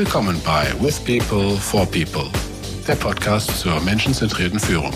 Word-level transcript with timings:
Willkommen 0.00 0.40
bei 0.46 0.66
With 0.80 0.98
People 1.00 1.58
for 1.58 1.84
People, 1.84 2.30
der 2.88 2.94
Podcast 2.94 3.60
zur 3.60 3.78
menschenzentrierten 3.82 4.58
Führung. 4.58 4.94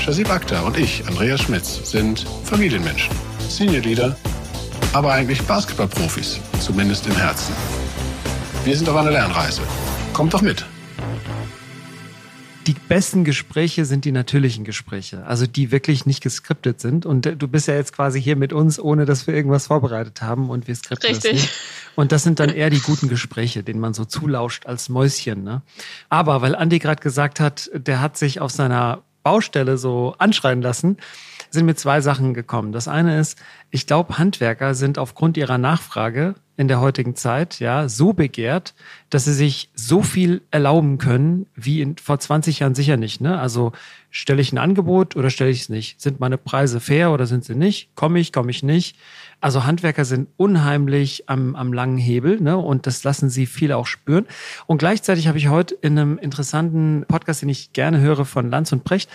Shazib 0.00 0.30
Akhtar 0.30 0.64
und 0.64 0.78
ich, 0.78 1.06
Andreas 1.06 1.42
Schmitz, 1.42 1.90
sind 1.90 2.24
Familienmenschen, 2.44 3.14
Senior 3.46 3.82
Leader, 3.82 4.16
aber 4.94 5.12
eigentlich 5.12 5.42
Basketballprofis, 5.42 6.40
zumindest 6.60 7.06
im 7.06 7.16
Herzen. 7.16 7.54
Wir 8.64 8.74
sind 8.74 8.88
auf 8.88 8.96
einer 8.96 9.10
Lernreise. 9.10 9.60
Kommt 10.14 10.32
doch 10.32 10.40
mit! 10.40 10.64
Die 12.88 12.94
besten 12.94 13.24
Gespräche 13.24 13.84
sind 13.84 14.06
die 14.06 14.12
natürlichen 14.12 14.64
Gespräche, 14.64 15.26
also 15.26 15.46
die 15.46 15.70
wirklich 15.70 16.06
nicht 16.06 16.22
geskriptet 16.22 16.80
sind. 16.80 17.04
Und 17.04 17.26
äh, 17.26 17.36
du 17.36 17.46
bist 17.46 17.68
ja 17.68 17.74
jetzt 17.74 17.92
quasi 17.92 18.20
hier 18.20 18.34
mit 18.34 18.54
uns, 18.54 18.80
ohne 18.80 19.04
dass 19.04 19.26
wir 19.26 19.34
irgendwas 19.34 19.66
vorbereitet 19.66 20.22
haben 20.22 20.48
und 20.48 20.66
wir 20.66 20.74
skripten 20.74 21.10
Richtig. 21.10 21.32
das 21.32 21.42
nicht. 21.42 21.54
Und 21.96 22.12
das 22.12 22.22
sind 22.22 22.40
dann 22.40 22.48
eher 22.48 22.70
die 22.70 22.80
guten 22.80 23.08
Gespräche, 23.08 23.62
denen 23.62 23.78
man 23.78 23.92
so 23.92 24.06
zulauscht 24.06 24.64
als 24.64 24.88
Mäuschen. 24.88 25.44
Ne? 25.44 25.60
Aber 26.08 26.40
weil 26.40 26.54
Andi 26.54 26.78
gerade 26.78 27.02
gesagt 27.02 27.40
hat, 27.40 27.70
der 27.74 28.00
hat 28.00 28.16
sich 28.16 28.40
auf 28.40 28.52
seiner 28.52 29.02
Baustelle 29.22 29.76
so 29.76 30.14
anschreien 30.16 30.62
lassen, 30.62 30.96
sind 31.50 31.66
mir 31.66 31.74
zwei 31.74 32.00
Sachen 32.00 32.34
gekommen. 32.34 32.72
Das 32.72 32.88
eine 32.88 33.18
ist, 33.18 33.38
ich 33.70 33.86
glaube, 33.86 34.18
Handwerker 34.18 34.74
sind 34.74 34.98
aufgrund 34.98 35.36
ihrer 35.36 35.58
Nachfrage 35.58 36.34
in 36.58 36.66
der 36.66 36.80
heutigen 36.80 37.14
Zeit 37.14 37.60
ja 37.60 37.88
so 37.88 38.12
begehrt, 38.12 38.74
dass 39.10 39.26
sie 39.26 39.32
sich 39.32 39.70
so 39.74 40.02
viel 40.02 40.42
erlauben 40.50 40.98
können 40.98 41.46
wie 41.54 41.80
in, 41.80 41.96
vor 41.98 42.18
20 42.18 42.58
Jahren 42.58 42.74
sicher 42.74 42.96
nicht. 42.96 43.20
Ne? 43.20 43.38
Also 43.38 43.70
stelle 44.10 44.40
ich 44.42 44.52
ein 44.52 44.58
Angebot 44.58 45.14
oder 45.14 45.30
stelle 45.30 45.50
ich 45.50 45.60
es 45.60 45.68
nicht? 45.68 46.00
Sind 46.00 46.18
meine 46.18 46.36
Preise 46.36 46.80
fair 46.80 47.12
oder 47.12 47.26
sind 47.26 47.44
sie 47.44 47.54
nicht? 47.54 47.94
Komme 47.94 48.18
ich, 48.18 48.32
komme 48.32 48.50
ich 48.50 48.64
nicht? 48.64 48.96
Also 49.40 49.64
Handwerker 49.66 50.04
sind 50.04 50.30
unheimlich 50.36 51.28
am, 51.28 51.54
am 51.54 51.72
langen 51.72 51.96
Hebel 51.96 52.40
ne? 52.40 52.56
und 52.56 52.88
das 52.88 53.04
lassen 53.04 53.30
sie 53.30 53.46
viele 53.46 53.76
auch 53.76 53.86
spüren. 53.86 54.26
Und 54.66 54.78
gleichzeitig 54.78 55.28
habe 55.28 55.38
ich 55.38 55.46
heute 55.46 55.76
in 55.76 55.96
einem 55.96 56.18
interessanten 56.18 57.04
Podcast, 57.06 57.42
den 57.42 57.50
ich 57.50 57.72
gerne 57.72 58.00
höre 58.00 58.24
von 58.24 58.50
Lanz 58.50 58.72
und 58.72 58.82
Precht, 58.82 59.08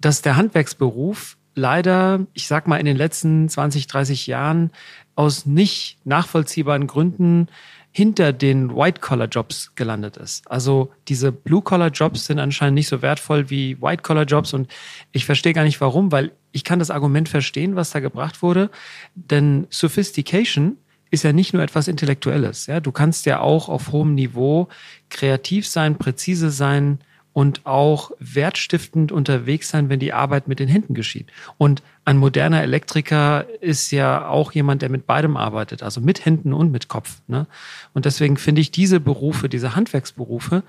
dass 0.00 0.22
der 0.22 0.36
Handwerksberuf 0.36 1.37
leider, 1.58 2.26
ich 2.32 2.46
sag 2.46 2.66
mal, 2.66 2.78
in 2.78 2.86
den 2.86 2.96
letzten 2.96 3.48
20, 3.48 3.86
30 3.86 4.26
Jahren 4.26 4.70
aus 5.14 5.44
nicht 5.44 5.98
nachvollziehbaren 6.04 6.86
Gründen 6.86 7.48
hinter 7.90 8.32
den 8.32 8.74
White-Collar-Jobs 8.74 9.74
gelandet 9.74 10.16
ist. 10.16 10.48
Also 10.50 10.92
diese 11.08 11.32
Blue-Collar-Jobs 11.32 12.26
sind 12.26 12.38
anscheinend 12.38 12.74
nicht 12.74 12.88
so 12.88 13.02
wertvoll 13.02 13.50
wie 13.50 13.80
White-Collar-Jobs 13.82 14.54
und 14.54 14.70
ich 15.12 15.24
verstehe 15.24 15.52
gar 15.52 15.64
nicht 15.64 15.80
warum, 15.80 16.12
weil 16.12 16.32
ich 16.52 16.64
kann 16.64 16.78
das 16.78 16.90
Argument 16.90 17.28
verstehen, 17.28 17.76
was 17.76 17.90
da 17.90 18.00
gebracht 18.00 18.42
wurde, 18.42 18.70
denn 19.14 19.66
Sophistication 19.70 20.76
ist 21.10 21.24
ja 21.24 21.32
nicht 21.32 21.54
nur 21.54 21.62
etwas 21.62 21.88
Intellektuelles. 21.88 22.66
Ja, 22.66 22.80
du 22.80 22.92
kannst 22.92 23.26
ja 23.26 23.40
auch 23.40 23.68
auf 23.68 23.92
hohem 23.92 24.14
Niveau 24.14 24.68
kreativ 25.08 25.66
sein, 25.66 25.96
präzise 25.96 26.50
sein, 26.50 27.00
und 27.38 27.66
auch 27.66 28.10
wertstiftend 28.18 29.12
unterwegs 29.12 29.68
sein, 29.68 29.88
wenn 29.88 30.00
die 30.00 30.12
Arbeit 30.12 30.48
mit 30.48 30.58
den 30.58 30.66
Händen 30.66 30.92
geschieht. 30.92 31.28
Und 31.56 31.84
ein 32.04 32.16
moderner 32.16 32.64
Elektriker 32.64 33.46
ist 33.60 33.92
ja 33.92 34.26
auch 34.26 34.50
jemand, 34.50 34.82
der 34.82 34.88
mit 34.88 35.06
beidem 35.06 35.36
arbeitet, 35.36 35.84
also 35.84 36.00
mit 36.00 36.24
Händen 36.24 36.52
und 36.52 36.72
mit 36.72 36.88
Kopf. 36.88 37.22
Ne? 37.28 37.46
Und 37.94 38.06
deswegen 38.06 38.38
finde 38.38 38.60
ich 38.60 38.72
diese 38.72 38.98
Berufe, 38.98 39.48
diese 39.48 39.76
Handwerksberufe, 39.76 40.64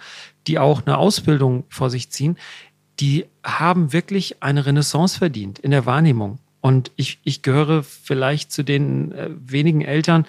die 0.45 0.59
auch 0.59 0.85
eine 0.85 0.99
Ausbildung 0.99 1.63
vor 1.69 1.89
sich 1.89 2.11
ziehen, 2.11 2.37
die 2.99 3.25
haben 3.43 3.91
wirklich 3.91 4.43
eine 4.43 4.67
Renaissance 4.67 5.17
verdient 5.17 5.57
in 5.57 5.71
der 5.71 5.87
Wahrnehmung. 5.87 6.37
Und 6.61 6.91
ich, 6.97 7.17
ich 7.23 7.41
gehöre 7.41 7.81
vielleicht 7.81 8.51
zu 8.51 8.61
den 8.61 9.11
äh, 9.13 9.31
wenigen 9.43 9.81
Eltern, 9.81 10.27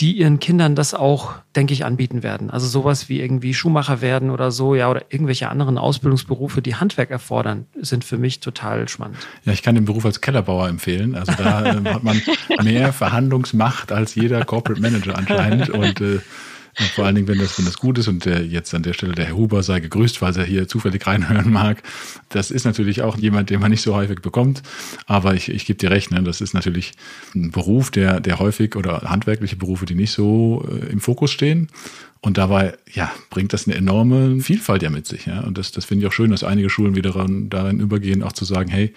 die 0.00 0.12
ihren 0.12 0.38
Kindern 0.38 0.76
das 0.76 0.94
auch, 0.94 1.34
denke 1.56 1.72
ich, 1.72 1.84
anbieten 1.84 2.22
werden. 2.22 2.50
Also 2.50 2.66
sowas 2.68 3.08
wie 3.08 3.20
irgendwie 3.20 3.52
Schuhmacher 3.52 4.00
werden 4.00 4.30
oder 4.30 4.52
so, 4.52 4.76
ja, 4.76 4.88
oder 4.88 5.02
irgendwelche 5.08 5.48
anderen 5.48 5.76
Ausbildungsberufe, 5.76 6.62
die 6.62 6.76
Handwerk 6.76 7.10
erfordern, 7.10 7.66
sind 7.80 8.04
für 8.04 8.16
mich 8.16 8.38
total 8.38 8.88
spannend. 8.88 9.18
Ja, 9.44 9.52
ich 9.52 9.62
kann 9.62 9.74
den 9.74 9.86
Beruf 9.86 10.04
als 10.04 10.20
Kellerbauer 10.20 10.68
empfehlen. 10.68 11.16
Also 11.16 11.32
da 11.32 11.64
äh, 11.64 11.84
hat 11.84 12.04
man 12.04 12.22
mehr 12.62 12.92
Verhandlungsmacht 12.92 13.90
als 13.90 14.14
jeder 14.14 14.44
Corporate 14.44 14.80
Manager 14.80 15.18
anscheinend 15.18 15.70
und 15.70 16.00
äh, 16.00 16.20
und 16.78 16.88
vor 16.90 17.04
allen 17.04 17.16
Dingen, 17.16 17.28
wenn 17.28 17.38
das, 17.38 17.58
wenn 17.58 17.64
das 17.64 17.78
gut 17.78 17.98
ist 17.98 18.08
und 18.08 18.24
der, 18.24 18.44
jetzt 18.44 18.72
an 18.74 18.82
der 18.82 18.92
Stelle 18.92 19.12
der 19.12 19.26
Herr 19.26 19.36
Huber 19.36 19.62
sei 19.62 19.80
gegrüßt, 19.80 20.18
falls 20.18 20.36
er 20.36 20.44
hier 20.44 20.68
zufällig 20.68 21.06
reinhören 21.06 21.52
mag. 21.52 21.82
Das 22.28 22.50
ist 22.50 22.64
natürlich 22.64 23.02
auch 23.02 23.16
jemand, 23.16 23.50
den 23.50 23.60
man 23.60 23.70
nicht 23.70 23.82
so 23.82 23.94
häufig 23.94 24.20
bekommt. 24.20 24.62
Aber 25.06 25.34
ich, 25.34 25.48
ich 25.48 25.66
gebe 25.66 25.78
dir 25.78 25.90
recht, 25.90 26.10
ne? 26.10 26.22
das 26.22 26.40
ist 26.40 26.54
natürlich 26.54 26.92
ein 27.34 27.50
Beruf, 27.50 27.90
der, 27.90 28.20
der 28.20 28.38
häufig 28.38 28.76
oder 28.76 29.02
handwerkliche 29.02 29.56
Berufe, 29.56 29.86
die 29.86 29.94
nicht 29.94 30.12
so 30.12 30.66
äh, 30.70 30.86
im 30.86 31.00
Fokus 31.00 31.32
stehen. 31.32 31.68
Und 32.20 32.36
dabei, 32.36 32.76
ja, 32.92 33.12
bringt 33.30 33.52
das 33.52 33.66
eine 33.66 33.76
enorme 33.76 34.40
Vielfalt 34.40 34.82
ja 34.82 34.90
mit 34.90 35.06
sich. 35.06 35.26
Ja? 35.26 35.40
Und 35.40 35.56
das, 35.56 35.70
das 35.72 35.84
finde 35.84 36.04
ich 36.04 36.08
auch 36.08 36.12
schön, 36.12 36.30
dass 36.30 36.42
einige 36.42 36.68
Schulen 36.68 36.96
wieder 36.96 37.12
darin, 37.12 37.48
darin 37.48 37.80
übergehen, 37.80 38.22
auch 38.22 38.32
zu 38.32 38.44
sagen, 38.44 38.70
hey, 38.70 38.92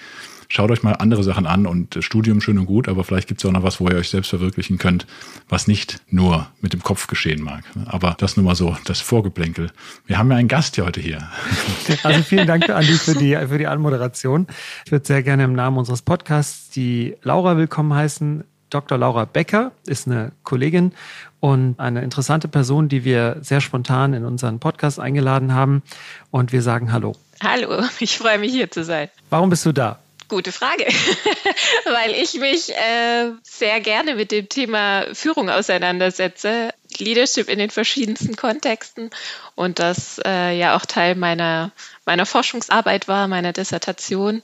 schaut 0.51 0.69
euch 0.69 0.84
mal 0.84 0.94
andere 0.94 1.23
Sachen 1.23 1.47
an 1.47 1.66
und 1.66 1.97
Studium 2.01 2.41
schön 2.41 2.59
und 2.59 2.66
gut, 2.66 2.89
aber 2.89 3.06
vielleicht 3.06 3.29
gibt 3.29 3.41
es 3.41 3.45
auch 3.45 3.53
noch 3.53 3.63
was, 3.63 3.79
wo 3.79 3.88
ihr 3.88 3.95
euch 3.95 4.09
selbst 4.09 4.29
verwirklichen 4.29 4.78
könnt, 4.78 5.07
was 5.47 5.66
nicht 5.66 6.01
nur 6.09 6.47
mit 6.59 6.73
dem 6.73 6.84
Kopf 6.84 7.07
geschehen 7.07 7.41
mag. 7.41 7.63
Aber 7.85 8.16
das 8.19 8.35
nur 8.35 8.45
mal 8.45 8.56
so, 8.56 8.75
das 8.84 9.00
Vorgeplänkel. 9.00 9.72
Wir 10.06 10.17
haben 10.17 10.29
ja 10.29 10.38
einen 10.38 10.50
Gast 10.50 10.78
heute 10.78 11.00
hier. 11.00 11.29
Also 12.03 12.23
vielen 12.23 12.47
Dank, 12.47 12.69
Andi, 12.69 12.94
für 12.94 13.16
die, 13.16 13.35
für 13.35 13.57
die 13.57 13.67
Anmoderation. 13.67 14.47
Ich 14.85 14.91
würde 14.91 15.06
sehr 15.06 15.23
gerne 15.23 15.44
im 15.44 15.53
Namen 15.53 15.78
unseres 15.78 16.01
Podcasts 16.01 16.69
die 16.69 17.16
Laura 17.22 17.57
willkommen 17.57 17.94
heißen. 17.94 18.44
Dr. 18.69 18.97
Laura 18.97 19.25
Becker 19.25 19.72
ist 19.85 20.07
eine 20.07 20.31
Kollegin 20.44 20.94
und 21.39 21.79
eine 21.79 22.01
interessante 22.01 22.47
Person, 22.47 22.89
die 22.89 23.03
wir 23.03 23.38
sehr 23.41 23.62
spontan 23.62 24.13
in 24.13 24.25
unseren 24.25 24.59
Podcast 24.59 25.00
eingeladen 25.00 25.53
haben. 25.53 25.83
Und 26.31 26.51
wir 26.51 26.62
sagen 26.62 26.91
Hallo. 26.91 27.16
Hallo, 27.44 27.83
ich 28.00 28.18
freue 28.18 28.39
mich 28.39 28.51
hier 28.51 28.72
zu 28.72 28.83
sein. 28.83 29.09
Warum 29.29 29.50
bist 29.50 29.66
du 29.66 29.72
da? 29.72 30.00
Gute 30.31 30.53
Frage, 30.53 30.86
weil 31.84 32.12
ich 32.12 32.36
mich 32.36 32.74
äh, 32.74 33.31
sehr 33.44 33.81
gerne 33.81 34.16
mit 34.16 34.31
dem 34.31 34.47
Thema 34.47 35.14
Führung 35.14 35.50
auseinandersetze, 35.50 36.69
Leadership 37.00 37.50
in 37.50 37.59
den 37.59 37.69
verschiedensten 37.69 38.38
Kontexten 38.38 39.09
und 39.56 39.80
das 39.80 40.22
äh, 40.24 40.58
ja 40.58 40.78
auch 40.78 40.86
Teil 40.86 41.16
meiner, 41.16 41.74
meiner 42.12 42.26
Forschungsarbeit 42.26 43.08
war, 43.08 43.30
meiner 43.30 43.54
Dissertation. 43.54 44.42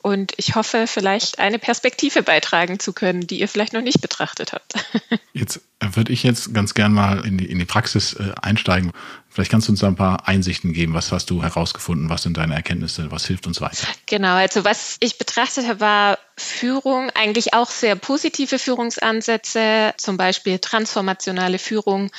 Und 0.00 0.32
ich 0.38 0.54
hoffe, 0.54 0.86
vielleicht 0.86 1.38
eine 1.38 1.58
Perspektive 1.58 2.22
beitragen 2.22 2.78
zu 2.78 2.94
können, 2.94 3.26
die 3.26 3.38
ihr 3.38 3.48
vielleicht 3.48 3.74
noch 3.74 3.82
nicht 3.82 4.00
betrachtet 4.00 4.54
habt. 4.54 4.72
Jetzt 5.34 5.60
würde 5.78 6.12
ich 6.12 6.22
jetzt 6.22 6.54
ganz 6.54 6.72
gern 6.72 6.92
mal 6.92 7.26
in 7.26 7.36
die, 7.36 7.44
in 7.44 7.58
die 7.58 7.66
Praxis 7.66 8.14
äh, 8.14 8.32
einsteigen. 8.40 8.92
Vielleicht 9.28 9.50
kannst 9.50 9.68
du 9.68 9.72
uns 9.72 9.84
ein 9.84 9.96
paar 9.96 10.26
Einsichten 10.26 10.72
geben. 10.72 10.94
Was 10.94 11.12
hast 11.12 11.28
du 11.28 11.42
herausgefunden? 11.42 12.08
Was 12.08 12.22
sind 12.22 12.38
deine 12.38 12.54
Erkenntnisse? 12.54 13.10
Was 13.10 13.26
hilft 13.26 13.46
uns 13.46 13.60
weiter? 13.60 13.86
Genau, 14.06 14.34
also 14.34 14.64
was 14.64 14.96
ich 15.00 15.18
betrachtet 15.18 15.68
habe, 15.68 15.80
war 15.80 16.18
Führung, 16.38 17.10
eigentlich 17.10 17.52
auch 17.52 17.68
sehr 17.68 17.96
positive 17.96 18.58
Führungsansätze, 18.58 19.92
zum 19.98 20.16
Beispiel 20.16 20.58
transformationale 20.58 21.58
Führung. 21.58 22.10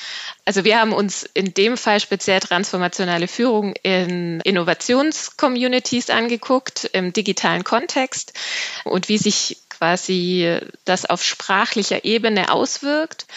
Also 0.48 0.64
wir 0.64 0.80
haben 0.80 0.94
uns 0.94 1.24
in 1.34 1.54
dem 1.54 1.76
Fall 1.76 2.00
speziell 2.00 2.40
transformationale 2.40 3.28
Führung 3.28 3.74
in 3.84 4.40
Innovationscommunities 4.40 6.10
angeguckt, 6.10 6.90
im 6.94 7.12
digitalen 7.12 7.66
Kontext 7.66 8.32
und 8.86 9.10
wie 9.10 9.18
sich 9.18 9.58
quasi 9.68 10.58
das 10.86 11.06
auf 11.06 11.22
sprachlicher 11.22 12.06
Ebene 12.06 12.50
auswirkt. 12.50 13.28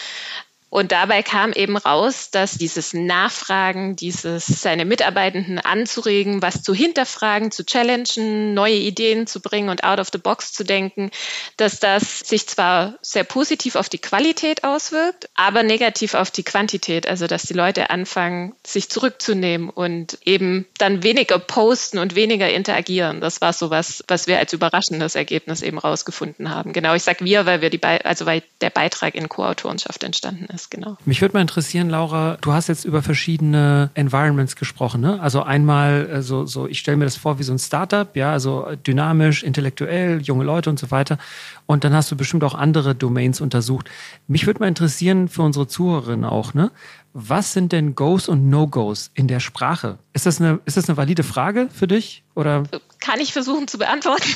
Und 0.71 0.93
dabei 0.93 1.21
kam 1.21 1.51
eben 1.51 1.75
raus, 1.75 2.29
dass 2.31 2.53
dieses 2.53 2.93
Nachfragen, 2.93 3.97
dieses 3.97 4.45
seine 4.45 4.85
Mitarbeitenden 4.85 5.59
anzuregen, 5.59 6.41
was 6.41 6.63
zu 6.63 6.73
hinterfragen, 6.73 7.51
zu 7.51 7.65
challengen, 7.65 8.53
neue 8.53 8.75
Ideen 8.75 9.27
zu 9.27 9.41
bringen 9.41 9.67
und 9.67 9.83
out 9.83 9.99
of 9.99 10.07
the 10.13 10.17
box 10.17 10.53
zu 10.53 10.63
denken, 10.63 11.11
dass 11.57 11.81
das 11.81 12.19
sich 12.19 12.47
zwar 12.47 12.97
sehr 13.01 13.25
positiv 13.25 13.75
auf 13.75 13.89
die 13.89 13.97
Qualität 13.97 14.63
auswirkt, 14.63 15.29
aber 15.35 15.63
negativ 15.63 16.13
auf 16.13 16.31
die 16.31 16.43
Quantität. 16.43 17.05
Also 17.05 17.27
dass 17.27 17.43
die 17.43 17.53
Leute 17.53 17.89
anfangen, 17.89 18.55
sich 18.65 18.89
zurückzunehmen 18.89 19.69
und 19.69 20.19
eben 20.23 20.65
dann 20.77 21.03
weniger 21.03 21.37
posten 21.37 21.97
und 21.97 22.15
weniger 22.15 22.49
interagieren. 22.49 23.19
Das 23.19 23.41
war 23.41 23.51
so 23.51 23.71
was, 23.71 24.05
was 24.07 24.25
wir 24.25 24.39
als 24.39 24.53
überraschendes 24.53 25.15
Ergebnis 25.15 25.63
eben 25.63 25.79
rausgefunden 25.79 26.49
haben. 26.49 26.71
Genau, 26.71 26.95
ich 26.95 27.03
sage 27.03 27.25
wir, 27.25 27.45
weil 27.45 27.59
wir 27.59 27.69
die, 27.69 27.77
Be 27.77 28.05
also 28.05 28.25
weil 28.25 28.41
der 28.61 28.69
Beitrag 28.69 29.15
in 29.15 29.27
Co-Autorenschaft 29.27 30.05
entstanden 30.05 30.45
ist 30.45 30.60
genau. 30.69 30.97
Mich 31.05 31.21
würde 31.21 31.33
mal 31.33 31.41
interessieren, 31.41 31.89
Laura, 31.89 32.37
du 32.41 32.53
hast 32.53 32.67
jetzt 32.67 32.85
über 32.85 33.01
verschiedene 33.01 33.89
Environments 33.93 34.55
gesprochen, 34.55 35.01
ne? 35.01 35.19
Also 35.21 35.43
einmal 35.43 36.09
äh, 36.09 36.21
so, 36.21 36.45
so 36.45 36.67
ich 36.67 36.79
stelle 36.79 36.97
mir 36.97 37.05
das 37.05 37.17
vor 37.17 37.39
wie 37.39 37.43
so 37.43 37.53
ein 37.53 37.59
Startup, 37.59 38.15
ja, 38.15 38.31
also 38.31 38.67
dynamisch, 38.85 39.43
intellektuell, 39.43 40.21
junge 40.21 40.43
Leute 40.43 40.69
und 40.69 40.79
so 40.79 40.91
weiter. 40.91 41.17
Und 41.65 41.83
dann 41.83 41.93
hast 41.93 42.11
du 42.11 42.15
bestimmt 42.15 42.43
auch 42.43 42.55
andere 42.55 42.95
Domains 42.95 43.41
untersucht. 43.41 43.89
Mich 44.27 44.45
würde 44.45 44.59
mal 44.59 44.67
interessieren 44.67 45.27
für 45.27 45.41
unsere 45.41 45.67
Zuhörerinnen 45.67 46.25
auch, 46.25 46.53
ne? 46.53 46.71
Was 47.13 47.51
sind 47.51 47.73
denn 47.73 47.95
Goes 47.95 48.29
und 48.29 48.49
No-Goes 48.49 49.11
in 49.13 49.27
der 49.27 49.41
Sprache? 49.41 49.97
Ist 50.13 50.25
das, 50.25 50.39
eine, 50.39 50.61
ist 50.63 50.77
das 50.77 50.87
eine 50.87 50.95
valide 50.95 51.23
Frage 51.23 51.67
für 51.71 51.87
dich? 51.87 52.23
Oder? 52.35 52.63
Kann 53.01 53.19
ich 53.19 53.33
versuchen 53.33 53.67
zu 53.67 53.77
beantworten. 53.77 54.29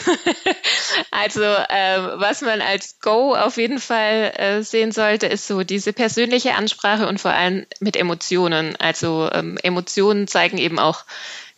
also 1.11 1.43
ähm, 1.69 2.11
was 2.15 2.41
man 2.41 2.61
als 2.61 2.99
Go 2.99 3.33
auf 3.35 3.57
jeden 3.57 3.79
Fall 3.79 4.33
äh, 4.35 4.61
sehen 4.63 4.91
sollte, 4.91 5.27
ist 5.27 5.47
so 5.47 5.63
diese 5.63 5.93
persönliche 5.93 6.55
Ansprache 6.55 7.07
und 7.07 7.21
vor 7.21 7.31
allem 7.31 7.65
mit 7.79 7.95
Emotionen. 7.95 8.75
Also 8.77 9.29
ähm, 9.31 9.57
Emotionen 9.63 10.27
zeigen 10.27 10.57
eben 10.57 10.79
auch 10.79 11.05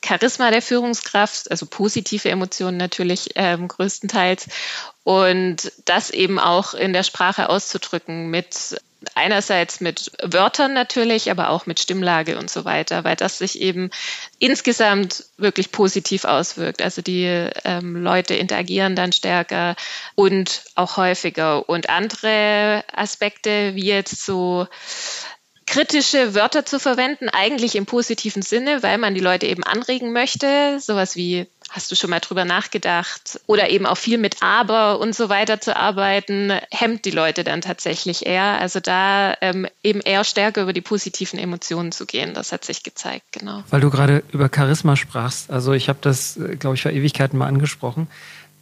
Charisma 0.03 0.51
der 0.51 0.61
Führungskraft, 0.61 1.49
also 1.51 1.65
positive 1.65 2.29
Emotionen 2.29 2.77
natürlich 2.77 3.31
ähm, 3.35 3.67
größtenteils. 3.67 4.47
Und 5.03 5.71
das 5.85 6.09
eben 6.09 6.39
auch 6.39 6.73
in 6.73 6.93
der 6.93 7.03
Sprache 7.03 7.49
auszudrücken 7.49 8.29
mit 8.29 8.77
einerseits 9.15 9.79
mit 9.79 10.11
Wörtern 10.23 10.73
natürlich, 10.73 11.29
aber 11.29 11.49
auch 11.49 11.65
mit 11.65 11.79
Stimmlage 11.79 12.37
und 12.37 12.49
so 12.49 12.65
weiter, 12.65 13.03
weil 13.03 13.15
das 13.15 13.37
sich 13.37 13.61
eben 13.61 13.91
insgesamt 14.39 15.25
wirklich 15.37 15.71
positiv 15.71 16.25
auswirkt. 16.25 16.81
Also 16.81 17.01
die 17.01 17.25
ähm, 17.63 17.95
Leute 17.95 18.33
interagieren 18.33 18.95
dann 18.95 19.11
stärker 19.11 19.75
und 20.15 20.63
auch 20.75 20.97
häufiger. 20.97 21.69
Und 21.69 21.89
andere 21.89 22.83
Aspekte, 22.93 23.75
wie 23.75 23.85
jetzt 23.85 24.25
so 24.25 24.67
kritische 25.77 26.33
Wörter 26.33 26.65
zu 26.65 26.79
verwenden, 26.79 27.29
eigentlich 27.29 27.75
im 27.75 27.85
positiven 27.85 28.41
Sinne, 28.41 28.81
weil 28.81 28.97
man 28.97 29.13
die 29.13 29.21
Leute 29.21 29.45
eben 29.45 29.63
anregen 29.63 30.11
möchte. 30.11 30.79
Sowas 30.79 31.15
wie, 31.15 31.45
hast 31.69 31.91
du 31.91 31.95
schon 31.95 32.09
mal 32.09 32.19
drüber 32.19 32.45
nachgedacht? 32.45 33.39
Oder 33.45 33.69
eben 33.69 33.85
auch 33.85 33.97
viel 33.97 34.17
mit 34.17 34.41
Aber 34.41 34.99
und 34.99 35.13
so 35.13 35.29
weiter 35.29 35.61
zu 35.61 35.75
arbeiten, 35.75 36.51
hemmt 36.71 37.05
die 37.05 37.11
Leute 37.11 37.43
dann 37.43 37.61
tatsächlich 37.61 38.25
eher. 38.25 38.59
Also 38.59 38.79
da 38.79 39.35
ähm, 39.41 39.67
eben 39.83 40.01
eher 40.01 40.23
stärker 40.23 40.63
über 40.63 40.73
die 40.73 40.81
positiven 40.81 41.37
Emotionen 41.37 41.91
zu 41.91 42.07
gehen. 42.07 42.33
Das 42.33 42.51
hat 42.51 42.65
sich 42.65 42.81
gezeigt, 42.81 43.25
genau. 43.31 43.63
Weil 43.69 43.81
du 43.81 43.91
gerade 43.91 44.23
über 44.31 44.49
Charisma 44.51 44.95
sprachst. 44.95 45.51
Also 45.51 45.73
ich 45.73 45.89
habe 45.89 45.99
das, 46.01 46.37
äh, 46.37 46.55
glaube 46.55 46.75
ich, 46.75 46.81
vor 46.81 46.91
Ewigkeiten 46.91 47.37
mal 47.37 47.45
angesprochen. 47.45 48.07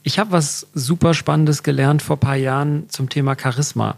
Ich 0.03 0.19
habe 0.19 0.33
was 0.33 0.67
super 0.73 1.13
Spannendes 1.13 1.63
gelernt 1.63 2.01
vor 2.01 2.17
ein 2.17 2.19
paar 2.19 2.35
Jahren 2.35 2.89
zum 2.89 3.09
Thema 3.09 3.37
Charisma 3.41 3.95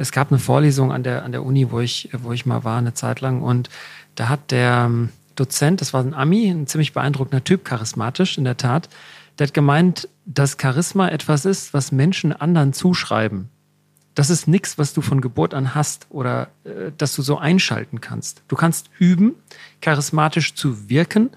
es 0.00 0.12
gab 0.12 0.30
eine 0.32 0.38
Vorlesung 0.38 0.92
an 0.92 1.02
der, 1.02 1.24
an 1.24 1.32
der 1.32 1.44
Uni, 1.44 1.70
wo 1.70 1.80
ich, 1.80 2.08
wo 2.12 2.32
ich 2.32 2.46
mal 2.46 2.64
war, 2.64 2.78
eine 2.78 2.94
Zeit 2.94 3.20
lang. 3.20 3.42
Und 3.42 3.68
da 4.14 4.28
hat 4.28 4.50
der 4.50 4.86
ähm, 4.86 5.10
Dozent, 5.36 5.80
das 5.80 5.92
war 5.92 6.02
ein 6.02 6.14
Ami, 6.14 6.48
ein 6.48 6.66
ziemlich 6.66 6.92
beeindruckender 6.92 7.44
Typ, 7.44 7.64
charismatisch 7.64 8.38
in 8.38 8.44
der 8.44 8.56
Tat, 8.56 8.88
der 9.38 9.46
hat 9.46 9.54
gemeint, 9.54 10.08
dass 10.26 10.56
Charisma 10.60 11.08
etwas 11.08 11.44
ist, 11.44 11.72
was 11.74 11.92
Menschen 11.92 12.32
anderen 12.32 12.72
zuschreiben. 12.72 13.48
Das 14.14 14.28
ist 14.28 14.48
nichts, 14.48 14.76
was 14.76 14.92
du 14.92 15.02
von 15.02 15.20
Geburt 15.20 15.54
an 15.54 15.74
hast 15.74 16.06
oder 16.10 16.48
äh, 16.64 16.92
dass 16.96 17.14
du 17.14 17.22
so 17.22 17.38
einschalten 17.38 18.00
kannst. 18.00 18.42
Du 18.48 18.56
kannst 18.56 18.90
üben, 18.98 19.34
charismatisch 19.80 20.54
zu 20.54 20.88
wirken, 20.88 21.30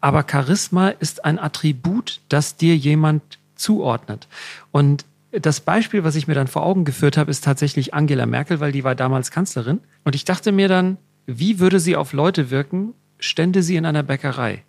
aber 0.00 0.24
Charisma 0.28 0.88
ist 0.88 1.24
ein 1.24 1.38
Attribut, 1.38 2.20
das 2.28 2.56
dir 2.56 2.76
jemand 2.76 3.22
zuordnet. 3.56 4.28
Und 4.72 5.04
das 5.40 5.60
Beispiel, 5.60 6.04
was 6.04 6.14
ich 6.14 6.26
mir 6.28 6.34
dann 6.34 6.46
vor 6.46 6.64
Augen 6.64 6.84
geführt 6.84 7.16
habe, 7.16 7.30
ist 7.30 7.44
tatsächlich 7.44 7.94
Angela 7.94 8.26
Merkel, 8.26 8.60
weil 8.60 8.72
die 8.72 8.84
war 8.84 8.94
damals 8.94 9.30
Kanzlerin. 9.30 9.80
Und 10.04 10.14
ich 10.14 10.24
dachte 10.24 10.52
mir 10.52 10.68
dann, 10.68 10.98
wie 11.26 11.58
würde 11.58 11.80
sie 11.80 11.96
auf 11.96 12.12
Leute 12.12 12.50
wirken, 12.50 12.94
stände 13.18 13.62
sie 13.62 13.76
in 13.76 13.86
einer 13.86 14.02
Bäckerei? 14.02 14.62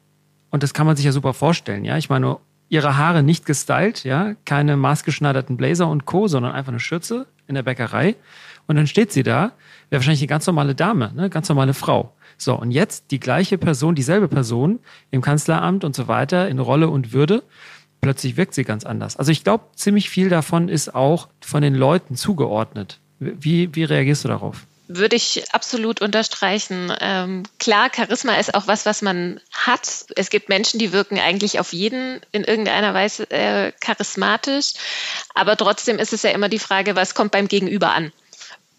Und 0.50 0.63
das 0.63 0.73
kann 0.73 0.88
man 0.88 0.95
sich 0.95 1.06
ja 1.06 1.12
super 1.12 1.33
vorstellen, 1.33 1.83
ja. 1.83 1.97
Ich 1.97 2.09
meine, 2.09 2.38
ihre 2.69 2.97
Haare 2.97 3.23
nicht 3.23 3.45
gestylt, 3.45 4.03
ja, 4.03 4.35
keine 4.45 4.77
maßgeschneiderten 4.77 5.57
Blazer 5.57 5.88
und 5.88 6.06
Co., 6.06 6.27
sondern 6.27 6.53
einfach 6.53 6.71
eine 6.71 6.79
Schürze 6.79 7.27
in 7.47 7.56
der 7.56 7.63
Bäckerei. 7.63 8.15
Und 8.68 8.75
dann 8.75 8.88
steht 8.88 9.11
sie 9.11 9.23
da, 9.23 9.51
wäre 9.89 10.00
wahrscheinlich 10.00 10.21
eine 10.21 10.27
ganz 10.27 10.47
normale 10.47 10.73
Dame, 10.73 11.11
ne, 11.13 11.29
ganz 11.29 11.50
normale 11.50 11.73
Frau. 11.73 12.13
So, 12.38 12.56
und 12.59 12.71
jetzt 12.71 13.11
die 13.11 13.19
gleiche 13.19 13.57
Person, 13.57 13.95
dieselbe 13.95 14.27
Person 14.27 14.79
im 15.11 15.21
Kanzleramt 15.21 15.83
und 15.83 15.95
so 15.95 16.07
weiter, 16.07 16.50
in 16.50 16.59
Rolle 16.59 16.89
und 16.89 17.13
Würde 17.13 17.44
plötzlich 18.01 18.38
wirkt 18.38 18.53
sie 18.53 18.63
ganz 18.63 18.86
anders. 18.86 19.18
Also 19.18 19.31
ich 19.31 19.44
glaube, 19.44 19.65
ziemlich 19.75 20.09
viel 20.09 20.30
davon 20.30 20.69
ist 20.69 20.94
auch 20.94 21.27
von 21.42 21.62
den 21.62 21.75
Leuten 21.75 22.15
zugeordnet. 22.15 23.00
Wie, 23.19 23.74
wie 23.74 23.83
reagierst 23.83 24.24
du 24.24 24.27
darauf? 24.27 24.65
Würde 24.88 25.15
ich 25.15 25.45
absolut 25.51 26.01
unterstreichen. 26.01 26.94
Ähm, 27.00 27.44
klar, 27.57 27.89
Charisma 27.95 28.36
ist 28.36 28.53
auch 28.53 28.68
was, 28.68 28.86
was 28.86 29.01
man 29.01 29.39
hat. 29.51 30.06
Es 30.15 30.30
gibt 30.30 30.47
Menschen, 30.47 30.77
die 30.77 30.94
wirken 30.94 31.18
eigentlich 31.18 31.59
auf 31.59 31.74
jeden 31.74 32.21
in 32.31 32.44
irgendeiner 32.44 32.94
Weise 32.94 33.30
äh, 33.31 33.71
charismatisch. 33.80 34.74
Aber 35.33 35.57
trotzdem 35.57 35.97
ist 35.97 36.13
es 36.13 36.21
ja 36.21 36.30
immer 36.30 36.50
die 36.50 36.59
Frage, 36.59 36.95
was 36.95 37.15
kommt 37.15 37.31
beim 37.31 37.47
Gegenüber 37.47 37.94
an? 37.94 38.12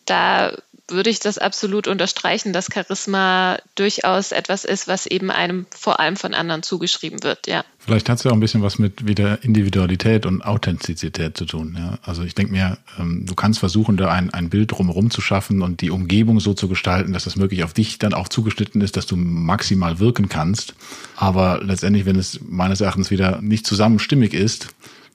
Da 0.04 0.56
würde 0.88 1.10
ich 1.10 1.18
das 1.18 1.38
absolut 1.38 1.88
unterstreichen, 1.88 2.52
dass 2.52 2.68
Charisma 2.72 3.58
durchaus 3.74 4.32
etwas 4.32 4.64
ist, 4.64 4.86
was 4.86 5.06
eben 5.06 5.30
einem 5.30 5.66
vor 5.70 5.98
allem 5.98 6.16
von 6.16 6.34
anderen 6.34 6.62
zugeschrieben 6.62 7.22
wird, 7.22 7.46
ja. 7.46 7.64
Vielleicht 7.78 8.08
hat 8.08 8.18
es 8.18 8.24
ja 8.24 8.32
auch 8.32 8.34
ein 8.34 8.40
bisschen 8.40 8.62
was 8.62 8.80
mit 8.80 9.06
wieder 9.06 9.44
Individualität 9.44 10.26
und 10.26 10.42
Authentizität 10.42 11.36
zu 11.36 11.44
tun. 11.44 11.76
Ja? 11.78 11.98
Also 12.02 12.24
ich 12.24 12.34
denke 12.34 12.52
mir, 12.52 12.78
ähm, 12.98 13.26
du 13.26 13.36
kannst 13.36 13.60
versuchen, 13.60 13.96
da 13.96 14.10
ein, 14.10 14.34
ein 14.34 14.50
Bild 14.50 14.72
drumherum 14.72 15.10
zu 15.10 15.20
schaffen 15.20 15.62
und 15.62 15.80
die 15.80 15.90
Umgebung 15.90 16.40
so 16.40 16.52
zu 16.52 16.66
gestalten, 16.66 17.12
dass 17.12 17.24
das 17.24 17.36
wirklich 17.36 17.62
auf 17.62 17.74
dich 17.74 17.98
dann 17.98 18.12
auch 18.12 18.26
zugeschnitten 18.28 18.80
ist, 18.80 18.96
dass 18.96 19.06
du 19.06 19.14
maximal 19.14 20.00
wirken 20.00 20.28
kannst. 20.28 20.74
Aber 21.14 21.60
letztendlich, 21.62 22.06
wenn 22.06 22.16
es 22.16 22.40
meines 22.42 22.80
Erachtens 22.80 23.12
wieder 23.12 23.40
nicht 23.40 23.66
zusammenstimmig 23.66 24.34
ist, 24.34 24.68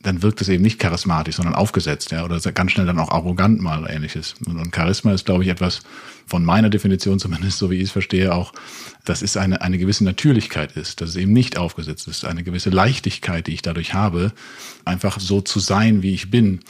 dann 0.04 0.22
wirkt 0.24 0.42
es 0.42 0.50
eben 0.50 0.64
nicht 0.64 0.80
charismatisch, 0.80 1.36
sondern 1.36 1.56
aufgesetzt, 1.56 2.12
ja, 2.12 2.24
oder 2.24 2.40
ganz 2.40 2.72
schnell 2.72 2.86
dann 2.86 3.00
auch 3.00 3.12
arrogant 3.12 3.62
mal 3.62 3.90
ähnliches. 3.90 4.36
Und, 4.46 4.76
Charisma 4.76 5.14
ist, 5.14 5.26
glaube 5.26 5.44
ich, 5.44 5.50
etwas 5.50 5.82
von 6.26 6.44
meiner 6.44 6.70
Definition 6.70 7.20
zumindest, 7.20 7.58
so 7.58 7.70
wie 7.70 7.76
ich 7.76 7.84
es 7.84 7.92
verstehe, 7.92 8.34
auch, 8.34 8.54
dass 9.06 9.22
es 9.22 9.38
eine, 9.38 9.62
eine 9.62 9.78
gewisse 9.78 10.04
Natürlichkeit 10.04 10.74
ist, 10.74 11.02
dass 11.02 11.10
es 11.10 11.16
eben 11.16 11.34
nicht 11.34 11.58
aufgesetzt 11.58 12.08
ist, 12.08 12.26
eine 12.26 12.44
gewisse 12.44 12.70
Leichtigkeit, 12.70 13.48
die 13.48 13.54
ich 13.54 13.62
dadurch 13.62 13.94
habe, 13.94 14.34
einfach 14.86 15.20
so 15.20 15.42
zu 15.42 15.60
sein, 15.60 16.02
wie 16.04 16.14
ich 16.14 16.32
bin. 16.32 16.62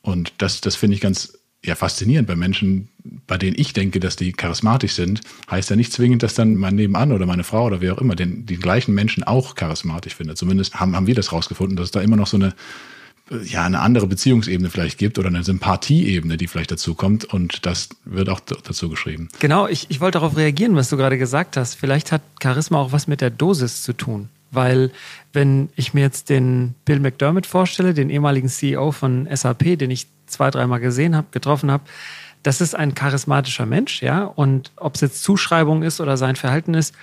Und 0.00 0.32
das, 0.38 0.60
das 0.60 0.76
finde 0.76 0.96
ich 0.96 1.00
ganz 1.00 1.38
ja 1.64 1.74
faszinierend 1.74 2.26
bei 2.26 2.36
Menschen, 2.36 2.88
bei 3.26 3.38
denen 3.38 3.56
ich 3.58 3.72
denke, 3.72 4.00
dass 4.00 4.16
die 4.16 4.32
charismatisch 4.32 4.94
sind, 4.94 5.20
heißt 5.50 5.70
ja 5.70 5.76
nicht 5.76 5.92
zwingend, 5.92 6.22
dass 6.22 6.34
dann 6.34 6.56
mein 6.56 6.74
Nebenan 6.74 7.12
oder 7.12 7.26
meine 7.26 7.44
Frau 7.44 7.66
oder 7.66 7.80
wer 7.80 7.94
auch 7.94 7.98
immer 7.98 8.16
den, 8.16 8.46
die 8.46 8.56
gleichen 8.56 8.94
Menschen 8.94 9.22
auch 9.22 9.54
charismatisch 9.54 10.14
findet. 10.14 10.38
Zumindest 10.38 10.74
haben, 10.74 10.96
haben 10.96 11.06
wir 11.06 11.14
das 11.14 11.32
rausgefunden, 11.32 11.76
dass 11.76 11.86
es 11.86 11.90
da 11.92 12.00
immer 12.00 12.16
noch 12.16 12.26
so 12.26 12.36
eine, 12.36 12.54
ja, 13.44 13.64
eine 13.64 13.80
andere 13.80 14.06
Beziehungsebene 14.08 14.70
vielleicht 14.70 14.98
gibt 14.98 15.18
oder 15.18 15.28
eine 15.28 15.44
Sympathieebene, 15.44 16.36
die 16.36 16.48
vielleicht 16.48 16.72
dazu 16.72 16.94
kommt 16.94 17.24
und 17.24 17.64
das 17.64 17.90
wird 18.04 18.28
auch 18.28 18.40
dazu 18.40 18.88
geschrieben. 18.88 19.28
Genau, 19.38 19.68
ich, 19.68 19.86
ich 19.88 20.00
wollte 20.00 20.18
darauf 20.18 20.36
reagieren, 20.36 20.74
was 20.74 20.90
du 20.90 20.96
gerade 20.96 21.18
gesagt 21.18 21.56
hast. 21.56 21.74
Vielleicht 21.74 22.10
hat 22.10 22.22
Charisma 22.42 22.78
auch 22.78 22.92
was 22.92 23.06
mit 23.06 23.20
der 23.20 23.30
Dosis 23.30 23.82
zu 23.82 23.92
tun. 23.92 24.28
Weil 24.52 24.90
wenn 25.32 25.70
ich 25.76 25.94
mir 25.94 26.02
jetzt 26.02 26.28
den 26.28 26.74
Bill 26.84 27.00
McDermott 27.00 27.46
vorstelle, 27.46 27.94
den 27.94 28.10
ehemaligen 28.10 28.48
CEO 28.48 28.92
von 28.92 29.26
SAP, 29.34 29.78
den 29.78 29.90
ich 29.90 30.06
zwei, 30.26 30.50
dreimal 30.50 30.80
gesehen 30.80 31.16
habe, 31.16 31.26
getroffen 31.30 31.70
habe, 31.70 31.84
das 32.42 32.60
ist 32.60 32.74
ein 32.74 32.94
charismatischer 32.94 33.66
Mensch, 33.66 34.02
ja. 34.02 34.24
Und 34.24 34.72
ob 34.76 34.96
es 34.96 35.00
jetzt 35.00 35.22
Zuschreibung 35.22 35.82
ist 35.82 36.00
oder 36.00 36.16
sein 36.16 36.36
Verhalten 36.36 36.74
ist, 36.74 36.94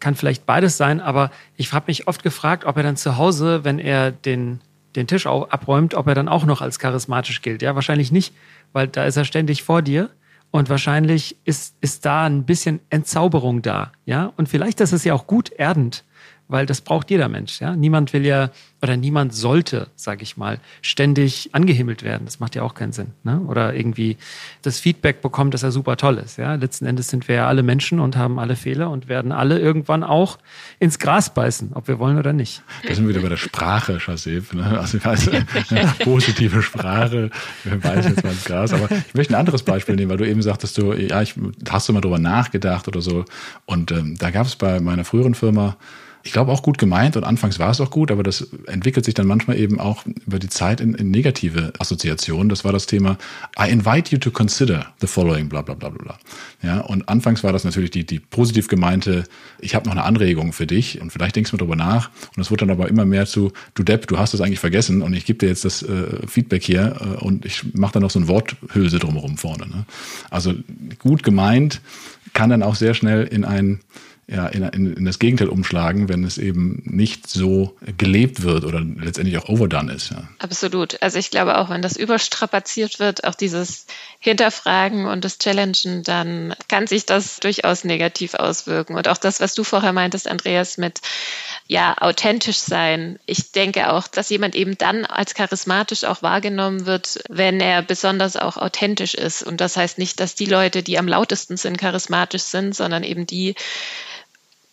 kann 0.00 0.14
vielleicht 0.14 0.46
beides 0.46 0.76
sein. 0.76 1.00
Aber 1.00 1.30
ich 1.56 1.72
habe 1.72 1.86
mich 1.88 2.08
oft 2.08 2.22
gefragt, 2.22 2.64
ob 2.64 2.76
er 2.76 2.82
dann 2.82 2.96
zu 2.96 3.16
Hause, 3.16 3.64
wenn 3.64 3.78
er 3.78 4.10
den, 4.10 4.60
den 4.96 5.06
Tisch 5.06 5.26
abräumt, 5.26 5.94
ob 5.94 6.06
er 6.08 6.14
dann 6.14 6.28
auch 6.28 6.44
noch 6.44 6.60
als 6.60 6.78
charismatisch 6.78 7.42
gilt. 7.42 7.62
Ja, 7.62 7.74
wahrscheinlich 7.74 8.10
nicht, 8.10 8.34
weil 8.72 8.88
da 8.88 9.04
ist 9.04 9.16
er 9.16 9.24
ständig 9.24 9.62
vor 9.62 9.82
dir. 9.82 10.10
Und 10.50 10.68
wahrscheinlich 10.68 11.36
ist, 11.44 11.76
ist 11.80 12.04
da 12.04 12.26
ein 12.26 12.44
bisschen 12.44 12.80
Entzauberung 12.90 13.62
da, 13.62 13.92
ja. 14.04 14.32
Und 14.36 14.48
vielleicht 14.48 14.80
ist 14.80 14.92
es 14.92 15.04
ja 15.04 15.14
auch 15.14 15.28
gut 15.28 15.50
erdend, 15.50 16.02
weil 16.50 16.66
das 16.66 16.80
braucht 16.80 17.10
jeder 17.10 17.28
Mensch. 17.28 17.60
Ja? 17.60 17.76
Niemand 17.76 18.12
will 18.12 18.26
ja 18.26 18.50
oder 18.82 18.96
niemand 18.96 19.34
sollte, 19.34 19.88
sage 19.94 20.22
ich 20.22 20.36
mal, 20.38 20.58
ständig 20.80 21.50
angehimmelt 21.52 22.02
werden. 22.02 22.22
Das 22.24 22.40
macht 22.40 22.54
ja 22.54 22.62
auch 22.62 22.74
keinen 22.74 22.92
Sinn. 22.92 23.08
Ne? 23.24 23.40
Oder 23.40 23.74
irgendwie 23.74 24.16
das 24.62 24.80
Feedback 24.80 25.20
bekommt, 25.20 25.52
dass 25.52 25.62
er 25.62 25.70
super 25.70 25.96
toll 25.96 26.16
ist. 26.16 26.38
Ja? 26.38 26.54
Letzten 26.54 26.86
Endes 26.86 27.08
sind 27.08 27.28
wir 27.28 27.34
ja 27.36 27.46
alle 27.48 27.62
Menschen 27.62 28.00
und 28.00 28.16
haben 28.16 28.38
alle 28.38 28.56
Fehler 28.56 28.90
und 28.90 29.08
werden 29.08 29.32
alle 29.32 29.58
irgendwann 29.58 30.02
auch 30.02 30.38
ins 30.78 30.98
Gras 30.98 31.34
beißen, 31.34 31.72
ob 31.74 31.88
wir 31.88 31.98
wollen 31.98 32.18
oder 32.18 32.32
nicht. 32.32 32.62
Da 32.86 32.94
sind 32.94 33.04
wir 33.04 33.10
wieder 33.10 33.22
bei 33.22 33.28
der 33.28 33.36
Sprache, 33.36 33.98
Chasif. 33.98 34.54
Ne? 34.54 34.78
Also 34.78 34.96
ich 34.96 35.04
weiß, 35.04 35.28
positive 36.02 36.62
Sprache, 36.62 37.30
wir 37.64 37.78
beißen 37.78 38.12
jetzt 38.12 38.24
mal 38.24 38.30
ins 38.32 38.44
Gras. 38.44 38.72
Aber 38.72 38.88
ich 38.90 39.14
möchte 39.14 39.34
ein 39.34 39.40
anderes 39.40 39.62
Beispiel 39.62 39.94
nehmen, 39.94 40.10
weil 40.10 40.18
du 40.18 40.26
eben 40.26 40.40
sagtest, 40.40 40.78
du, 40.78 40.94
ja, 40.94 41.20
ich, 41.20 41.34
hast 41.68 41.88
du 41.88 41.92
mal 41.92 42.00
drüber 42.00 42.18
nachgedacht 42.18 42.88
oder 42.88 43.02
so. 43.02 43.26
Und 43.66 43.92
ähm, 43.92 44.16
da 44.18 44.30
gab 44.30 44.46
es 44.46 44.56
bei 44.56 44.80
meiner 44.80 45.04
früheren 45.04 45.34
Firma 45.34 45.76
ich 46.22 46.32
glaube 46.32 46.52
auch 46.52 46.62
gut 46.62 46.78
gemeint 46.78 47.16
und 47.16 47.24
anfangs 47.24 47.58
war 47.58 47.70
es 47.70 47.80
auch 47.80 47.90
gut, 47.90 48.10
aber 48.10 48.22
das 48.22 48.48
entwickelt 48.66 49.04
sich 49.04 49.14
dann 49.14 49.26
manchmal 49.26 49.58
eben 49.58 49.80
auch 49.80 50.04
über 50.26 50.38
die 50.38 50.48
Zeit 50.48 50.80
in, 50.80 50.94
in 50.94 51.10
negative 51.10 51.72
Assoziationen. 51.78 52.48
Das 52.48 52.64
war 52.64 52.72
das 52.72 52.86
Thema 52.86 53.16
I 53.58 53.70
invite 53.70 54.10
you 54.12 54.18
to 54.18 54.30
consider 54.30 54.86
the 55.00 55.06
following, 55.06 55.48
bla 55.48 55.62
bla 55.62 55.74
bla 55.74 55.88
bla. 55.88 56.18
Ja, 56.62 56.80
und 56.80 57.08
anfangs 57.08 57.42
war 57.42 57.52
das 57.52 57.64
natürlich 57.64 57.90
die, 57.90 58.04
die 58.04 58.18
positiv 58.18 58.68
gemeinte, 58.68 59.24
ich 59.58 59.74
habe 59.74 59.86
noch 59.86 59.92
eine 59.92 60.04
Anregung 60.04 60.52
für 60.52 60.66
dich 60.66 61.00
und 61.00 61.10
vielleicht 61.10 61.36
denkst 61.36 61.50
du 61.50 61.56
mal 61.56 61.60
drüber 61.60 61.76
nach. 61.76 62.10
Und 62.36 62.42
es 62.42 62.50
wurde 62.50 62.66
dann 62.66 62.70
aber 62.70 62.88
immer 62.88 63.06
mehr 63.06 63.26
zu, 63.26 63.52
du 63.74 63.82
Depp, 63.82 64.06
du 64.06 64.18
hast 64.18 64.34
das 64.34 64.42
eigentlich 64.42 64.60
vergessen 64.60 65.00
und 65.00 65.14
ich 65.14 65.24
gebe 65.24 65.38
dir 65.38 65.48
jetzt 65.48 65.64
das 65.64 65.82
äh, 65.82 66.26
Feedback 66.26 66.62
hier 66.62 66.96
äh, 67.00 67.24
und 67.24 67.46
ich 67.46 67.74
mache 67.74 67.94
dann 67.94 68.02
noch 68.02 68.10
so 68.10 68.18
ein 68.18 68.28
Worthülse 68.28 68.98
drumherum 68.98 69.38
vorne. 69.38 69.66
Ne? 69.68 69.86
Also 70.30 70.54
gut 70.98 71.22
gemeint 71.22 71.80
kann 72.32 72.50
dann 72.50 72.62
auch 72.62 72.74
sehr 72.74 72.94
schnell 72.94 73.24
in 73.24 73.44
ein 73.44 73.80
ja, 74.30 74.46
in, 74.46 74.62
in, 74.62 74.92
in 74.94 75.04
das 75.04 75.18
Gegenteil 75.18 75.48
umschlagen, 75.48 76.08
wenn 76.08 76.22
es 76.22 76.38
eben 76.38 76.82
nicht 76.84 77.28
so 77.28 77.76
gelebt 77.98 78.42
wird 78.42 78.64
oder 78.64 78.80
letztendlich 78.80 79.36
auch 79.38 79.48
overdone 79.48 79.92
ist. 79.92 80.10
Ja. 80.10 80.28
Absolut. 80.38 81.02
Also 81.02 81.18
ich 81.18 81.30
glaube 81.30 81.58
auch, 81.58 81.68
wenn 81.68 81.82
das 81.82 81.96
überstrapaziert 81.96 83.00
wird, 83.00 83.24
auch 83.24 83.34
dieses 83.34 83.86
Hinterfragen 84.20 85.06
und 85.06 85.24
das 85.24 85.38
Challengen, 85.38 86.04
dann 86.04 86.54
kann 86.68 86.86
sich 86.86 87.06
das 87.06 87.40
durchaus 87.40 87.82
negativ 87.82 88.34
auswirken. 88.34 88.94
Und 88.94 89.08
auch 89.08 89.16
das, 89.16 89.40
was 89.40 89.54
du 89.54 89.64
vorher 89.64 89.92
meintest, 89.92 90.28
Andreas, 90.28 90.78
mit 90.78 91.00
ja, 91.66 91.96
authentisch 91.98 92.58
sein. 92.58 93.18
Ich 93.26 93.50
denke 93.50 93.92
auch, 93.92 94.06
dass 94.06 94.30
jemand 94.30 94.54
eben 94.54 94.78
dann 94.78 95.06
als 95.06 95.34
charismatisch 95.34 96.04
auch 96.04 96.22
wahrgenommen 96.22 96.86
wird, 96.86 97.20
wenn 97.28 97.60
er 97.60 97.82
besonders 97.82 98.36
auch 98.36 98.56
authentisch 98.56 99.14
ist. 99.14 99.42
Und 99.42 99.60
das 99.60 99.76
heißt 99.76 99.98
nicht, 99.98 100.20
dass 100.20 100.36
die 100.36 100.46
Leute, 100.46 100.84
die 100.84 100.98
am 100.98 101.08
lautesten 101.08 101.56
sind, 101.56 101.78
charismatisch 101.78 102.42
sind, 102.42 102.76
sondern 102.76 103.02
eben 103.02 103.26
die, 103.26 103.54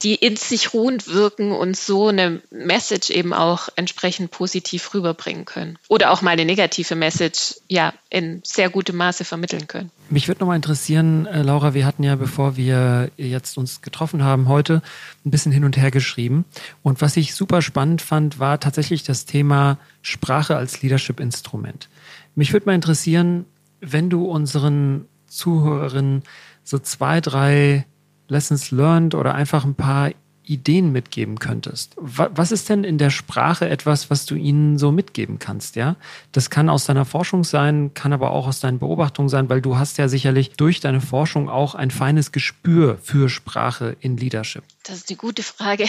die 0.04 0.14
in 0.14 0.36
sich 0.36 0.74
ruhend 0.74 1.08
wirken 1.08 1.52
und 1.52 1.76
so 1.76 2.10
eine 2.10 2.42
Message 2.52 3.10
eben 3.10 3.34
auch 3.34 3.70
entsprechend 3.76 4.30
positiv 4.30 4.94
rüberbringen 4.94 5.46
können. 5.46 5.80
Oder 5.88 6.12
auch 6.12 6.22
mal 6.22 6.32
eine 6.32 6.46
negative 6.46 6.96
Message 6.96 7.56
ja 7.68 7.94
in 8.10 8.42
sehr 8.44 8.70
gutem 8.70 8.96
Maße 8.98 9.26
vermitteln 9.26 9.68
können. 9.68 9.90
Mich 10.10 10.28
würde 10.28 10.42
nochmal 10.42 10.56
interessieren, 10.56 11.26
äh, 11.26 11.42
Laura, 11.42 11.74
wir 11.74 11.86
hatten 11.86 12.04
ja, 12.04 12.16
bevor 12.16 12.56
wir 12.58 13.10
jetzt 13.18 13.58
uns 13.58 13.82
getroffen 13.82 14.24
haben, 14.24 14.48
heute 14.48 14.84
ein 15.26 15.32
bisschen 15.32 15.52
hin 15.52 15.64
und 15.64 15.78
her 15.78 15.90
geschrieben. 15.90 16.46
Und 16.84 17.02
was 17.02 17.18
ich 17.18 17.34
super 17.34 17.64
spannend 17.64 18.02
fand, 18.02 18.40
war 18.40 18.60
tatsächlich 18.60 19.04
das 19.04 19.26
Thema 19.26 19.80
Sprache 20.04 20.56
als 20.56 20.82
Leadership-Instrument. 20.82 21.90
Mich 22.36 22.54
würde 22.54 22.68
mal 22.68 22.76
interessieren, 22.76 23.46
wenn 23.82 24.10
du 24.12 24.26
unseren 24.26 25.06
Zuhörerinnen 25.28 26.24
so 26.64 26.78
zwei, 26.80 27.20
drei 27.20 27.86
Lessons 28.28 28.72
learned 28.72 29.16
oder 29.16 29.36
einfach 29.36 29.66
ein 29.66 29.76
paar 29.76 30.12
Ideen 30.48 30.92
mitgeben 30.92 31.40
könntest. 31.40 31.94
Was 31.98 32.52
ist 32.52 32.70
denn 32.70 32.84
in 32.84 32.98
der 32.98 33.10
Sprache 33.10 33.68
etwas, 33.68 34.10
was 34.10 34.26
du 34.26 34.36
ihnen 34.36 34.78
so 34.78 34.92
mitgeben 34.92 35.40
kannst, 35.40 35.76
ja? 35.76 35.98
Das 36.32 36.50
kann 36.50 36.70
aus 36.70 36.86
deiner 36.86 37.06
Forschung 37.06 37.44
sein, 37.44 37.94
kann 37.94 38.14
aber 38.14 38.32
auch 38.32 38.48
aus 38.48 38.62
deinen 38.62 38.80
Beobachtungen 38.80 39.30
sein, 39.30 39.50
weil 39.50 39.62
du 39.62 39.78
hast 39.78 39.98
ja 39.98 40.08
sicherlich 40.08 40.52
durch 40.52 40.80
deine 40.80 41.02
Forschung 41.02 41.50
auch 41.50 41.76
ein 41.76 41.92
feines 41.92 42.32
Gespür 42.32 42.98
für 43.02 43.28
Sprache 43.30 43.98
in 44.00 44.16
Leadership. 44.16 44.64
Das 44.84 44.96
ist 44.96 45.10
eine 45.10 45.18
gute 45.18 45.44
Frage. 45.44 45.86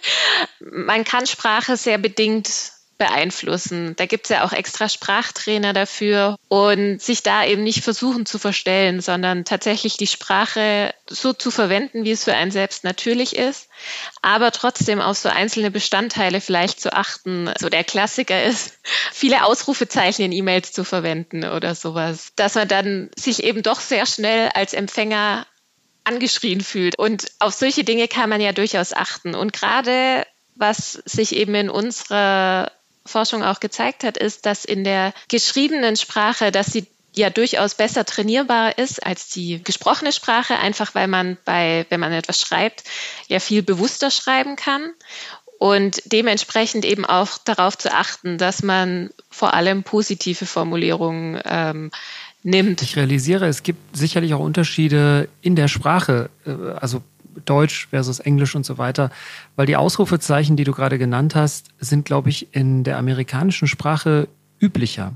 Man 0.60 1.04
kann 1.04 1.26
Sprache 1.26 1.76
sehr 1.76 1.98
bedingt 1.98 2.73
beeinflussen. 2.98 3.96
Da 3.96 4.06
gibt 4.06 4.26
es 4.26 4.30
ja 4.30 4.44
auch 4.44 4.52
extra 4.52 4.88
Sprachtrainer 4.88 5.72
dafür 5.72 6.36
und 6.48 7.00
sich 7.00 7.22
da 7.22 7.44
eben 7.44 7.64
nicht 7.64 7.82
versuchen 7.82 8.26
zu 8.26 8.38
verstellen, 8.38 9.00
sondern 9.00 9.44
tatsächlich 9.44 9.96
die 9.96 10.06
Sprache 10.06 10.94
so 11.08 11.32
zu 11.32 11.50
verwenden, 11.50 12.04
wie 12.04 12.12
es 12.12 12.24
für 12.24 12.34
einen 12.34 12.50
selbst 12.50 12.84
natürlich 12.84 13.36
ist, 13.36 13.68
aber 14.22 14.52
trotzdem 14.52 15.00
auf 15.00 15.18
so 15.18 15.28
einzelne 15.28 15.70
Bestandteile 15.70 16.40
vielleicht 16.40 16.80
zu 16.80 16.92
achten. 16.92 17.50
So 17.58 17.68
der 17.68 17.84
Klassiker 17.84 18.44
ist, 18.44 18.78
viele 19.12 19.44
Ausrufezeichen 19.44 20.24
in 20.24 20.32
E-Mails 20.32 20.72
zu 20.72 20.84
verwenden 20.84 21.44
oder 21.44 21.74
sowas, 21.74 22.32
dass 22.36 22.54
man 22.54 22.68
dann 22.68 23.10
sich 23.16 23.42
eben 23.42 23.62
doch 23.62 23.80
sehr 23.80 24.06
schnell 24.06 24.50
als 24.54 24.72
Empfänger 24.72 25.46
angeschrien 26.04 26.60
fühlt. 26.60 26.98
Und 26.98 27.26
auf 27.38 27.54
solche 27.54 27.82
Dinge 27.82 28.08
kann 28.08 28.28
man 28.28 28.40
ja 28.40 28.52
durchaus 28.52 28.92
achten. 28.92 29.34
Und 29.34 29.52
gerade 29.52 30.24
was 30.54 30.92
sich 31.04 31.34
eben 31.34 31.54
in 31.54 31.70
unserer 31.70 32.70
Forschung 33.06 33.42
auch 33.42 33.60
gezeigt 33.60 34.04
hat, 34.04 34.16
ist, 34.16 34.46
dass 34.46 34.64
in 34.64 34.84
der 34.84 35.12
geschriebenen 35.28 35.96
Sprache, 35.96 36.50
dass 36.50 36.66
sie 36.66 36.86
ja 37.14 37.30
durchaus 37.30 37.74
besser 37.74 38.04
trainierbar 38.04 38.78
ist 38.78 39.04
als 39.04 39.28
die 39.28 39.62
gesprochene 39.62 40.12
Sprache, 40.12 40.58
einfach 40.58 40.94
weil 40.94 41.06
man 41.06 41.36
bei, 41.44 41.86
wenn 41.88 42.00
man 42.00 42.12
etwas 42.12 42.40
schreibt, 42.40 42.84
ja 43.28 43.40
viel 43.40 43.62
bewusster 43.62 44.10
schreiben 44.10 44.56
kann 44.56 44.92
und 45.58 46.02
dementsprechend 46.06 46.84
eben 46.84 47.04
auch 47.04 47.38
darauf 47.38 47.78
zu 47.78 47.92
achten, 47.92 48.38
dass 48.38 48.62
man 48.62 49.10
vor 49.30 49.54
allem 49.54 49.82
positive 49.82 50.46
Formulierungen 50.46 51.40
ähm, 51.44 51.90
nimmt. 52.42 52.82
Ich 52.82 52.96
realisiere, 52.96 53.46
es 53.46 53.62
gibt 53.62 53.96
sicherlich 53.96 54.34
auch 54.34 54.40
Unterschiede 54.40 55.28
in 55.40 55.56
der 55.56 55.68
Sprache. 55.68 56.30
Äh, 56.46 56.50
also 56.78 57.02
Deutsch 57.44 57.88
versus 57.88 58.20
Englisch 58.20 58.54
und 58.54 58.64
so 58.64 58.78
weiter. 58.78 59.10
Weil 59.56 59.66
die 59.66 59.76
Ausrufezeichen, 59.76 60.56
die 60.56 60.64
du 60.64 60.72
gerade 60.72 60.98
genannt 60.98 61.34
hast, 61.34 61.68
sind, 61.78 62.04
glaube 62.04 62.30
ich, 62.30 62.54
in 62.54 62.84
der 62.84 62.98
amerikanischen 62.98 63.68
Sprache 63.68 64.28
üblicher. 64.60 65.12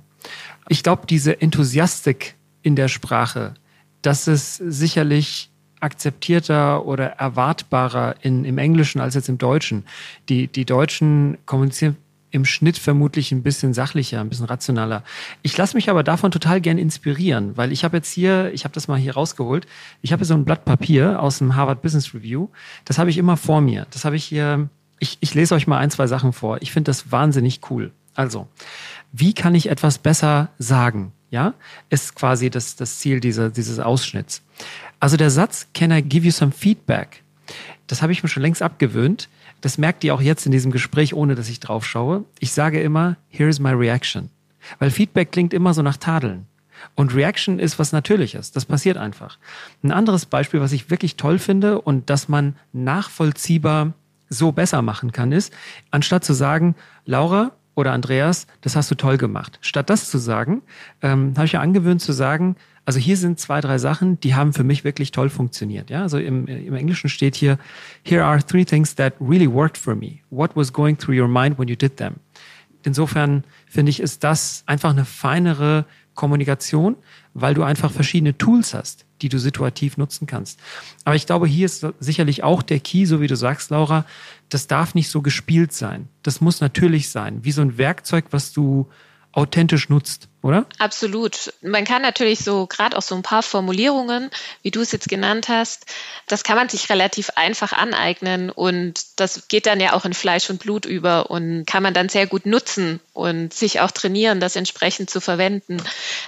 Ich 0.69 0.83
glaube, 0.83 1.07
diese 1.07 1.41
Enthusiastik 1.41 2.35
in 2.63 2.77
der 2.77 2.89
Sprache, 2.89 3.55
das 4.03 4.29
ist 4.29 4.57
sicherlich 4.57 5.51
akzeptierter 5.81 6.85
oder 6.85 7.07
erwartbarer 7.07 8.17
in, 8.23 8.45
im 8.45 8.59
Englischen 8.59 9.01
als 9.01 9.15
jetzt 9.15 9.29
im 9.29 9.39
Deutschen. 9.39 9.85
Die, 10.29 10.49
die 10.49 10.65
Deutschen 10.65 11.39
kommunizieren 11.47 11.97
im 12.31 12.45
Schnitt 12.45 12.79
vermutlich 12.79 13.33
ein 13.33 13.43
bisschen 13.43 13.73
sachlicher, 13.73 14.21
ein 14.21 14.29
bisschen 14.29 14.47
rationaler. 14.47 15.03
Ich 15.43 15.57
lasse 15.57 15.77
mich 15.77 15.89
aber 15.89 16.03
davon 16.03 16.31
total 16.31 16.61
gern 16.61 16.79
inspirieren, 16.79 17.57
weil 17.57 17.73
ich 17.73 17.85
habe 17.85 17.97
jetzt 17.97 18.13
hier, 18.13 18.53
ich 18.53 18.65
habe 18.65 18.75
das 18.75 18.89
mal 18.89 18.99
hier 18.99 19.15
rausgeholt, 19.15 19.67
ich 20.03 20.13
habe 20.13 20.25
so 20.25 20.35
ein 20.35 20.45
Blatt 20.45 20.65
Papier 20.65 21.23
aus 21.23 21.39
dem 21.39 21.57
Harvard 21.57 21.83
Business 21.83 22.15
Review. 22.15 22.49
Das 22.85 22.99
habe 22.99 23.11
ich 23.11 23.19
immer 23.19 23.37
vor 23.37 23.61
mir. 23.61 23.87
Das 23.91 24.05
habe 24.05 24.17
ich 24.17 24.25
hier, 24.25 24.69
ich, 24.99 25.17
ich 25.21 25.35
lese 25.35 25.55
euch 25.55 25.67
mal 25.67 25.79
ein, 25.79 25.91
zwei 25.91 26.07
Sachen 26.07 26.33
vor. 26.33 26.61
Ich 26.61 26.73
finde 26.73 26.91
das 26.91 27.11
wahnsinnig 27.11 27.61
cool. 27.71 27.93
Also, 28.15 28.49
wie 29.13 29.33
kann 29.33 29.55
ich 29.55 29.71
etwas 29.71 29.99
besser 29.99 30.51
sagen? 30.59 31.13
Ja, 31.31 31.55
ist 31.91 32.15
quasi 32.15 32.49
das, 32.49 32.77
das 32.77 32.99
Ziel 32.99 33.21
dieser, 33.21 33.51
dieses 33.51 33.79
Ausschnitts. 33.79 34.43
Also 34.99 35.17
der 35.17 35.31
Satz, 35.31 35.69
can 35.75 35.91
I 35.91 36.03
give 36.03 36.25
you 36.25 36.33
some 36.33 36.53
feedback? 36.53 37.23
Das 37.87 38.03
habe 38.03 38.13
ich 38.13 38.23
mir 38.23 38.29
schon 38.29 38.43
längst 38.43 38.63
abgewöhnt 38.63 39.29
das 39.61 39.79
merkt 39.79 40.05
ihr 40.05 40.15
auch 40.15 40.21
jetzt 40.21 40.47
in 40.47 40.53
diesem 40.53 40.71
Gespräch, 40.71 41.15
ohne 41.15 41.35
dass 41.35 41.49
ich 41.49 41.61
drauf 41.61 41.85
schaue. 41.85 42.25
Ich 42.39 42.53
sage 42.53 42.81
immer, 42.81 43.17
here's 43.29 43.61
my 43.61 43.71
reaction. 43.71 44.31
Weil 44.79 44.91
Feedback 44.91 45.33
klingt 45.33 45.55
immer 45.55 45.75
so 45.75 45.83
nach 45.83 45.97
Tadeln. 45.97 46.47
Und 46.95 47.15
Reaction 47.15 47.59
ist 47.59 47.79
was 47.79 47.93
Natürliches. 47.93 48.53
Das 48.53 48.65
passiert 48.65 48.97
einfach. 48.97 49.39
Ein 49.83 49.93
anderes 49.93 50.27
Beispiel, 50.27 50.61
was 50.61 50.73
ich 50.73 50.91
wirklich 50.91 51.17
toll 51.17 51.39
finde 51.39 51.81
und 51.81 52.09
das 52.11 52.29
man 52.29 52.57
nachvollziehbar 52.73 53.95
so 54.29 54.53
besser 54.53 54.83
machen 54.83 55.13
kann, 55.13 55.33
ist, 55.33 55.53
anstatt 55.91 56.25
zu 56.25 56.35
sagen, 56.35 56.75
Laura 57.05 57.53
oder 57.75 57.93
Andreas, 57.93 58.47
das 58.61 58.77
hast 58.77 58.91
du 58.91 58.95
toll 58.95 59.17
gemacht. 59.17 59.59
Statt 59.63 59.89
das 59.91 60.11
zu 60.11 60.19
sagen, 60.19 60.63
ähm, 61.03 61.33
habe 61.37 61.47
ich 61.47 61.53
ja 61.53 61.61
angewöhnt 61.61 62.03
zu 62.03 62.13
sagen, 62.13 62.57
also 62.89 63.01
hier 63.01 63.19
sind 63.19 63.39
zwei, 63.39 63.61
drei 63.61 63.77
Sachen, 63.77 64.19
die 64.21 64.35
haben 64.35 64.55
für 64.55 64.65
mich 64.65 64.83
wirklich 64.83 65.13
toll 65.13 65.29
funktioniert. 65.29 65.91
Ja, 65.91 66.01
also 66.01 66.17
im, 66.17 66.47
im 66.47 66.75
Englischen 66.75 67.11
steht 67.11 67.37
hier, 67.37 67.59
here 68.03 68.25
are 68.25 68.43
three 68.43 68.65
things 68.65 68.95
that 68.95 69.13
really 69.21 69.47
worked 69.47 69.77
for 69.77 69.95
me. 69.95 70.21
What 70.31 70.57
was 70.57 70.73
going 70.73 70.97
through 70.97 71.21
your 71.21 71.29
mind 71.29 71.59
when 71.59 71.69
you 71.69 71.77
did 71.77 71.99
them? 71.99 72.15
Insofern 72.85 73.45
finde 73.67 73.91
ich, 73.91 74.01
ist 74.01 74.25
das 74.25 74.63
einfach 74.65 74.89
eine 74.89 75.05
feinere 75.05 75.85
Kommunikation, 76.15 76.97
weil 77.35 77.53
du 77.53 77.63
einfach 77.63 77.93
verschiedene 77.93 78.39
Tools 78.39 78.73
hast, 78.73 79.05
die 79.21 79.29
du 79.29 79.39
situativ 79.39 79.99
nutzen 79.99 80.27
kannst. 80.27 80.59
Aber 81.05 81.15
ich 81.15 81.27
glaube, 81.27 81.47
hier 81.47 81.67
ist 81.67 81.87
sicherlich 82.01 82.43
auch 82.43 82.63
der 82.63 82.81
Key, 82.81 83.05
so 83.05 83.21
wie 83.21 83.27
du 83.27 83.37
sagst, 83.37 83.69
Laura, 83.69 84.07
das 84.49 84.67
darf 84.67 84.95
nicht 84.95 85.11
so 85.11 85.21
gespielt 85.21 85.75
sein. 85.75 86.09
Das 86.23 86.41
muss 86.41 86.63
natürlich 86.63 87.11
sein, 87.11 87.45
wie 87.45 87.53
so 87.53 87.61
ein 87.61 87.77
Werkzeug, 87.77 88.29
was 88.31 88.55
du 88.55 88.89
authentisch 89.33 89.89
nutzt, 89.89 90.29
oder? 90.43 90.67
Absolut. 90.79 91.53
Man 91.63 91.85
kann 91.85 92.03
natürlich 92.03 92.41
so 92.41 92.67
gerade 92.67 92.97
auch 92.97 93.03
so 93.03 93.15
ein 93.15 93.23
paar 93.23 93.43
Formulierungen, 93.43 94.31
wie 94.63 94.71
du 94.71 94.81
es 94.81 94.91
jetzt 94.91 95.09
genannt 95.09 95.49
hast, 95.49 95.87
das 96.27 96.45
kann 96.45 96.57
man 96.57 96.69
sich 96.69 96.91
relativ 96.91 97.31
einfach 97.37 97.73
aneignen 97.73 98.51
und 98.51 99.21
das 99.21 99.49
geht 99.49 99.67
dann 99.67 99.81
ja 99.81 99.93
auch 99.93 100.05
in 100.05 100.15
Fleisch 100.15 100.49
und 100.51 100.61
Blut 100.61 100.87
über 100.87 101.31
und 101.31 101.67
kann 101.67 101.83
man 101.83 101.95
dann 101.95 102.09
sehr 102.09 102.27
gut 102.27 102.47
nutzen 102.47 103.01
und 103.13 103.53
sich 103.53 103.81
auch 103.81 103.91
trainieren, 103.91 104.41
das 104.41 104.57
entsprechend 104.57 105.11
zu 105.11 105.21
verwenden. 105.21 105.77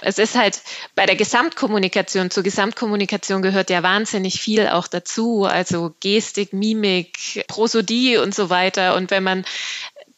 Es 0.01 0.17
ist 0.17 0.37
halt 0.37 0.61
bei 0.95 1.05
der 1.05 1.15
Gesamtkommunikation, 1.15 2.31
zur 2.31 2.43
Gesamtkommunikation 2.43 3.41
gehört 3.41 3.69
ja 3.69 3.83
wahnsinnig 3.83 4.39
viel 4.39 4.67
auch 4.67 4.87
dazu, 4.87 5.45
also 5.45 5.93
Gestik, 5.99 6.53
Mimik, 6.53 7.45
Prosodie 7.47 8.17
und 8.17 8.35
so 8.35 8.49
weiter. 8.49 8.95
Und 8.95 9.11
wenn 9.11 9.23
man 9.23 9.45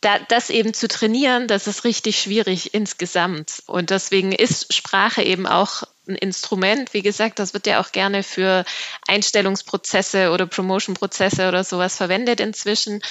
da, 0.03 0.19
das 0.19 0.49
eben 0.49 0.73
zu 0.73 0.87
trainieren, 0.87 1.47
das 1.47 1.67
ist 1.67 1.83
richtig 1.83 2.19
schwierig 2.19 2.73
insgesamt. 2.73 3.63
Und 3.67 3.89
deswegen 3.89 4.31
ist 4.31 4.73
Sprache 4.73 5.23
eben 5.23 5.47
auch 5.47 5.83
ein 6.07 6.15
Instrument. 6.15 6.93
Wie 6.93 7.01
gesagt, 7.01 7.39
das 7.39 7.53
wird 7.53 7.65
ja 7.67 7.79
auch 7.79 7.91
gerne 7.91 8.23
für 8.23 8.65
Einstellungsprozesse 9.07 10.31
oder 10.31 10.45
Promotionprozesse 10.45 11.47
oder 11.47 11.63
sowas 11.63 11.95
verwendet 11.95 12.39
inzwischen, 12.39 13.01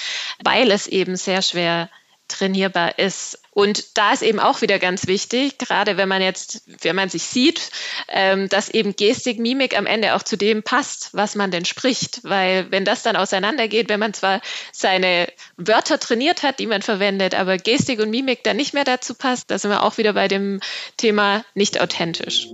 weil 0.45 0.71
es 0.71 0.87
eben 0.87 1.17
sehr 1.17 1.43
schwer 1.43 1.89
trainierbar 2.29 2.99
ist. 2.99 3.42
Und 3.55 3.99
da 3.99 4.13
ist 4.13 4.23
eben 4.23 4.41
auch 4.41 4.63
wieder 4.63 4.79
ganz 4.79 5.07
wichtig, 5.07 5.59
gerade 5.59 5.99
wenn 5.99 6.09
man 6.09 6.23
jetzt, 6.23 6.63
wenn 6.81 6.97
man 6.97 7.11
sich 7.11 7.25
sieht, 7.25 7.71
ähm, 8.09 8.49
dass 8.49 8.71
eben 8.71 8.97
Gestik, 8.97 9.39
Mimik 9.39 9.77
am 9.77 9.85
Ende 9.85 10.15
auch 10.15 10.23
zu 10.23 10.37
dem 10.37 10.63
passt, 10.63 11.11
was 11.13 11.35
man 11.35 11.51
denn 11.51 11.67
spricht. 11.67 12.21
Weil 12.25 12.71
wenn 12.71 12.87
das 12.87 13.03
dann 13.03 13.15
auseinandergeht, 13.15 13.91
wenn 13.91 14.01
man 14.01 14.15
zwar 14.15 14.41
seine 14.73 15.29
Wörter 15.59 16.01
trainiert 16.01 16.43
hat, 16.43 16.61
die 16.61 16.67
man 16.67 16.81
verwendet, 16.81 17.35
aber 17.35 17.59
Gestik 17.59 18.01
und 18.01 18.09
Mimik 18.11 18.43
dann 18.43 18.57
nicht 18.57 18.73
mehr 18.73 18.85
dazu 18.85 19.15
passt, 19.15 19.51
da 19.51 19.59
sind 19.59 19.71
wir 19.71 19.83
auch 19.83 19.99
wieder 19.99 20.15
bei 20.15 20.29
dem 20.29 20.61
Thema 20.97 21.45
nicht 21.55 21.79
authentisch. 21.79 22.49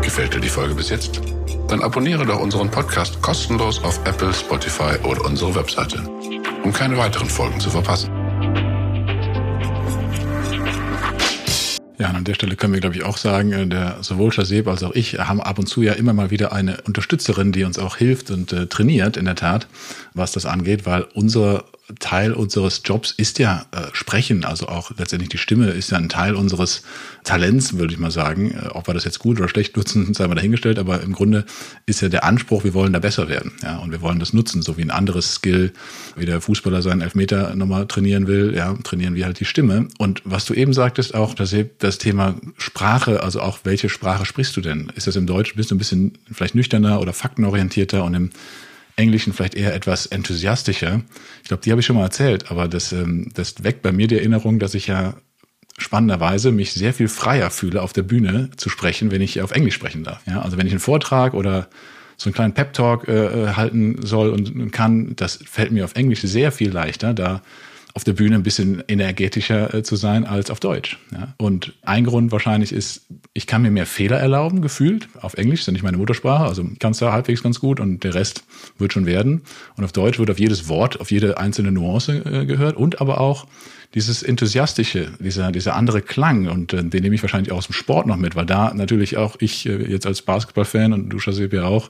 Gefällt 0.00 0.34
dir 0.34 0.40
die 0.40 0.48
Folge 0.48 0.74
bis 0.74 0.88
jetzt? 0.90 1.20
Dann 1.68 1.82
abonniere 1.82 2.24
doch 2.24 2.38
unseren 2.38 2.70
Podcast 2.70 3.20
kostenlos 3.20 3.82
auf 3.82 3.98
Apple, 4.06 4.32
Spotify 4.32 4.96
oder 5.02 5.24
unsere 5.24 5.54
Webseite, 5.54 6.04
um 6.64 6.72
keine 6.72 6.96
weiteren 6.96 7.28
Folgen 7.28 7.60
zu 7.60 7.70
verpassen. 7.70 8.10
Ja, 11.96 12.08
an 12.08 12.24
der 12.24 12.34
Stelle 12.34 12.56
können 12.56 12.72
wir, 12.72 12.80
glaube 12.80 12.96
ich, 12.96 13.04
auch 13.04 13.18
sagen, 13.18 13.52
äh, 13.52 13.66
der, 13.66 13.98
sowohl 14.00 14.32
Shazeb 14.32 14.66
als 14.66 14.82
auch 14.82 14.92
ich 14.94 15.18
haben 15.18 15.40
ab 15.40 15.58
und 15.58 15.66
zu 15.66 15.82
ja 15.82 15.92
immer 15.92 16.12
mal 16.12 16.30
wieder 16.30 16.52
eine 16.52 16.78
Unterstützerin, 16.82 17.52
die 17.52 17.62
uns 17.64 17.78
auch 17.78 17.96
hilft 17.96 18.30
und 18.30 18.52
äh, 18.52 18.66
trainiert, 18.66 19.16
in 19.16 19.26
der 19.26 19.36
Tat, 19.36 19.68
was 20.12 20.32
das 20.32 20.44
angeht, 20.44 20.86
weil 20.86 21.06
unser 21.14 21.64
Teil 22.00 22.32
unseres 22.32 22.80
Jobs 22.82 23.10
ist 23.10 23.38
ja 23.38 23.66
äh, 23.72 23.82
Sprechen, 23.92 24.44
also 24.44 24.68
auch 24.68 24.90
letztendlich 24.96 25.28
die 25.28 25.38
Stimme 25.38 25.68
ist 25.68 25.90
ja 25.90 25.98
ein 25.98 26.08
Teil 26.08 26.34
unseres 26.34 26.82
Talents, 27.24 27.76
würde 27.76 27.92
ich 27.92 27.98
mal 27.98 28.10
sagen. 28.10 28.52
Äh, 28.52 28.68
ob 28.68 28.86
wir 28.86 28.94
das 28.94 29.04
jetzt 29.04 29.18
gut 29.18 29.38
oder 29.38 29.50
schlecht 29.50 29.76
nutzen, 29.76 30.14
sei 30.14 30.26
mal 30.26 30.34
dahingestellt, 30.34 30.78
aber 30.78 31.02
im 31.02 31.12
Grunde 31.12 31.44
ist 31.84 32.00
ja 32.00 32.08
der 32.08 32.24
Anspruch, 32.24 32.64
wir 32.64 32.72
wollen 32.72 32.94
da 32.94 33.00
besser 33.00 33.28
werden. 33.28 33.52
Ja, 33.62 33.78
und 33.78 33.90
wir 33.90 34.00
wollen 34.00 34.18
das 34.18 34.32
nutzen, 34.32 34.62
so 34.62 34.78
wie 34.78 34.82
ein 34.82 34.90
anderes 34.90 35.34
Skill, 35.34 35.72
wie 36.16 36.24
der 36.24 36.40
Fußballer 36.40 36.80
seinen 36.80 37.02
Elfmeter 37.02 37.54
nochmal 37.54 37.86
trainieren 37.86 38.26
will, 38.26 38.54
ja, 38.56 38.72
trainieren 38.82 39.14
wir 39.14 39.26
halt 39.26 39.38
die 39.40 39.44
Stimme. 39.44 39.88
Und 39.98 40.22
was 40.24 40.46
du 40.46 40.54
eben 40.54 40.72
sagtest, 40.72 41.14
auch 41.14 41.34
das, 41.34 41.54
das 41.78 41.98
Thema 41.98 42.36
Sprache, 42.56 43.22
also 43.22 43.40
auch 43.40 43.58
welche 43.64 43.90
Sprache 43.90 44.24
sprichst 44.24 44.56
du 44.56 44.62
denn? 44.62 44.90
Ist 44.96 45.06
das 45.06 45.16
im 45.16 45.26
Deutschen, 45.26 45.56
bist 45.56 45.70
du 45.70 45.74
ein 45.74 45.78
bisschen 45.78 46.12
vielleicht 46.32 46.54
nüchterner 46.54 47.00
oder 47.00 47.12
faktenorientierter 47.12 48.04
und 48.04 48.14
im 48.14 48.30
Englischen 48.96 49.32
vielleicht 49.32 49.54
eher 49.54 49.74
etwas 49.74 50.06
enthusiastischer. 50.06 51.02
Ich 51.42 51.48
glaube, 51.48 51.62
die 51.62 51.70
habe 51.70 51.80
ich 51.80 51.86
schon 51.86 51.96
mal 51.96 52.04
erzählt, 52.04 52.50
aber 52.50 52.68
das, 52.68 52.92
ähm, 52.92 53.30
das 53.34 53.64
weckt 53.64 53.82
bei 53.82 53.92
mir 53.92 54.06
die 54.06 54.16
Erinnerung, 54.16 54.58
dass 54.58 54.74
ich 54.74 54.86
ja 54.86 55.14
spannenderweise 55.76 56.52
mich 56.52 56.72
sehr 56.72 56.94
viel 56.94 57.08
freier 57.08 57.50
fühle, 57.50 57.82
auf 57.82 57.92
der 57.92 58.02
Bühne 58.02 58.50
zu 58.56 58.68
sprechen, 58.68 59.10
wenn 59.10 59.20
ich 59.20 59.42
auf 59.42 59.50
Englisch 59.50 59.74
sprechen 59.74 60.04
darf. 60.04 60.20
Ja, 60.26 60.42
also 60.42 60.56
wenn 60.56 60.66
ich 60.66 60.72
einen 60.72 60.80
Vortrag 60.80 61.34
oder 61.34 61.68
so 62.16 62.28
einen 62.28 62.34
kleinen 62.34 62.54
Pep-Talk 62.54 63.08
äh, 63.08 63.12
äh 63.12 63.48
halten 63.54 63.96
soll 64.00 64.30
und 64.30 64.70
kann, 64.70 65.16
das 65.16 65.40
fällt 65.44 65.72
mir 65.72 65.84
auf 65.84 65.96
Englisch 65.96 66.20
sehr 66.20 66.52
viel 66.52 66.70
leichter. 66.70 67.12
Da 67.12 67.42
auf 67.96 68.02
der 68.02 68.12
Bühne 68.12 68.34
ein 68.34 68.42
bisschen 68.42 68.82
energetischer 68.88 69.72
äh, 69.72 69.82
zu 69.84 69.94
sein 69.94 70.26
als 70.26 70.50
auf 70.50 70.58
Deutsch. 70.58 70.98
Ja? 71.12 71.34
Und 71.38 71.74
ein 71.82 72.04
Grund 72.04 72.32
wahrscheinlich 72.32 72.72
ist, 72.72 73.06
ich 73.32 73.46
kann 73.46 73.62
mir 73.62 73.70
mehr 73.70 73.86
Fehler 73.86 74.18
erlauben, 74.18 74.62
gefühlt. 74.62 75.08
Auf 75.20 75.34
Englisch 75.34 75.64
ja 75.64 75.72
nicht 75.72 75.84
meine 75.84 75.96
Muttersprache, 75.96 76.44
also 76.44 76.68
kannst 76.80 77.00
du 77.00 77.12
halbwegs 77.12 77.44
ganz 77.44 77.60
gut 77.60 77.78
und 77.78 78.02
der 78.02 78.14
Rest 78.14 78.44
wird 78.78 78.92
schon 78.92 79.06
werden. 79.06 79.42
Und 79.76 79.84
auf 79.84 79.92
Deutsch 79.92 80.18
wird 80.18 80.28
auf 80.30 80.40
jedes 80.40 80.68
Wort, 80.68 81.00
auf 81.00 81.12
jede 81.12 81.38
einzelne 81.38 81.70
Nuance 81.70 82.16
äh, 82.24 82.46
gehört 82.46 82.76
und 82.76 83.00
aber 83.00 83.20
auch 83.20 83.46
dieses 83.94 84.24
enthusiastische, 84.24 85.12
dieser, 85.20 85.52
dieser 85.52 85.76
andere 85.76 86.02
Klang 86.02 86.48
und 86.48 86.72
äh, 86.72 86.82
den 86.82 87.02
nehme 87.02 87.14
ich 87.14 87.22
wahrscheinlich 87.22 87.52
auch 87.52 87.58
aus 87.58 87.68
dem 87.68 87.74
Sport 87.74 88.08
noch 88.08 88.16
mit, 88.16 88.34
weil 88.34 88.46
da 88.46 88.74
natürlich 88.74 89.16
auch 89.16 89.36
ich 89.38 89.66
äh, 89.66 89.88
jetzt 89.88 90.06
als 90.06 90.22
Basketballfan 90.22 90.92
und 90.92 91.10
du 91.10 91.20
Shazib 91.20 91.52
ja 91.52 91.64
auch 91.64 91.88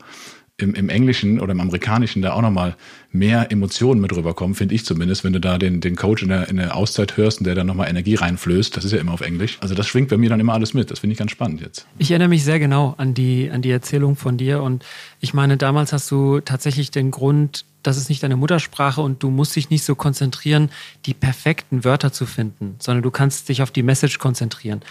im, 0.56 0.75
im 0.75 0.88
Englischen 0.88 1.40
oder 1.40 1.50
im 1.50 1.61
Amerikanischen 1.61 2.23
da 2.23 2.32
auch 2.34 2.42
nochmal 2.42 2.76
mehr 3.11 3.50
Emotionen 3.50 4.00
mit 4.00 4.14
rüberkommen, 4.14 4.54
finde 4.54 4.75
ich 4.75 4.84
zumindest, 4.84 5.25
wenn 5.25 5.32
du 5.32 5.40
da 5.40 5.58
den, 5.58 5.80
den 5.80 5.96
Coach 5.96 6.23
in 6.23 6.28
der, 6.28 6.49
in 6.49 6.56
der 6.56 6.76
Auszeit 6.76 7.16
hörst 7.16 7.38
und 7.38 7.44
der 7.44 7.56
dann 7.56 7.66
nochmal 7.66 7.88
Energie 7.88 8.14
reinflößt. 8.14 8.76
Das 8.76 8.84
ist 8.84 8.92
ja 8.92 8.99
immer 8.99 9.12
auf 9.12 9.20
Englisch. 9.20 9.58
Also 9.61 9.75
das 9.75 9.88
schwingt 9.88 10.11
bei 10.11 10.16
mir 10.16 10.30
dann 10.30 10.38
immer 10.38 10.54
alles 10.54 10.73
mit. 10.73 10.92
Das 10.92 11.00
finde 11.00 11.12
ich 11.12 11.18
ganz 11.18 11.32
spannend 11.32 11.61
jetzt. 11.61 11.87
Ich 11.99 12.11
erinnere 12.12 12.28
mich 12.28 12.44
sehr 12.44 12.61
genau 12.61 12.94
an 12.99 13.14
die, 13.14 13.50
an 13.50 13.62
die 13.62 13.70
Erzählung 13.70 14.14
von 14.14 14.37
dir 14.37 14.62
und 14.62 14.84
ich 15.20 15.34
meine, 15.34 15.56
damals 15.56 15.92
hast 15.92 16.08
du 16.12 16.38
tatsächlich 16.38 16.92
den 16.92 17.11
Grund, 17.11 17.64
das 17.82 17.96
ist 17.96 18.08
nicht 18.08 18.23
deine 18.23 18.37
Muttersprache 18.37 19.00
und 19.00 19.25
du 19.25 19.30
musst 19.30 19.56
dich 19.56 19.70
nicht 19.70 19.84
so 19.84 19.96
konzentrieren, 19.96 20.70
die 21.06 21.14
perfekten 21.14 21.82
Wörter 21.84 22.12
zu 22.12 22.26
finden, 22.26 22.76
sondern 22.78 23.02
du 23.02 23.11
kannst 23.11 23.49
dich 23.49 23.61
auf 23.61 23.73
die 23.73 23.82
Message 23.82 24.18
konzentrieren. 24.18 24.82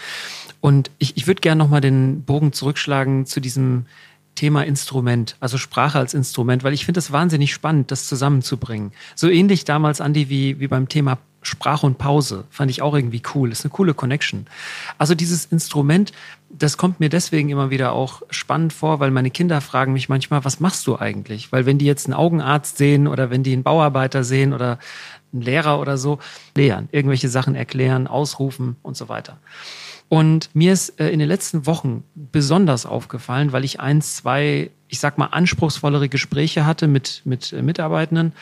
Und 0.60 0.90
ich, 0.98 1.16
ich 1.16 1.26
würde 1.26 1.40
gerne 1.40 1.58
nochmal 1.58 1.80
den 1.80 2.22
Bogen 2.22 2.52
zurückschlagen 2.52 3.26
zu 3.26 3.40
diesem 3.40 3.86
Thema 4.34 4.64
Instrument, 4.64 5.36
also 5.40 5.58
Sprache 5.58 5.98
als 5.98 6.14
Instrument, 6.14 6.64
weil 6.64 6.74
ich 6.74 6.84
finde 6.84 6.98
es 6.98 7.12
wahnsinnig 7.12 7.52
spannend, 7.52 7.90
das 7.90 8.06
zusammenzubringen. 8.06 8.92
So 9.14 9.28
ähnlich 9.28 9.64
damals, 9.64 10.00
Andi, 10.00 10.28
wie, 10.28 10.60
wie 10.60 10.68
beim 10.68 10.88
Thema 10.88 11.18
Sprache 11.46 11.86
und 11.86 11.98
Pause. 11.98 12.44
Fand 12.50 12.70
ich 12.70 12.82
auch 12.82 12.94
irgendwie 12.94 13.22
cool. 13.34 13.52
Ist 13.52 13.64
eine 13.64 13.70
coole 13.70 13.94
Connection. 13.94 14.46
Also 14.98 15.14
dieses 15.14 15.46
Instrument, 15.46 16.12
das 16.50 16.76
kommt 16.76 17.00
mir 17.00 17.08
deswegen 17.08 17.50
immer 17.50 17.70
wieder 17.70 17.92
auch 17.92 18.22
spannend 18.30 18.72
vor, 18.72 19.00
weil 19.00 19.10
meine 19.10 19.30
Kinder 19.30 19.60
fragen 19.60 19.92
mich 19.92 20.08
manchmal, 20.08 20.44
was 20.44 20.60
machst 20.60 20.86
du 20.86 20.96
eigentlich? 20.96 21.52
Weil 21.52 21.66
wenn 21.66 21.78
die 21.78 21.84
jetzt 21.84 22.06
einen 22.06 22.14
Augenarzt 22.14 22.78
sehen 22.78 23.06
oder 23.06 23.30
wenn 23.30 23.42
die 23.42 23.52
einen 23.52 23.62
Bauarbeiter 23.62 24.24
sehen 24.24 24.52
oder 24.52 24.78
einen 25.32 25.42
Lehrer 25.42 25.80
oder 25.80 25.98
so, 25.98 26.18
lehren, 26.56 26.88
irgendwelche 26.92 27.28
Sachen 27.28 27.54
erklären, 27.54 28.06
ausrufen 28.06 28.76
und 28.82 28.96
so 28.96 29.08
weiter. 29.08 29.38
Und 30.08 30.50
mir 30.54 30.72
ist 30.72 31.00
äh, 31.00 31.08
in 31.10 31.18
den 31.18 31.28
letzten 31.28 31.66
Wochen 31.66 32.04
besonders 32.14 32.86
aufgefallen, 32.86 33.52
weil 33.52 33.64
ich 33.64 33.80
eins, 33.80 34.16
zwei, 34.16 34.70
ich 34.88 35.00
sag 35.00 35.18
mal, 35.18 35.26
anspruchsvollere 35.26 36.08
Gespräche 36.08 36.66
hatte 36.66 36.86
mit, 36.86 37.22
mit 37.24 37.52
äh, 37.52 37.62
Mitarbeitenden, 37.62 38.32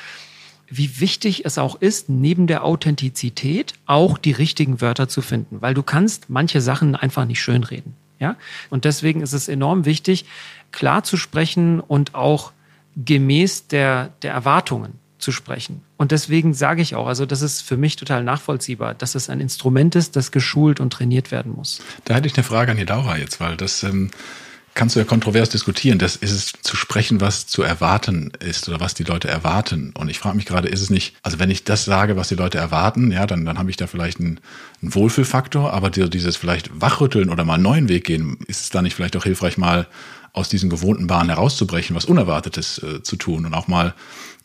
wie 0.68 1.00
wichtig 1.00 1.44
es 1.44 1.58
auch 1.58 1.80
ist, 1.80 2.08
neben 2.08 2.46
der 2.46 2.64
Authentizität 2.64 3.74
auch 3.86 4.16
die 4.16 4.32
richtigen 4.32 4.80
Wörter 4.80 5.08
zu 5.08 5.20
finden, 5.20 5.60
weil 5.60 5.74
du 5.74 5.82
kannst 5.82 6.30
manche 6.30 6.60
Sachen 6.62 6.96
einfach 6.96 7.26
nicht 7.26 7.42
schönreden. 7.42 7.94
Ja? 8.18 8.36
Und 8.70 8.86
deswegen 8.86 9.20
ist 9.20 9.34
es 9.34 9.48
enorm 9.48 9.84
wichtig, 9.84 10.24
klar 10.70 11.04
zu 11.04 11.16
sprechen 11.16 11.80
und 11.80 12.14
auch 12.14 12.52
gemäß 12.96 13.68
der, 13.68 14.10
der 14.22 14.32
Erwartungen 14.32 14.98
zu 15.22 15.32
sprechen. 15.32 15.82
Und 15.96 16.10
deswegen 16.12 16.54
sage 16.54 16.82
ich 16.82 16.94
auch, 16.94 17.06
also 17.06 17.26
das 17.26 17.42
ist 17.42 17.62
für 17.62 17.76
mich 17.76 17.96
total 17.96 18.24
nachvollziehbar, 18.24 18.94
dass 18.94 19.14
es 19.14 19.30
ein 19.30 19.40
Instrument 19.40 19.94
ist, 19.94 20.16
das 20.16 20.32
geschult 20.32 20.80
und 20.80 20.92
trainiert 20.92 21.30
werden 21.30 21.52
muss. 21.54 21.80
Da 22.04 22.14
hätte 22.14 22.26
ich 22.26 22.34
eine 22.36 22.44
Frage 22.44 22.72
an 22.72 22.76
die 22.76 22.84
Laura 22.84 23.16
jetzt, 23.16 23.40
weil 23.40 23.56
das 23.56 23.82
ähm, 23.82 24.10
kannst 24.74 24.96
du 24.96 25.00
ja 25.00 25.04
kontrovers 25.04 25.50
diskutieren. 25.50 25.98
Das 25.98 26.16
ist 26.16 26.30
es 26.30 26.52
zu 26.62 26.76
sprechen, 26.76 27.20
was 27.20 27.46
zu 27.46 27.62
erwarten 27.62 28.32
ist 28.40 28.68
oder 28.68 28.80
was 28.80 28.94
die 28.94 29.04
Leute 29.04 29.28
erwarten. 29.28 29.92
Und 29.96 30.08
ich 30.08 30.18
frage 30.18 30.36
mich 30.36 30.46
gerade, 30.46 30.68
ist 30.68 30.80
es 30.80 30.90
nicht, 30.90 31.14
also 31.22 31.38
wenn 31.38 31.50
ich 31.50 31.64
das 31.64 31.84
sage, 31.84 32.16
was 32.16 32.28
die 32.28 32.34
Leute 32.34 32.58
erwarten, 32.58 33.10
ja, 33.12 33.26
dann, 33.26 33.44
dann 33.44 33.58
habe 33.58 33.70
ich 33.70 33.76
da 33.76 33.86
vielleicht 33.86 34.20
einen, 34.20 34.40
einen 34.80 34.94
Wohlfühlfaktor, 34.94 35.72
aber 35.72 35.90
dieses 35.90 36.36
vielleicht 36.36 36.80
wachrütteln 36.80 37.30
oder 37.30 37.44
mal 37.44 37.54
einen 37.54 37.62
neuen 37.62 37.88
Weg 37.88 38.04
gehen, 38.04 38.38
ist 38.46 38.62
es 38.62 38.70
da 38.70 38.82
nicht 38.82 38.94
vielleicht 38.94 39.16
auch 39.16 39.24
hilfreich, 39.24 39.58
mal 39.58 39.86
aus 40.32 40.48
diesen 40.48 40.70
gewohnten 40.70 41.06
Bahnen 41.06 41.28
herauszubrechen, 41.28 41.94
was 41.94 42.06
Unerwartetes 42.06 42.78
äh, 42.82 43.02
zu 43.02 43.16
tun 43.16 43.46
und 43.46 43.54
auch 43.54 43.68
mal 43.68 43.94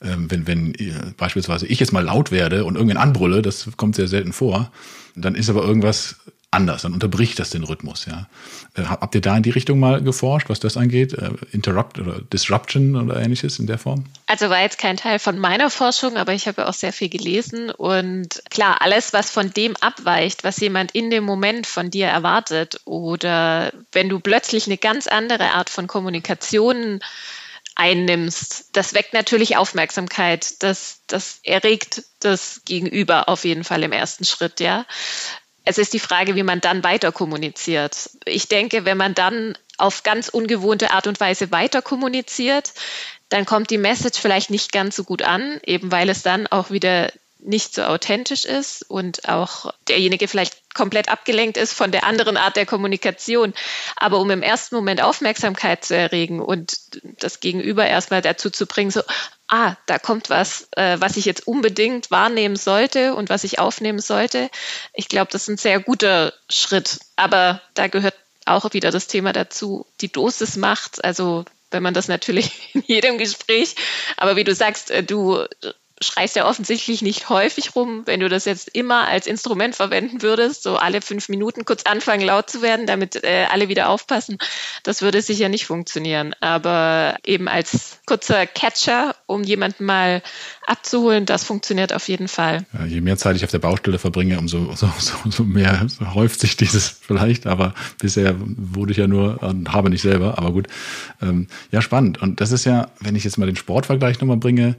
ähm, 0.01 0.29
wenn, 0.29 0.47
wenn 0.47 0.75
äh, 0.75 0.93
beispielsweise 1.17 1.65
ich 1.65 1.79
jetzt 1.79 1.91
mal 1.91 2.03
laut 2.03 2.31
werde 2.31 2.65
und 2.65 2.75
irgendwen 2.75 2.97
anbrülle, 2.97 3.41
das 3.41 3.67
kommt 3.77 3.95
sehr 3.95 4.07
selten 4.07 4.33
vor, 4.33 4.71
dann 5.15 5.35
ist 5.35 5.49
aber 5.49 5.63
irgendwas 5.63 6.17
anders, 6.49 6.83
dann 6.83 6.93
unterbricht 6.93 7.39
das 7.39 7.49
den 7.49 7.63
Rhythmus, 7.63 8.05
ja. 8.05 8.27
Äh, 8.75 8.83
habt 8.83 9.13
ihr 9.15 9.21
da 9.21 9.35
in 9.35 9.43
die 9.43 9.49
Richtung 9.49 9.79
mal 9.79 10.01
geforscht, 10.01 10.49
was 10.49 10.59
das 10.59 10.77
angeht? 10.77 11.13
Äh, 11.13 11.31
Interrupt 11.51 11.99
oder 11.99 12.21
Disruption 12.21 12.95
oder 12.95 13.19
ähnliches 13.19 13.59
in 13.59 13.67
der 13.67 13.77
Form? 13.77 14.05
Also 14.27 14.49
war 14.49 14.61
jetzt 14.61 14.77
kein 14.77 14.97
Teil 14.97 15.19
von 15.19 15.37
meiner 15.39 15.69
Forschung, 15.69 16.15
aber 16.15 16.33
ich 16.33 16.47
habe 16.47 16.61
ja 16.61 16.67
auch 16.69 16.73
sehr 16.73 16.93
viel 16.93 17.09
gelesen 17.09 17.69
und 17.69 18.41
klar, 18.49 18.77
alles, 18.81 19.11
was 19.11 19.29
von 19.29 19.51
dem 19.51 19.75
abweicht, 19.77 20.43
was 20.43 20.59
jemand 20.59 20.91
in 20.91 21.09
dem 21.09 21.25
Moment 21.25 21.67
von 21.67 21.91
dir 21.91 22.07
erwartet 22.07 22.79
oder 22.85 23.73
wenn 23.91 24.07
du 24.07 24.19
plötzlich 24.19 24.67
eine 24.67 24.77
ganz 24.77 25.07
andere 25.07 25.51
Art 25.51 25.69
von 25.77 25.87
Kommunikation 25.87 26.99
einnimmst, 27.75 28.69
das 28.73 28.95
weckt 28.95 29.13
natürlich 29.13 29.55
Aufmerksamkeit. 29.55 30.63
Das, 30.63 31.01
das 31.05 31.39
erregt 31.43 32.01
das 32.19 32.61
Gegenüber 32.65 33.29
auf 33.29 33.45
jeden 33.45 33.63
Fall 33.63 33.83
im 33.83 33.91
ersten 33.91 34.25
Schritt, 34.25 34.59
ja. 34.59 34.85
Es 35.63 35.77
ist 35.77 35.93
die 35.93 35.99
Frage, 35.99 36.35
wie 36.35 36.43
man 36.43 36.61
dann 36.61 36.83
weiter 36.83 37.11
kommuniziert. 37.11 38.09
Ich 38.25 38.47
denke, 38.47 38.85
wenn 38.85 38.97
man 38.97 39.13
dann 39.13 39.55
auf 39.77 40.01
ganz 40.01 40.29
ungewohnte 40.29 40.89
Art 40.91 41.05
und 41.05 41.19
Weise 41.19 41.51
weiter 41.51 41.83
kommuniziert, 41.83 42.73
dann 43.29 43.45
kommt 43.45 43.69
die 43.69 43.77
Message 43.77 44.19
vielleicht 44.19 44.49
nicht 44.49 44.71
ganz 44.71 44.95
so 44.95 45.03
gut 45.03 45.21
an, 45.21 45.59
eben 45.63 45.91
weil 45.91 46.09
es 46.09 46.23
dann 46.23 46.47
auch 46.47 46.71
wieder 46.71 47.11
nicht 47.39 47.75
so 47.75 47.83
authentisch 47.83 48.45
ist 48.45 48.89
und 48.89 49.29
auch 49.29 49.71
derjenige 49.87 50.27
vielleicht 50.27 50.66
komplett 50.77 51.09
abgelenkt 51.09 51.57
ist 51.57 51.73
von 51.73 51.91
der 51.91 52.05
anderen 52.05 52.37
Art 52.37 52.55
der 52.55 52.67
Kommunikation. 52.67 53.53
Aber 53.95 54.19
um 54.19 54.29
im 54.29 54.43
ersten 54.43 54.75
Moment 54.75 55.01
Aufmerksamkeit 55.01 55.83
zu 55.83 55.95
erregen 55.95 56.39
und 56.39 56.77
das 57.19 57.39
Gegenüber 57.39 57.85
erstmal 57.85 58.21
dazu 58.21 58.51
zu 58.51 58.67
bringen, 58.67 58.91
so, 58.91 59.01
ah, 59.47 59.75
da 59.87 59.97
kommt 59.97 60.29
was, 60.29 60.67
äh, 60.77 60.97
was 60.99 61.17
ich 61.17 61.25
jetzt 61.25 61.47
unbedingt 61.47 62.11
wahrnehmen 62.11 62.55
sollte 62.55 63.15
und 63.15 63.29
was 63.29 63.43
ich 63.43 63.59
aufnehmen 63.59 63.99
sollte. 63.99 64.49
Ich 64.93 65.09
glaube, 65.09 65.31
das 65.31 65.43
ist 65.43 65.47
ein 65.49 65.57
sehr 65.57 65.79
guter 65.79 66.31
Schritt. 66.49 66.99
Aber 67.15 67.61
da 67.73 67.87
gehört 67.87 68.15
auch 68.45 68.71
wieder 68.73 68.91
das 68.91 69.07
Thema 69.07 69.33
dazu, 69.33 69.87
die 69.99 70.11
Dosis 70.11 70.57
macht. 70.57 71.03
Also 71.03 71.43
wenn 71.71 71.83
man 71.83 71.95
das 71.95 72.07
natürlich 72.07 72.51
in 72.73 72.83
jedem 72.85 73.17
Gespräch, 73.17 73.75
aber 74.15 74.35
wie 74.35 74.43
du 74.43 74.53
sagst, 74.53 74.91
äh, 74.91 75.03
du 75.03 75.43
schreist 76.01 76.35
ja 76.35 76.47
offensichtlich 76.47 77.01
nicht 77.01 77.29
häufig 77.29 77.75
rum. 77.75 78.03
Wenn 78.05 78.19
du 78.19 78.29
das 78.29 78.45
jetzt 78.45 78.69
immer 78.75 79.07
als 79.07 79.25
Instrument 79.25 79.75
verwenden 79.75 80.21
würdest, 80.21 80.63
so 80.63 80.77
alle 80.77 81.01
fünf 81.01 81.29
Minuten 81.29 81.65
kurz 81.65 81.83
anfangen 81.83 82.25
laut 82.25 82.49
zu 82.49 82.61
werden, 82.61 82.85
damit 82.85 83.23
äh, 83.23 83.45
alle 83.49 83.67
wieder 83.67 83.89
aufpassen, 83.89 84.37
das 84.83 85.01
würde 85.01 85.21
sicher 85.21 85.49
nicht 85.49 85.65
funktionieren. 85.65 86.35
Aber 86.39 87.17
eben 87.25 87.47
als 87.47 87.99
kurzer 88.05 88.45
Catcher, 88.45 89.15
um 89.25 89.43
jemanden 89.43 89.85
mal 89.85 90.21
abzuholen, 90.65 91.25
das 91.25 91.43
funktioniert 91.43 91.93
auf 91.93 92.07
jeden 92.07 92.27
Fall. 92.27 92.65
Ja, 92.73 92.85
je 92.85 93.01
mehr 93.01 93.17
Zeit 93.17 93.35
ich 93.35 93.43
auf 93.43 93.51
der 93.51 93.59
Baustelle 93.59 93.97
verbringe, 93.97 94.37
umso 94.37 94.73
so, 94.75 94.91
so, 94.99 95.15
so 95.29 95.43
mehr 95.43 95.87
häuft 96.13 96.39
sich 96.39 96.57
dieses 96.57 96.89
vielleicht. 96.89 97.47
Aber 97.47 97.73
bisher 97.99 98.35
wurde 98.37 98.91
ich 98.91 98.97
ja 98.97 99.07
nur 99.07 99.41
und 99.41 99.73
habe 99.73 99.89
nicht 99.89 100.01
selber. 100.01 100.37
Aber 100.37 100.51
gut, 100.51 100.67
ähm, 101.21 101.47
ja 101.71 101.81
spannend. 101.81 102.21
Und 102.21 102.39
das 102.39 102.51
ist 102.51 102.65
ja, 102.65 102.89
wenn 102.99 103.15
ich 103.15 103.23
jetzt 103.23 103.37
mal 103.37 103.47
den 103.47 103.55
Sportvergleich 103.55 104.19
nochmal 104.19 104.37
bringe, 104.37 104.75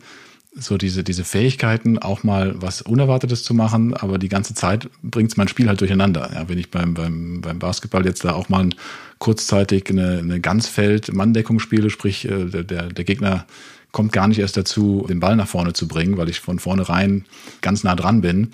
so 0.61 0.77
diese, 0.77 1.05
diese 1.05 1.25
Fähigkeiten, 1.25 1.99
auch 1.99 2.25
mal 2.25 2.55
was 2.61 2.83
Unerwartetes 2.83 3.45
zu 3.45 3.55
machen, 3.55 3.95
aber 3.95 4.19
die 4.19 4.29
ganze 4.29 4.55
Zeit 4.55 4.89
bringt 5.03 5.37
mein 5.37 5.49
Spiel 5.49 5.69
halt 5.69 5.81
durcheinander. 5.81 6.31
Ja, 6.35 6.49
wenn 6.49 6.59
ich 6.59 6.71
beim, 6.71 6.95
beim, 6.95 7.41
beim 7.41 7.59
Basketball 7.59 8.05
jetzt 8.05 8.25
da 8.25 8.33
auch 8.33 8.49
mal 8.49 8.71
kurzzeitig 9.19 9.91
eine, 9.91 10.19
eine 10.19 10.41
Ganzfeld-Manndeckung 10.41 11.59
spiele, 11.59 11.91
sprich 11.91 12.25
äh, 12.25 12.47
der, 12.47 12.65
der, 12.65 12.87
der 12.89 13.05
Gegner 13.05 13.47
kommt 13.93 14.13
gar 14.13 14.29
nicht 14.29 14.39
erst 14.39 14.57
dazu, 14.57 15.07
den 15.09 15.21
Ball 15.21 15.37
nach 15.37 15.49
vorne 15.49 15.73
zu 15.73 15.89
bringen, 15.89 16.17
weil 16.19 16.29
ich 16.29 16.41
von 16.41 16.59
vornherein 16.59 17.25
ganz 17.61 17.85
nah 17.85 17.95
dran 17.95 18.21
bin, 18.21 18.53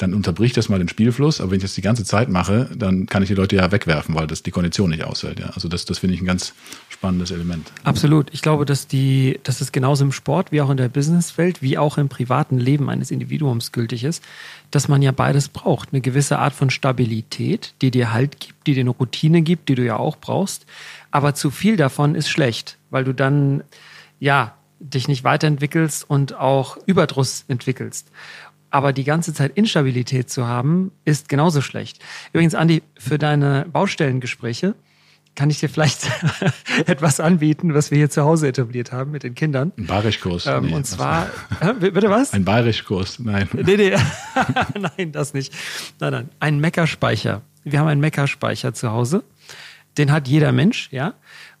dann 0.00 0.14
unterbricht 0.14 0.56
das 0.56 0.68
mal 0.68 0.78
den 0.78 0.88
Spielfluss. 0.88 1.40
Aber 1.40 1.50
wenn 1.50 1.58
ich 1.58 1.62
das 1.62 1.74
die 1.74 1.82
ganze 1.82 2.04
Zeit 2.04 2.28
mache, 2.28 2.70
dann 2.74 3.06
kann 3.06 3.22
ich 3.22 3.28
die 3.28 3.34
Leute 3.34 3.56
ja 3.56 3.70
wegwerfen, 3.70 4.14
weil 4.14 4.26
das 4.26 4.42
die 4.42 4.50
Kondition 4.50 4.90
nicht 4.90 5.04
aushält. 5.04 5.40
Ja. 5.40 5.50
Also 5.50 5.68
das, 5.68 5.84
das 5.84 5.98
finde 5.98 6.14
ich 6.14 6.22
ein 6.22 6.26
ganz 6.26 6.54
spannendes 6.88 7.30
Element. 7.30 7.70
Absolut. 7.84 8.28
Ich 8.32 8.40
glaube, 8.40 8.64
dass 8.64 8.86
die, 8.86 9.38
dass 9.42 9.60
es 9.60 9.72
genauso 9.72 10.04
im 10.04 10.12
Sport 10.12 10.52
wie 10.52 10.62
auch 10.62 10.70
in 10.70 10.78
der 10.78 10.88
Businesswelt, 10.88 11.60
wie 11.60 11.76
auch 11.76 11.98
im 11.98 12.08
privaten 12.08 12.58
Leben 12.58 12.88
eines 12.88 13.10
Individuums 13.10 13.72
gültig 13.72 14.04
ist, 14.04 14.24
dass 14.70 14.88
man 14.88 15.02
ja 15.02 15.12
beides 15.12 15.48
braucht. 15.48 15.90
Eine 15.92 16.00
gewisse 16.00 16.38
Art 16.38 16.54
von 16.54 16.70
Stabilität, 16.70 17.74
die 17.82 17.90
dir 17.90 18.12
Halt 18.12 18.40
gibt, 18.40 18.66
die 18.66 18.74
dir 18.74 18.80
eine 18.80 18.90
Routine 18.90 19.42
gibt, 19.42 19.68
die 19.68 19.74
du 19.74 19.84
ja 19.84 19.96
auch 19.96 20.16
brauchst. 20.16 20.64
Aber 21.10 21.34
zu 21.34 21.50
viel 21.50 21.76
davon 21.76 22.14
ist 22.14 22.30
schlecht, 22.30 22.78
weil 22.88 23.04
du 23.04 23.12
dann, 23.12 23.64
ja, 24.18 24.54
dich 24.80 25.08
nicht 25.08 25.24
weiterentwickelst 25.24 26.08
und 26.08 26.34
auch 26.34 26.78
Überdruss 26.86 27.44
entwickelst. 27.48 28.10
Aber 28.70 28.92
die 28.92 29.04
ganze 29.04 29.34
Zeit 29.34 29.56
Instabilität 29.56 30.30
zu 30.30 30.46
haben, 30.46 30.92
ist 31.04 31.28
genauso 31.28 31.60
schlecht. 31.60 32.02
Übrigens, 32.32 32.54
Andi, 32.54 32.82
für 32.96 33.18
deine 33.18 33.66
Baustellengespräche 33.72 34.74
kann 35.34 35.50
ich 35.50 35.60
dir 35.60 35.68
vielleicht 35.68 36.10
etwas 36.86 37.20
anbieten, 37.20 37.74
was 37.74 37.90
wir 37.90 37.98
hier 37.98 38.10
zu 38.10 38.22
Hause 38.22 38.48
etabliert 38.48 38.92
haben 38.92 39.10
mit 39.10 39.22
den 39.22 39.34
Kindern. 39.34 39.72
Ein 39.76 39.86
Bayerischkurs. 39.86 40.46
Ähm, 40.46 40.66
nee, 40.66 40.74
und 40.74 40.86
zwar, 40.86 41.30
äh, 41.60 41.72
bitte 41.72 42.10
was? 42.10 42.32
Ein 42.32 42.44
Bayerischkurs, 42.44 43.18
nein. 43.20 43.48
Nee, 43.52 43.76
nee. 43.76 43.96
nein, 44.78 45.12
das 45.12 45.34
nicht. 45.34 45.52
Nein, 45.98 46.12
nein. 46.12 46.28
Ein 46.40 46.60
Meckerspeicher. 46.60 47.42
Wir 47.64 47.78
haben 47.78 47.88
einen 47.88 48.00
Meckerspeicher 48.00 48.74
zu 48.74 48.90
Hause. 48.90 49.22
Den 49.98 50.12
hat 50.12 50.28
jeder 50.28 50.52
Mensch, 50.52 50.88
ja. 50.92 51.14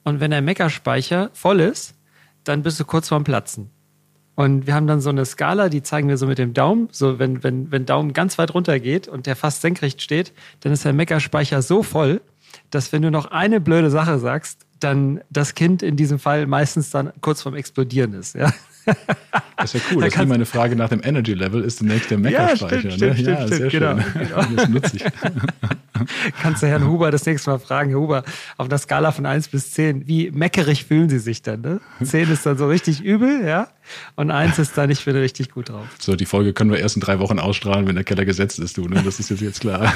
Und 0.04 0.20
wenn 0.20 0.30
der 0.30 0.42
Meckerspeicher 0.42 1.30
voll 1.32 1.60
ist, 1.60 1.94
dann 2.44 2.62
bist 2.62 2.80
du 2.80 2.84
kurz 2.84 3.08
vorm 3.08 3.24
Platzen. 3.24 3.70
Und 4.40 4.66
wir 4.66 4.72
haben 4.74 4.86
dann 4.86 5.02
so 5.02 5.10
eine 5.10 5.26
Skala, 5.26 5.68
die 5.68 5.82
zeigen 5.82 6.08
wir 6.08 6.16
so 6.16 6.26
mit 6.26 6.38
dem 6.38 6.54
Daumen. 6.54 6.88
So, 6.92 7.18
wenn, 7.18 7.44
wenn, 7.44 7.70
wenn 7.70 7.84
Daumen 7.84 8.14
ganz 8.14 8.38
weit 8.38 8.54
runter 8.54 8.80
geht 8.80 9.06
und 9.06 9.26
der 9.26 9.36
fast 9.36 9.60
senkrecht 9.60 10.00
steht, 10.00 10.32
dann 10.60 10.72
ist 10.72 10.82
der 10.82 10.94
Meckerspeicher 10.94 11.60
so 11.60 11.82
voll, 11.82 12.22
dass 12.70 12.90
wenn 12.90 13.02
du 13.02 13.10
noch 13.10 13.26
eine 13.26 13.60
blöde 13.60 13.90
Sache 13.90 14.18
sagst, 14.18 14.64
dann 14.78 15.20
das 15.28 15.54
Kind 15.54 15.82
in 15.82 15.96
diesem 15.96 16.18
Fall 16.18 16.46
meistens 16.46 16.88
dann 16.88 17.12
kurz 17.20 17.42
vorm 17.42 17.54
Explodieren 17.54 18.14
ist. 18.14 18.34
Ja? 18.34 18.50
Das 19.58 19.74
ist 19.74 19.84
ja 19.84 19.94
cool. 19.94 20.00
Da 20.00 20.08
das 20.08 20.16
ist 20.16 20.26
meine 20.26 20.46
Frage 20.46 20.74
nach 20.74 20.88
dem 20.88 21.02
Energy 21.04 21.34
Level. 21.34 21.62
Ist 21.62 21.82
demnächst 21.82 22.10
der 22.10 22.16
Meckerspeicher. 22.16 22.88
Ja, 22.88 22.92
stimmt, 22.92 23.00
ne? 23.02 23.14
stimmt, 23.14 23.28
ja, 23.28 23.46
stimmt, 23.46 23.54
sehr 23.54 23.68
genau, 23.68 24.00
schön. 24.00 24.26
Genau. 24.26 24.42
Das 24.56 24.68
nutze 24.70 24.96
ich. 24.96 25.04
Kannst 26.42 26.62
du 26.62 26.66
Herrn 26.66 26.86
Huber 26.86 27.10
das 27.10 27.26
nächste 27.26 27.50
Mal 27.50 27.58
fragen, 27.58 27.90
Herr 27.90 27.98
Huber, 27.98 28.22
auf 28.56 28.68
der 28.68 28.78
Skala 28.78 29.12
von 29.12 29.26
1 29.26 29.48
bis 29.48 29.72
10, 29.72 30.06
wie 30.06 30.30
meckerig 30.30 30.84
fühlen 30.84 31.08
Sie 31.08 31.18
sich 31.18 31.42
dann? 31.42 31.60
Ne? 31.60 31.80
10 32.02 32.30
ist 32.30 32.46
dann 32.46 32.58
so 32.58 32.68
richtig 32.68 33.02
übel, 33.02 33.46
ja? 33.46 33.68
Und 34.16 34.30
1 34.30 34.58
ist 34.58 34.76
dann 34.76 34.88
nicht 34.88 35.06
wieder 35.06 35.20
richtig 35.20 35.50
gut 35.50 35.70
drauf. 35.70 35.86
So, 35.98 36.16
die 36.16 36.26
Folge 36.26 36.52
können 36.52 36.70
wir 36.70 36.78
erst 36.78 36.96
in 36.96 37.02
drei 37.02 37.18
Wochen 37.18 37.38
ausstrahlen, 37.38 37.86
wenn 37.86 37.94
der 37.94 38.04
Keller 38.04 38.24
gesetzt 38.24 38.58
ist, 38.58 38.76
du, 38.76 38.86
ne? 38.86 39.02
Das 39.04 39.20
ist 39.20 39.30
jetzt, 39.30 39.40
jetzt 39.40 39.60
klar. 39.60 39.92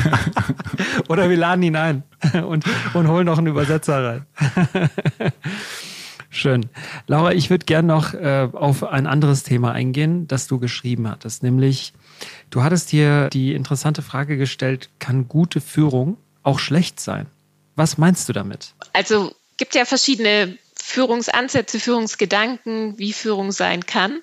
Oder 1.09 1.31
wir 1.31 1.37
laden 1.37 1.63
ihn 1.63 1.77
ein 1.77 2.03
und, 2.47 2.65
und 2.95 3.09
holen 3.09 3.27
noch 3.27 3.39
einen 3.39 3.49
Übersetzer 3.49 4.05
rein. 4.05 4.27
Schön. 6.31 6.67
Laura, 7.07 7.33
ich 7.33 7.49
würde 7.49 7.65
gern 7.65 7.87
noch 7.87 8.13
äh, 8.13 8.49
auf 8.53 8.83
ein 8.83 9.07
anderes 9.07 9.45
Thema 9.45 9.71
eingehen, 9.71 10.27
das 10.27 10.49
du 10.49 10.59
geschrieben 10.59 11.09
hattest, 11.09 11.45
nämlich 11.45 11.93
Du 12.51 12.63
hattest 12.63 12.91
hier 12.91 13.29
die 13.31 13.55
interessante 13.55 14.03
Frage 14.03 14.37
gestellt, 14.37 14.91
kann 14.99 15.29
gute 15.29 15.61
Führung 15.61 16.17
auch 16.43 16.59
schlecht 16.59 17.01
sein? 17.01 17.27
Was 17.77 17.99
meinst 17.99 18.29
du 18.29 18.33
damit? 18.33 18.75
Also 18.93 19.35
gibt 19.57 19.75
ja 19.75 19.85
verschiedene 19.85 20.59
Führungsansätze, 20.85 21.81
Führungsgedanken, 21.81 22.99
wie 22.99 23.15
Führung 23.15 23.53
sein 23.53 23.87
kann. 23.87 24.21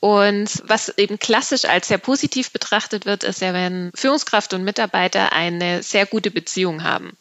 Und 0.00 0.62
was 0.64 0.88
eben 0.96 1.18
klassisch 1.18 1.66
als 1.66 1.88
sehr 1.88 1.98
positiv 1.98 2.50
betrachtet 2.50 3.04
wird, 3.04 3.24
ist 3.24 3.42
ja, 3.42 3.52
wenn 3.52 3.92
Führungskraft 3.94 4.54
und 4.54 4.64
Mitarbeiter 4.64 5.32
eine 5.32 5.82
sehr 5.82 6.06
gute 6.06 6.30
Beziehung 6.30 6.82
haben. 6.82 7.16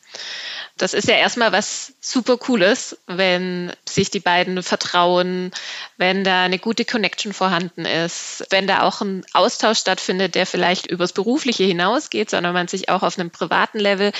Das 0.81 0.95
ist 0.95 1.07
ja 1.07 1.13
erstmal 1.13 1.51
was 1.51 1.93
super 2.01 2.37
Cooles, 2.37 2.97
wenn 3.05 3.71
sich 3.87 4.09
die 4.09 4.19
beiden 4.19 4.63
vertrauen, 4.63 5.51
wenn 5.97 6.23
da 6.23 6.45
eine 6.45 6.57
gute 6.57 6.85
Connection 6.85 7.33
vorhanden 7.33 7.85
ist, 7.85 8.47
wenn 8.49 8.65
da 8.65 8.81
auch 8.81 9.01
ein 9.01 9.23
Austausch 9.33 9.77
stattfindet, 9.77 10.33
der 10.33 10.47
vielleicht 10.47 10.87
übers 10.87 11.13
Berufliche 11.13 11.65
hinausgeht, 11.65 12.31
sondern 12.31 12.55
man 12.55 12.67
sich 12.67 12.89
auch 12.89 13.03
auf 13.03 13.19
einem 13.19 13.29
privaten 13.29 13.77
Level 13.77 14.11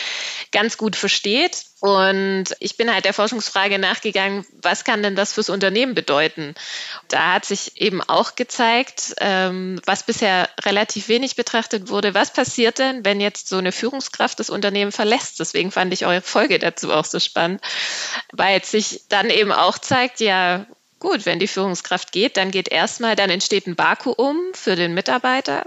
ganz 0.52 0.78
gut 0.78 0.96
versteht. 0.96 1.64
Und 1.82 2.46
ich 2.60 2.78
bin 2.78 2.94
halt 2.94 3.06
der 3.06 3.14
Forschungsfrage 3.14 3.80
nachgegangen, 3.80 4.46
was 4.62 4.84
kann 4.84 5.02
denn 5.02 5.16
das 5.16 5.34
fürs 5.34 5.50
Unternehmen 5.50 5.96
bedeuten? 5.96 6.54
Da 7.08 7.34
hat 7.34 7.46
sich 7.46 7.82
eben 7.82 8.04
auch 8.04 8.36
gezeigt, 8.36 9.16
ähm, 9.20 9.82
was 9.88 10.04
bisher 10.04 10.48
relativ 10.64 11.08
wenig 11.08 11.36
betrachtet 11.36 11.90
wurde. 11.90 12.14
Was 12.14 12.32
passiert 12.34 12.78
denn, 12.78 13.04
wenn 13.04 13.20
jetzt 13.20 13.50
so 13.50 13.58
eine 13.58 13.72
Führungskraft 13.72 14.40
das 14.40 14.52
Unternehmen 14.52 14.92
verlässt? 14.92 15.40
Deswegen 15.40 15.72
fand 15.72 15.92
ich 15.92 16.06
eure 16.06 16.22
Folge 16.22 16.60
dazu 16.60 16.94
auch 16.94 17.06
so 17.06 17.20
spannend, 17.20 17.62
weil 18.32 18.62
es 18.62 18.70
sich 18.70 19.02
dann 19.10 19.32
eben 19.32 19.52
auch 19.52 19.80
zeigt, 19.80 20.20
ja, 20.20 20.68
gut, 21.00 21.26
wenn 21.26 21.40
die 21.40 21.48
Führungskraft 21.48 22.12
geht, 22.12 22.38
dann 22.38 22.52
geht 22.52 22.68
erstmal, 22.68 23.16
dann 23.16 23.32
entsteht 23.32 23.66
ein 23.66 23.76
Vakuum 23.76 24.38
für 24.54 24.76
den 24.76 24.94
Mitarbeiter 24.94 25.66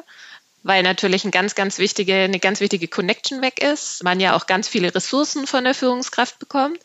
weil 0.64 0.83
natürlich 0.83 1.24
ein 1.24 1.31
ganz, 1.31 1.55
ganz 1.55 1.79
wichtige, 1.79 2.14
eine 2.14 2.40
ganz 2.40 2.59
wichtige 2.59 2.88
Connection 2.88 3.42
weg 3.42 3.62
ist, 3.62 4.03
man 4.03 4.18
ja 4.18 4.35
auch 4.35 4.46
ganz 4.46 4.66
viele 4.66 4.92
Ressourcen 4.92 5.46
von 5.46 5.62
der 5.62 5.74
Führungskraft 5.74 6.38
bekommt. 6.40 6.81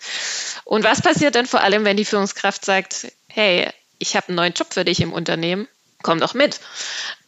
Und 0.66 0.84
was 0.84 1.02
passiert 1.02 1.34
dann 1.34 1.48
vor 1.48 1.62
allem, 1.62 1.86
wenn 1.86 1.98
die 1.98 2.06
Führungskraft 2.06 2.64
sagt, 2.64 3.08
hey, 3.30 3.70
ich 3.98 4.16
habe 4.16 4.28
einen 4.28 4.36
neuen 4.36 4.54
Job 4.54 4.74
für 4.74 4.86
dich 4.86 5.00
im 5.02 5.14
Unternehmen, 5.14 5.68
komm 6.04 6.20
doch 6.20 6.34
mit. 6.34 6.60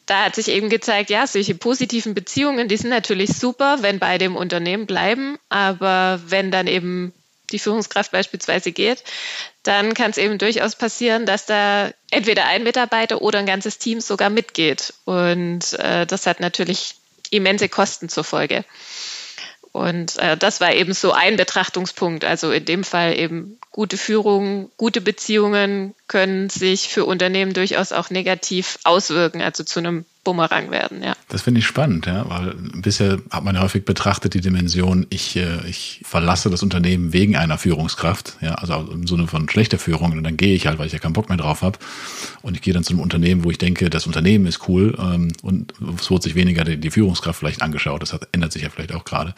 Da 0.05 0.25
hat 0.25 0.35
sich 0.35 0.49
eben 0.49 0.69
gezeigt, 0.69 1.09
ja, 1.09 1.25
solche 1.25 1.55
positiven 1.55 2.13
Beziehungen, 2.13 2.67
die 2.67 2.77
sind 2.77 2.89
natürlich 2.89 3.31
super, 3.31 3.77
wenn 3.81 3.99
beide 3.99 4.25
im 4.25 4.35
Unternehmen 4.35 4.85
bleiben, 4.85 5.37
aber 5.47 6.19
wenn 6.25 6.51
dann 6.51 6.67
eben 6.67 7.13
die 7.51 7.59
Führungskraft 7.59 8.11
beispielsweise 8.11 8.71
geht, 8.71 9.03
dann 9.63 9.93
kann 9.93 10.11
es 10.11 10.17
eben 10.17 10.37
durchaus 10.37 10.75
passieren, 10.75 11.25
dass 11.25 11.45
da 11.45 11.91
entweder 12.09 12.45
ein 12.45 12.63
Mitarbeiter 12.63 13.21
oder 13.21 13.39
ein 13.39 13.45
ganzes 13.45 13.77
Team 13.77 14.01
sogar 14.01 14.29
mitgeht. 14.29 14.93
Und 15.05 15.73
äh, 15.79 16.05
das 16.05 16.25
hat 16.25 16.39
natürlich 16.39 16.95
immense 17.29 17.69
Kosten 17.69 18.09
zur 18.09 18.23
Folge. 18.23 18.65
Und 19.71 20.17
äh, 20.17 20.35
das 20.35 20.59
war 20.59 20.73
eben 20.73 20.93
so 20.93 21.11
ein 21.13 21.37
Betrachtungspunkt. 21.37 22.25
Also 22.25 22.51
in 22.51 22.65
dem 22.65 22.83
Fall 22.83 23.17
eben 23.17 23.57
gute 23.71 23.97
Führung, 23.97 24.69
gute 24.75 24.99
Beziehungen 24.99 25.95
können 26.07 26.49
sich 26.49 26.89
für 26.89 27.05
Unternehmen 27.05 27.53
durchaus 27.53 27.93
auch 27.93 28.09
negativ 28.09 28.79
auswirken, 28.83 29.41
also 29.41 29.63
zu 29.63 29.79
einem 29.79 30.05
Bumerang 30.23 30.69
werden, 30.69 31.01
ja. 31.01 31.13
Das 31.29 31.41
finde 31.41 31.59
ich 31.59 31.65
spannend, 31.65 32.05
ja, 32.05 32.29
weil 32.29 32.53
bisher 32.75 33.19
hat 33.31 33.43
man 33.43 33.55
ja 33.55 33.61
häufig 33.61 33.85
betrachtet 33.85 34.35
die 34.35 34.41
Dimension, 34.41 35.07
ich, 35.09 35.35
äh, 35.35 35.67
ich 35.67 36.01
verlasse 36.03 36.51
das 36.51 36.61
Unternehmen 36.61 37.11
wegen 37.11 37.35
einer 37.35 37.57
Führungskraft, 37.57 38.37
ja, 38.39 38.53
also 38.55 38.87
im 38.91 39.07
Sinne 39.07 39.27
von 39.27 39.49
schlechter 39.49 39.79
Führung 39.79 40.11
und 40.11 40.23
dann 40.23 40.37
gehe 40.37 40.53
ich 40.53 40.67
halt, 40.67 40.77
weil 40.77 40.85
ich 40.85 40.93
ja 40.93 40.99
keinen 40.99 41.13
Bock 41.13 41.29
mehr 41.29 41.39
drauf 41.39 41.63
habe 41.63 41.79
und 42.43 42.55
ich 42.55 42.61
gehe 42.61 42.73
dann 42.73 42.83
zu 42.83 42.93
einem 42.93 43.01
Unternehmen, 43.01 43.43
wo 43.43 43.49
ich 43.49 43.57
denke, 43.57 43.89
das 43.89 44.05
Unternehmen 44.05 44.45
ist 44.45 44.67
cool 44.67 44.95
ähm, 44.99 45.31
und 45.41 45.73
es 45.99 46.11
wird 46.11 46.21
sich 46.21 46.35
weniger 46.35 46.65
die, 46.65 46.77
die 46.77 46.91
Führungskraft 46.91 47.39
vielleicht 47.39 47.63
angeschaut, 47.63 48.03
das 48.03 48.13
hat, 48.13 48.27
ändert 48.31 48.51
sich 48.51 48.61
ja 48.61 48.69
vielleicht 48.69 48.93
auch 48.93 49.05
gerade. 49.05 49.33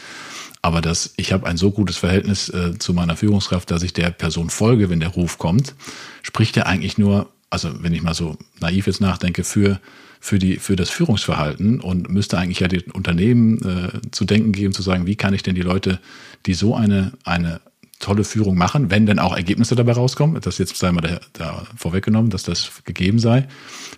Aber 0.62 0.82
das, 0.82 1.14
ich 1.16 1.32
habe 1.32 1.48
ein 1.48 1.56
so 1.58 1.72
gutes 1.72 1.96
Verhältnis 1.96 2.50
äh, 2.50 2.78
zu 2.78 2.94
meiner 2.94 3.16
Führungskraft, 3.16 3.72
dass 3.72 3.84
ich 3.84 3.94
der 3.94 4.12
Person 4.12 4.50
folge, 4.50 4.90
wenn 4.90 5.00
der 5.00 5.10
Ruf 5.10 5.38
kommt, 5.38 5.76
spricht 6.24 6.58
er 6.58 6.68
eigentlich 6.68 6.98
nur, 6.98 7.30
also 7.50 7.84
wenn 7.84 7.94
ich 7.94 8.02
mal 8.02 8.14
so 8.14 8.38
naiv 8.60 8.88
jetzt 8.88 9.02
nachdenke, 9.02 9.44
für 9.44 9.80
für, 10.24 10.40
die, 10.40 10.56
für 10.56 10.78
das 10.78 10.90
Führungsverhalten 10.90 11.82
und 11.82 12.10
müsste 12.10 12.38
eigentlich 12.38 12.62
ja 12.62 12.70
den 12.70 12.92
Unternehmen 12.92 13.58
äh, 13.62 14.12
zu 14.12 14.24
denken 14.24 14.54
geben, 14.54 14.74
zu 14.74 14.82
sagen, 14.82 15.06
wie 15.06 15.18
kann 15.18 15.34
ich 15.34 15.44
denn 15.44 15.54
die 15.54 15.62
Leute, 15.62 16.00
die 16.46 16.54
so 16.54 16.76
eine, 16.76 17.12
eine 17.26 17.60
tolle 18.00 18.24
Führung 18.24 18.58
machen, 18.58 18.90
wenn 18.90 19.06
denn 19.06 19.20
auch 19.20 19.36
Ergebnisse 19.36 19.76
dabei 19.76 19.92
rauskommen. 19.92 20.40
Das 20.40 20.60
jetzt 20.60 20.78
sei 20.78 20.94
mal 20.94 21.02
da, 21.02 21.20
da 21.34 21.68
vorweggenommen, 21.76 22.32
dass 22.32 22.44
das 22.44 22.72
gegeben 22.86 23.20
sei. 23.20 23.50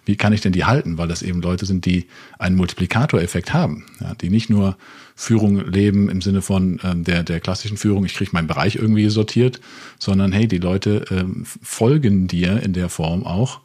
Wie 0.06 0.16
kann 0.16 0.34
ich 0.34 0.42
denn 0.42 0.52
die 0.52 0.66
halten? 0.66 0.98
Weil 0.98 1.08
das 1.08 1.22
eben 1.22 1.44
Leute 1.44 1.68
sind, 1.68 1.86
die 1.86 2.08
einen 2.40 2.56
Multiplikatoreffekt 2.56 3.54
haben, 3.54 3.86
ja, 4.02 4.16
die 4.16 4.32
nicht 4.32 4.50
nur 4.50 4.78
Führung 5.14 5.64
leben 5.72 6.10
im 6.10 6.24
Sinne 6.24 6.42
von 6.42 6.80
ähm, 6.84 7.04
der, 7.04 7.22
der 7.22 7.40
klassischen 7.40 7.78
Führung, 7.78 8.04
ich 8.04 8.16
kriege 8.16 8.32
meinen 8.34 8.48
Bereich 8.48 8.78
irgendwie 8.78 9.10
sortiert, 9.10 9.62
sondern 10.00 10.32
hey, 10.32 10.48
die 10.48 10.58
Leute 10.58 11.06
ähm, 11.12 11.46
folgen 11.46 12.28
dir 12.28 12.64
in 12.64 12.74
der 12.74 12.90
Form 12.90 13.28
auch 13.28 13.62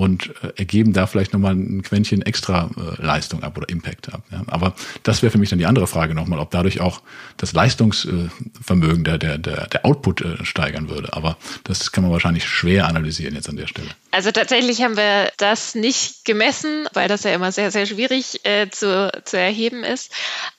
und 0.00 0.30
äh, 0.42 0.52
ergeben 0.56 0.94
da 0.94 1.06
vielleicht 1.06 1.34
nochmal 1.34 1.52
ein 1.52 1.82
Quäntchen 1.82 2.22
extra 2.22 2.70
äh, 2.74 3.02
Leistung 3.04 3.42
ab 3.42 3.58
oder 3.58 3.68
Impact 3.68 4.14
ab. 4.14 4.22
Ja. 4.32 4.42
Aber 4.46 4.74
das 5.02 5.20
wäre 5.20 5.30
für 5.30 5.36
mich 5.36 5.50
dann 5.50 5.58
die 5.58 5.66
andere 5.66 5.86
Frage 5.86 6.14
nochmal, 6.14 6.38
ob 6.38 6.50
dadurch 6.50 6.80
auch 6.80 7.02
das 7.36 7.52
Leistungsvermögen, 7.52 9.04
der, 9.04 9.18
der, 9.18 9.36
der, 9.36 9.66
der 9.66 9.84
Output 9.84 10.22
äh, 10.22 10.42
steigern 10.42 10.88
würde. 10.88 11.12
Aber 11.12 11.36
das 11.64 11.92
kann 11.92 12.02
man 12.02 12.12
wahrscheinlich 12.14 12.46
schwer 12.46 12.88
analysieren 12.88 13.34
jetzt 13.34 13.50
an 13.50 13.56
der 13.56 13.66
Stelle. 13.66 13.88
Also 14.10 14.30
tatsächlich 14.30 14.80
haben 14.80 14.96
wir 14.96 15.30
das 15.36 15.74
nicht 15.74 16.24
gemessen, 16.24 16.88
weil 16.94 17.06
das 17.06 17.24
ja 17.24 17.34
immer 17.34 17.52
sehr, 17.52 17.70
sehr 17.70 17.84
schwierig 17.84 18.40
äh, 18.44 18.70
zu, 18.70 19.12
zu 19.26 19.36
erheben 19.36 19.84
ist. 19.84 20.12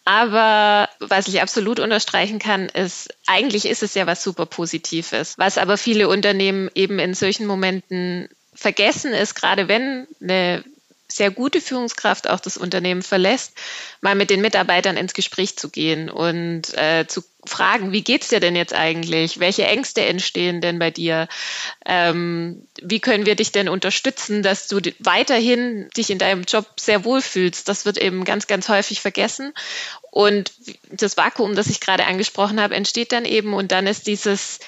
Aber 0.06 0.88
was 0.99 1.27
ich 1.27 1.41
absolut 1.41 1.80
unterstreichen 1.80 2.38
kann, 2.38 2.69
ist, 2.69 3.10
eigentlich 3.25 3.65
ist 3.65 3.82
es 3.82 3.95
ja 3.95 4.06
was 4.06 4.21
super 4.21 4.45
Positives, 4.45 5.34
was 5.39 5.58
aber 5.58 5.77
viele 5.77 6.10
Unternehmen 6.10 6.69
eben 6.75 6.99
in 6.99 7.15
solchen 7.15 7.47
Momenten 7.47 8.30
vergessen 8.54 9.14
ist, 9.14 9.36
gerade 9.36 9.68
wenn 9.68 10.08
eine 10.22 10.64
sehr 11.12 11.32
gute 11.32 11.62
Führungskraft 11.62 12.30
auch 12.30 12.40
das 12.40 12.58
Unternehmen 12.58 13.02
verlässt, 13.02 13.54
mal 14.02 14.16
mit 14.16 14.30
den 14.30 14.42
Mitarbeitern 14.42 14.98
ins 14.98 15.14
Gespräch 15.14 15.58
zu 15.58 15.70
gehen 15.70 16.10
und 16.10 16.74
äh, 16.78 17.06
zu 17.08 17.24
fragen, 17.46 17.92
wie 17.92 18.04
geht's 18.04 18.30
dir 18.30 18.40
denn 18.40 18.56
jetzt 18.56 18.74
eigentlich? 18.74 19.40
Welche 19.40 19.66
Ängste 19.66 20.02
entstehen 20.02 20.62
denn 20.62 20.80
bei 20.80 20.92
dir? 20.92 21.28
Ähm, 21.86 22.68
wie 22.82 23.00
können 23.00 23.26
wir 23.26 23.36
dich 23.36 23.52
denn 23.52 23.68
unterstützen, 23.68 24.44
dass 24.44 24.68
du 24.68 24.80
weiterhin 25.00 25.90
dich 25.98 26.10
in 26.10 26.20
deinem 26.20 26.44
Job 26.44 26.68
sehr 26.80 27.04
wohlfühlst? 27.04 27.68
Das 27.68 27.86
wird 27.86 27.98
eben 27.98 28.24
ganz, 28.26 28.48
ganz 28.48 28.70
häufig 28.70 29.02
vergessen. 29.02 29.54
Und 30.12 30.52
das 30.92 31.18
Vakuum, 31.18 31.56
das 31.56 31.68
ich 31.68 31.80
gerade 31.80 32.06
angesprochen 32.06 32.62
habe, 32.62 32.76
entsteht 32.76 33.12
dann 33.12 33.26
eben 33.26 33.54
und 33.54 33.72
dann 33.72 33.88
ist 33.88 34.08
dieses 34.08 34.60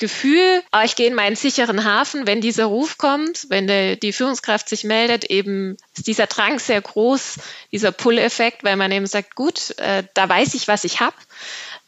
Gefühl, 0.00 0.62
ah, 0.72 0.82
ich 0.84 0.96
gehe 0.96 1.06
in 1.06 1.14
meinen 1.14 1.36
sicheren 1.36 1.84
Hafen, 1.84 2.26
wenn 2.26 2.40
dieser 2.40 2.64
Ruf 2.64 2.98
kommt, 2.98 3.46
wenn 3.50 3.68
der, 3.68 3.94
die 3.94 4.12
Führungskraft 4.12 4.68
sich 4.68 4.82
meldet, 4.82 5.24
eben 5.26 5.76
ist 5.96 6.08
dieser 6.08 6.26
Drang 6.26 6.58
sehr 6.58 6.80
groß, 6.80 7.36
dieser 7.70 7.92
Pull-Effekt, 7.92 8.64
weil 8.64 8.76
man 8.76 8.90
eben 8.90 9.06
sagt, 9.06 9.36
gut, 9.36 9.78
äh, 9.78 10.02
da 10.14 10.28
weiß 10.28 10.54
ich, 10.54 10.66
was 10.66 10.82
ich 10.82 10.98
habe. 11.00 11.14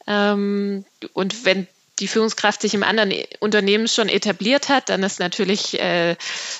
Ähm, 0.07 0.85
und 1.13 1.43
wenn 1.43 1.67
die 1.99 2.07
Führungskraft 2.07 2.61
sich 2.61 2.73
im 2.73 2.83
anderen 2.83 3.13
Unternehmen 3.39 3.87
schon 3.87 4.09
etabliert 4.09 4.69
hat, 4.69 4.89
dann 4.89 5.03
ist 5.03 5.19
natürlich 5.19 5.79
äh, 5.79 6.15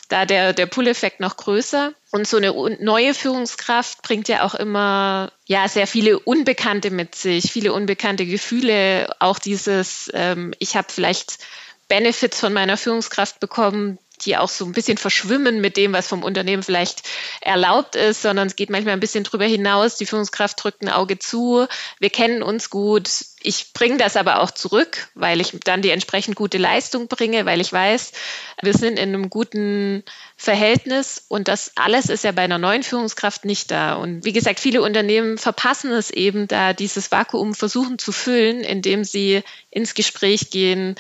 da 0.10 0.26
der, 0.26 0.54
der 0.54 0.68
Pull-Effekt 0.68 1.20
noch 1.20 1.38
größer. 1.38 1.94
Und 2.12 2.28
so 2.28 2.38
eine 2.38 2.54
neue 2.80 3.14
Führungskraft 3.16 4.04
bringt 4.04 4.28
ja 4.28 4.44
auch 4.44 4.54
immer 4.54 5.32
ja 5.48 5.68
sehr 5.68 5.88
viele 5.88 6.20
Unbekannte 6.20 6.92
mit 6.92 7.16
sich, 7.16 7.52
viele 7.52 7.74
unbekannte 7.74 8.26
Gefühle. 8.26 9.10
Auch 9.20 9.40
dieses, 9.40 10.12
ähm, 10.14 10.54
ich 10.60 10.76
habe 10.76 10.88
vielleicht 10.92 11.40
Benefits 11.88 12.40
von 12.40 12.54
meiner 12.54 12.78
Führungskraft 12.78 13.40
bekommen, 13.40 13.98
die 14.26 14.38
auch 14.38 14.50
so 14.50 14.66
ein 14.66 14.72
bisschen 14.72 14.98
verschwimmen 14.98 15.62
mit 15.62 15.78
dem, 15.78 15.94
was 15.94 16.08
vom 16.08 16.24
Unternehmen 16.24 16.64
vielleicht 16.64 17.04
erlaubt 17.42 17.96
ist, 17.96 18.22
sondern 18.22 18.48
es 18.48 18.56
geht 18.56 18.70
manchmal 18.70 18.94
ein 18.94 19.00
bisschen 19.00 19.24
drüber 19.24 19.46
hinaus. 19.46 19.98
Die 19.98 20.06
Führungskraft 20.06 20.64
drückt 20.64 20.82
ein 20.82 20.90
Auge 20.90 21.20
zu. 21.20 21.68
Wir 22.00 22.10
kennen 22.10 22.44
uns 22.44 22.70
gut. 22.70 23.10
Ich 23.44 23.74
bringe 23.74 23.98
das 23.98 24.16
aber 24.16 24.40
auch 24.42 24.52
zurück, 24.52 25.10
weil 25.16 25.42
ich 25.42 25.54
dann 25.64 25.82
die 25.82 25.90
entsprechend 25.90 26.36
gute 26.36 26.58
Leistung 26.58 27.08
bringe, 27.08 27.46
weil 27.46 27.60
ich 27.60 27.72
weiß, 27.72 28.14
wir 28.62 28.74
sind 28.74 28.98
in 28.98 29.10
einem 29.10 29.30
guten 29.30 30.04
Verhältnis 30.38 31.26
und 31.28 31.50
das 31.50 31.74
alles 31.76 32.10
ist 32.10 32.24
ja 32.24 32.32
bei 32.32 32.44
einer 32.44 32.58
neuen 32.58 32.84
Führungskraft 32.84 33.44
nicht 33.44 33.70
da. 33.70 33.96
Und 33.96 34.24
wie 34.24 34.34
gesagt, 34.34 34.60
viele 34.60 34.82
Unternehmen 34.82 35.38
verpassen 35.38 35.92
es 35.92 36.10
eben, 36.10 36.48
da 36.48 36.74
dieses 36.74 37.12
Vakuum 37.12 37.54
versuchen 37.54 38.00
zu 38.00 38.14
füllen, 38.14 38.62
indem 38.62 39.04
sie 39.04 39.44
ins 39.70 39.94
Gespräch 39.94 40.50
gehen, 40.50 40.96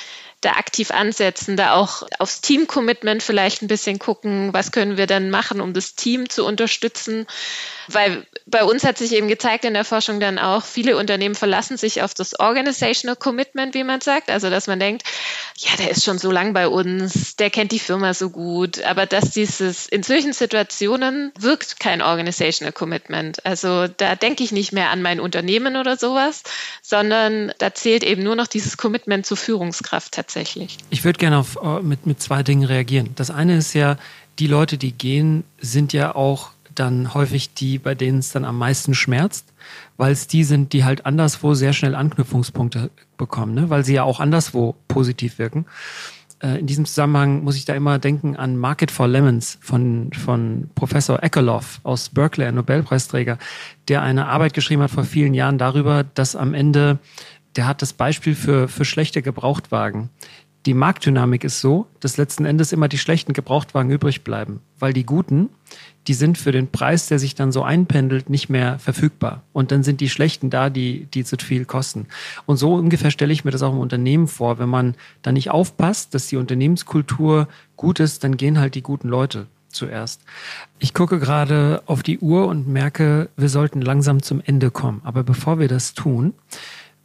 da 0.45 0.51
aktiv 0.51 0.91
ansetzen, 0.91 1.57
da 1.57 1.73
auch 1.73 2.03
aufs 2.19 2.41
Team-Commitment 2.41 3.23
vielleicht 3.23 3.61
ein 3.61 3.67
bisschen 3.67 3.99
gucken, 3.99 4.53
was 4.53 4.71
können 4.71 4.97
wir 4.97 5.07
denn 5.07 5.29
machen, 5.29 5.61
um 5.61 5.73
das 5.73 5.95
Team 5.95 6.29
zu 6.29 6.45
unterstützen. 6.45 7.25
Weil 7.87 8.25
bei 8.45 8.63
uns 8.63 8.83
hat 8.83 8.97
sich 8.97 9.13
eben 9.13 9.27
gezeigt 9.27 9.65
in 9.65 9.73
der 9.73 9.85
Forschung 9.85 10.19
dann 10.19 10.39
auch, 10.39 10.63
viele 10.63 10.97
Unternehmen 10.97 11.35
verlassen 11.35 11.77
sich 11.77 12.01
auf 12.01 12.13
das 12.13 12.39
Organizational 12.39 13.15
Commitment, 13.15 13.73
wie 13.73 13.83
man 13.83 14.01
sagt. 14.01 14.29
Also, 14.29 14.49
dass 14.49 14.67
man 14.67 14.79
denkt, 14.79 15.03
ja, 15.57 15.71
der 15.77 15.91
ist 15.91 16.03
schon 16.03 16.17
so 16.17 16.31
lang 16.31 16.53
bei 16.53 16.67
uns, 16.67 17.35
der 17.35 17.49
kennt 17.49 17.71
die 17.71 17.79
Firma 17.79 18.13
so 18.13 18.29
gut. 18.29 18.83
Aber 18.83 19.05
dass 19.05 19.31
dieses, 19.31 19.87
in 19.87 20.03
solchen 20.03 20.33
Situationen 20.33 21.31
wirkt 21.37 21.79
kein 21.79 22.01
Organizational 22.01 22.73
Commitment. 22.73 23.45
Also, 23.45 23.87
da 23.87 24.15
denke 24.15 24.43
ich 24.43 24.51
nicht 24.51 24.73
mehr 24.73 24.89
an 24.89 25.01
mein 25.01 25.19
Unternehmen 25.19 25.77
oder 25.77 25.97
sowas, 25.97 26.43
sondern 26.81 27.53
da 27.59 27.73
zählt 27.73 28.03
eben 28.03 28.23
nur 28.23 28.35
noch 28.35 28.47
dieses 28.47 28.77
Commitment 28.77 29.25
zur 29.25 29.37
Führungskraft 29.37 30.13
tatsächlich. 30.13 30.32
Ich 30.89 31.03
würde 31.03 31.19
gerne 31.19 31.37
auf, 31.37 31.57
äh, 31.61 31.81
mit, 31.81 32.05
mit 32.05 32.21
zwei 32.21 32.43
Dingen 32.43 32.65
reagieren. 32.65 33.09
Das 33.15 33.31
eine 33.31 33.57
ist 33.57 33.73
ja, 33.73 33.97
die 34.39 34.47
Leute, 34.47 34.77
die 34.77 34.91
gehen, 34.91 35.43
sind 35.59 35.93
ja 35.93 36.15
auch 36.15 36.51
dann 36.75 37.13
häufig 37.13 37.53
die, 37.53 37.77
bei 37.77 37.95
denen 37.95 38.19
es 38.19 38.31
dann 38.31 38.45
am 38.45 38.57
meisten 38.57 38.93
schmerzt, 38.93 39.53
weil 39.97 40.11
es 40.11 40.27
die 40.27 40.43
sind, 40.43 40.73
die 40.73 40.83
halt 40.83 41.05
anderswo 41.05 41.53
sehr 41.53 41.73
schnell 41.73 41.95
Anknüpfungspunkte 41.95 42.89
bekommen, 43.17 43.53
ne? 43.53 43.69
weil 43.69 43.85
sie 43.85 43.93
ja 43.93 44.03
auch 44.03 44.19
anderswo 44.19 44.75
positiv 44.87 45.37
wirken. 45.37 45.65
Äh, 46.43 46.59
in 46.59 46.67
diesem 46.67 46.85
Zusammenhang 46.85 47.43
muss 47.43 47.55
ich 47.55 47.65
da 47.65 47.73
immer 47.73 47.99
denken 47.99 48.35
an 48.35 48.57
Market 48.57 48.91
for 48.91 49.07
Lemons 49.07 49.57
von, 49.61 50.11
von 50.13 50.69
Professor 50.75 51.23
Ekeloff 51.23 51.79
aus 51.83 52.09
Berkeley, 52.09 52.47
ein 52.47 52.55
Nobelpreisträger, 52.55 53.37
der 53.87 54.01
eine 54.01 54.27
Arbeit 54.27 54.53
geschrieben 54.53 54.81
hat 54.81 54.91
vor 54.91 55.05
vielen 55.05 55.33
Jahren 55.33 55.57
darüber, 55.57 56.03
dass 56.03 56.35
am 56.35 56.53
Ende, 56.53 56.99
der 57.55 57.67
hat 57.67 57.81
das 57.81 57.93
Beispiel 57.93 58.35
für, 58.35 58.67
für 58.67 58.85
schlechte 58.85 59.21
Gebrauchtwagen 59.21 60.09
die 60.65 60.73
Marktdynamik 60.73 61.43
ist 61.43 61.59
so, 61.59 61.87
dass 61.99 62.17
letzten 62.17 62.45
Endes 62.45 62.71
immer 62.71 62.87
die 62.87 62.97
schlechten 62.97 63.33
Gebrauchtwagen 63.33 63.91
übrig 63.91 64.23
bleiben, 64.23 64.61
weil 64.79 64.93
die 64.93 65.05
guten, 65.05 65.49
die 66.07 66.13
sind 66.13 66.37
für 66.37 66.51
den 66.51 66.69
Preis, 66.69 67.07
der 67.07 67.19
sich 67.19 67.35
dann 67.35 67.51
so 67.51 67.63
einpendelt, 67.63 68.29
nicht 68.29 68.49
mehr 68.49 68.79
verfügbar. 68.79 69.43
Und 69.51 69.71
dann 69.71 69.83
sind 69.83 69.99
die 69.99 70.09
schlechten 70.09 70.49
da, 70.49 70.69
die, 70.69 71.05
die 71.13 71.25
zu 71.25 71.37
viel 71.37 71.65
kosten. 71.65 72.07
Und 72.45 72.57
so 72.57 72.75
ungefähr 72.75 73.11
stelle 73.11 73.33
ich 73.33 73.43
mir 73.43 73.51
das 73.51 73.61
auch 73.61 73.73
im 73.73 73.79
Unternehmen 73.79 74.27
vor. 74.27 74.57
Wenn 74.57 74.69
man 74.69 74.95
da 75.21 75.31
nicht 75.31 75.51
aufpasst, 75.51 76.13
dass 76.13 76.27
die 76.27 76.37
Unternehmenskultur 76.37 77.47
gut 77.75 77.99
ist, 77.99 78.23
dann 78.23 78.37
gehen 78.37 78.59
halt 78.59 78.75
die 78.75 78.83
guten 78.83 79.09
Leute 79.09 79.47
zuerst. 79.69 80.21
Ich 80.79 80.93
gucke 80.93 81.19
gerade 81.19 81.83
auf 81.87 82.03
die 82.03 82.19
Uhr 82.19 82.47
und 82.47 82.67
merke, 82.67 83.29
wir 83.35 83.49
sollten 83.49 83.81
langsam 83.81 84.21
zum 84.21 84.41
Ende 84.45 84.71
kommen. 84.71 85.01
Aber 85.03 85.23
bevor 85.23 85.59
wir 85.59 85.67
das 85.67 85.93
tun, 85.93 86.33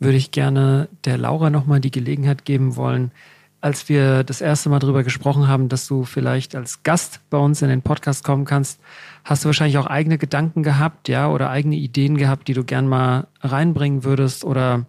würde 0.01 0.17
ich 0.17 0.31
gerne 0.31 0.89
der 1.05 1.19
Laura 1.19 1.51
nochmal 1.51 1.81
die 1.81 1.91
Gelegenheit 1.91 2.45
geben 2.45 2.77
wollen, 2.77 3.13
als 3.61 3.89
wir 3.89 4.23
das 4.23 4.41
erste 4.41 4.69
Mal 4.69 4.79
darüber 4.79 5.03
gesprochen 5.03 5.49
haben, 5.49 5.69
dass 5.69 5.87
du 5.89 6.05
vielleicht 6.05 6.55
als 6.55 6.85
Gast 6.85 7.21
bei 7.29 7.39
uns 7.39 7.61
in 7.61 7.69
den 7.69 7.83
Podcast 7.83 8.23
kommen 8.23 8.45
kannst, 8.45 8.81
hast 9.25 9.45
du 9.45 9.47
wahrscheinlich 9.47 9.79
auch 9.79 9.87
eigene 9.87 10.17
Gedanken 10.17 10.63
gehabt, 10.63 11.09
ja, 11.09 11.29
oder 11.29 11.51
eigene 11.51 11.77
Ideen 11.77 12.17
gehabt, 12.17 12.47
die 12.49 12.55
du 12.55 12.65
gern 12.65 12.87
mal 12.87 13.27
reinbringen 13.41 14.05
würdest 14.05 14.45
oder 14.45 14.87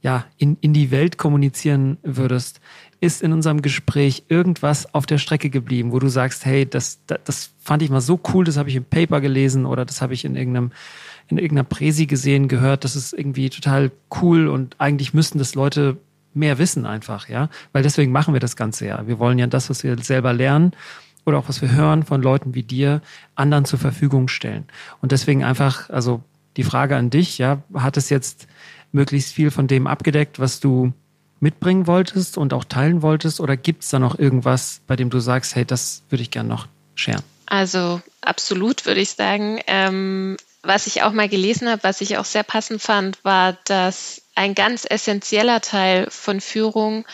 ja, 0.00 0.24
in, 0.38 0.56
in 0.60 0.72
die 0.72 0.90
Welt 0.90 1.18
kommunizieren 1.18 1.98
würdest. 2.02 2.60
Ist 3.00 3.22
in 3.22 3.32
unserem 3.32 3.60
Gespräch 3.60 4.24
irgendwas 4.28 4.94
auf 4.94 5.04
der 5.04 5.18
Strecke 5.18 5.50
geblieben, 5.50 5.92
wo 5.92 5.98
du 5.98 6.08
sagst, 6.08 6.46
hey, 6.46 6.64
das, 6.64 7.00
das, 7.06 7.18
das 7.24 7.50
fand 7.58 7.82
ich 7.82 7.90
mal 7.90 8.00
so 8.00 8.18
cool, 8.32 8.44
das 8.44 8.56
habe 8.56 8.70
ich 8.70 8.76
im 8.76 8.84
Paper 8.84 9.20
gelesen 9.20 9.66
oder 9.66 9.84
das 9.84 10.00
habe 10.00 10.14
ich 10.14 10.24
in 10.24 10.36
irgendeinem 10.36 10.70
in 11.28 11.38
irgendeiner 11.38 11.64
Präsi 11.64 12.06
gesehen, 12.06 12.48
gehört, 12.48 12.84
das 12.84 12.96
ist 12.96 13.12
irgendwie 13.12 13.50
total 13.50 13.90
cool 14.20 14.48
und 14.48 14.76
eigentlich 14.78 15.14
müssten 15.14 15.38
das 15.38 15.54
Leute 15.54 15.96
mehr 16.34 16.58
wissen 16.58 16.86
einfach, 16.86 17.28
ja. 17.28 17.48
Weil 17.72 17.82
deswegen 17.82 18.12
machen 18.12 18.34
wir 18.34 18.40
das 18.40 18.56
Ganze 18.56 18.86
ja. 18.86 19.06
Wir 19.06 19.18
wollen 19.18 19.38
ja 19.38 19.46
das, 19.46 19.70
was 19.70 19.82
wir 19.82 19.96
selber 19.98 20.32
lernen 20.32 20.72
oder 21.24 21.38
auch 21.38 21.48
was 21.48 21.60
wir 21.62 21.72
hören 21.72 22.04
von 22.04 22.22
Leuten 22.22 22.54
wie 22.54 22.62
dir, 22.62 23.00
anderen 23.34 23.64
zur 23.64 23.78
Verfügung 23.78 24.28
stellen. 24.28 24.64
Und 25.00 25.12
deswegen 25.12 25.42
einfach, 25.42 25.90
also 25.90 26.22
die 26.56 26.62
Frage 26.62 26.96
an 26.96 27.10
dich, 27.10 27.38
ja, 27.38 27.62
hat 27.74 27.96
es 27.96 28.10
jetzt 28.10 28.46
möglichst 28.92 29.32
viel 29.32 29.50
von 29.50 29.66
dem 29.66 29.86
abgedeckt, 29.86 30.38
was 30.38 30.60
du 30.60 30.92
mitbringen 31.40 31.86
wolltest 31.86 32.38
und 32.38 32.52
auch 32.52 32.64
teilen 32.64 33.02
wolltest? 33.02 33.40
Oder 33.40 33.56
gibt 33.56 33.82
es 33.82 33.90
da 33.90 33.98
noch 33.98 34.18
irgendwas, 34.18 34.80
bei 34.86 34.96
dem 34.96 35.10
du 35.10 35.18
sagst, 35.18 35.54
hey, 35.54 35.64
das 35.64 36.02
würde 36.08 36.22
ich 36.22 36.30
gerne 36.30 36.48
noch 36.48 36.68
scheren? 36.94 37.22
Also 37.46 38.00
absolut 38.20 38.86
würde 38.86 39.00
ich 39.00 39.10
sagen. 39.10 39.60
Ähm, 39.66 40.36
was 40.66 40.86
ich 40.86 41.02
auch 41.02 41.12
mal 41.12 41.28
gelesen 41.28 41.68
habe, 41.68 41.82
was 41.84 42.00
ich 42.00 42.18
auch 42.18 42.24
sehr 42.24 42.42
passend 42.42 42.82
fand, 42.82 43.24
war, 43.24 43.56
dass 43.64 44.22
ein 44.34 44.54
ganz 44.54 44.86
essentieller 44.88 45.60
Teil 45.60 46.08
von 46.10 46.40
Führung 46.40 47.04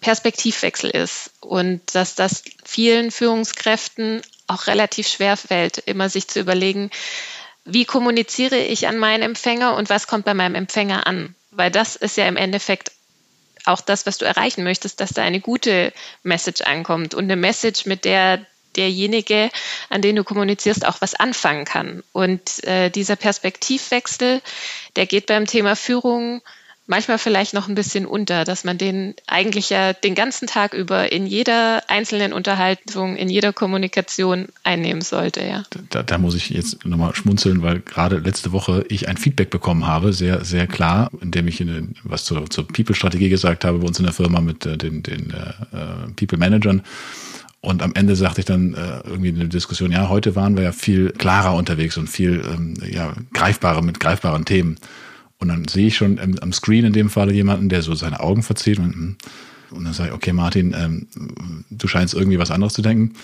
Perspektivwechsel 0.00 0.90
ist 0.90 1.30
und 1.40 1.94
dass 1.94 2.14
das 2.14 2.44
vielen 2.64 3.10
Führungskräften 3.10 4.20
auch 4.46 4.66
relativ 4.66 5.08
schwer 5.08 5.36
fällt, 5.36 5.78
immer 5.78 6.08
sich 6.10 6.28
zu 6.28 6.40
überlegen, 6.40 6.90
wie 7.64 7.86
kommuniziere 7.86 8.58
ich 8.58 8.86
an 8.86 8.98
meinen 8.98 9.22
Empfänger 9.22 9.74
und 9.76 9.88
was 9.88 10.06
kommt 10.06 10.26
bei 10.26 10.34
meinem 10.34 10.54
Empfänger 10.54 11.06
an? 11.06 11.34
Weil 11.50 11.70
das 11.70 11.96
ist 11.96 12.18
ja 12.18 12.26
im 12.26 12.36
Endeffekt 12.36 12.92
auch 13.64 13.80
das, 13.80 14.04
was 14.04 14.18
du 14.18 14.26
erreichen 14.26 14.64
möchtest, 14.64 15.00
dass 15.00 15.10
da 15.10 15.22
eine 15.22 15.40
gute 15.40 15.92
Message 16.22 16.60
ankommt 16.60 17.14
und 17.14 17.24
eine 17.24 17.36
Message, 17.36 17.86
mit 17.86 18.04
der 18.04 18.44
derjenige, 18.76 19.50
an 19.90 20.02
den 20.02 20.16
du 20.16 20.24
kommunizierst, 20.24 20.86
auch 20.86 21.00
was 21.00 21.14
anfangen 21.14 21.64
kann. 21.64 22.02
Und 22.12 22.62
äh, 22.64 22.90
dieser 22.90 23.16
Perspektivwechsel, 23.16 24.42
der 24.96 25.06
geht 25.06 25.26
beim 25.26 25.46
Thema 25.46 25.76
Führung 25.76 26.42
manchmal 26.86 27.18
vielleicht 27.18 27.54
noch 27.54 27.68
ein 27.68 27.74
bisschen 27.74 28.06
unter, 28.06 28.44
dass 28.44 28.64
man 28.64 28.76
den 28.76 29.14
eigentlich 29.26 29.70
ja 29.70 29.92
den 29.92 30.14
ganzen 30.14 30.46
Tag 30.46 30.74
über 30.74 31.12
in 31.12 31.26
jeder 31.26 31.82
einzelnen 31.88 32.32
Unterhaltung, 32.32 33.16
in 33.16 33.28
jeder 33.28 33.52
Kommunikation 33.52 34.48
einnehmen 34.62 35.02
sollte, 35.02 35.42
ja. 35.42 35.62
Da, 35.90 36.02
da 36.02 36.18
muss 36.18 36.34
ich 36.34 36.50
jetzt 36.50 36.84
nochmal 36.84 37.14
schmunzeln, 37.14 37.62
weil 37.62 37.80
gerade 37.80 38.18
letzte 38.18 38.52
Woche 38.52 38.84
ich 38.88 39.08
ein 39.08 39.16
Feedback 39.16 39.50
bekommen 39.50 39.86
habe, 39.86 40.12
sehr, 40.12 40.44
sehr 40.44 40.66
klar, 40.66 41.10
indem 41.20 41.48
ich 41.48 41.60
in, 41.60 41.94
was 42.04 42.24
zur, 42.24 42.48
zur 42.50 42.66
People-Strategie 42.68 43.28
gesagt 43.28 43.64
habe 43.64 43.78
bei 43.78 43.86
uns 43.86 43.98
in 43.98 44.04
der 44.04 44.14
Firma 44.14 44.40
mit 44.40 44.66
äh, 44.66 44.76
den, 44.76 45.02
den 45.02 45.30
äh, 45.30 46.12
People-Managern. 46.16 46.82
Und 47.64 47.82
am 47.82 47.94
Ende 47.94 48.14
sagte 48.14 48.40
ich 48.40 48.44
dann 48.44 48.74
äh, 48.74 49.00
irgendwie 49.04 49.30
in 49.30 49.38
der 49.38 49.48
Diskussion, 49.48 49.90
ja, 49.90 50.10
heute 50.10 50.36
waren 50.36 50.54
wir 50.54 50.64
ja 50.64 50.72
viel 50.72 51.10
klarer 51.10 51.54
unterwegs 51.54 51.96
und 51.96 52.08
viel 52.08 52.44
ähm, 52.46 52.74
ja, 52.86 53.14
greifbarer 53.32 53.80
mit 53.80 54.00
greifbaren 54.00 54.44
Themen. 54.44 54.76
Und 55.38 55.48
dann 55.48 55.66
sehe 55.66 55.86
ich 55.86 55.96
schon 55.96 56.18
am 56.18 56.52
Screen 56.52 56.84
in 56.84 56.92
dem 56.92 57.08
Fall 57.08 57.32
jemanden, 57.32 57.70
der 57.70 57.80
so 57.80 57.94
seine 57.94 58.20
Augen 58.20 58.42
verzieht 58.42 58.78
und, 58.78 58.94
hm. 58.94 59.16
und 59.70 59.84
dann 59.84 59.94
sage 59.94 60.10
ich, 60.10 60.14
okay, 60.14 60.34
Martin, 60.34 60.74
ähm, 60.78 61.06
du 61.70 61.88
scheinst 61.88 62.12
irgendwie 62.12 62.38
was 62.38 62.50
anderes 62.50 62.74
zu 62.74 62.82
denken. 62.82 63.14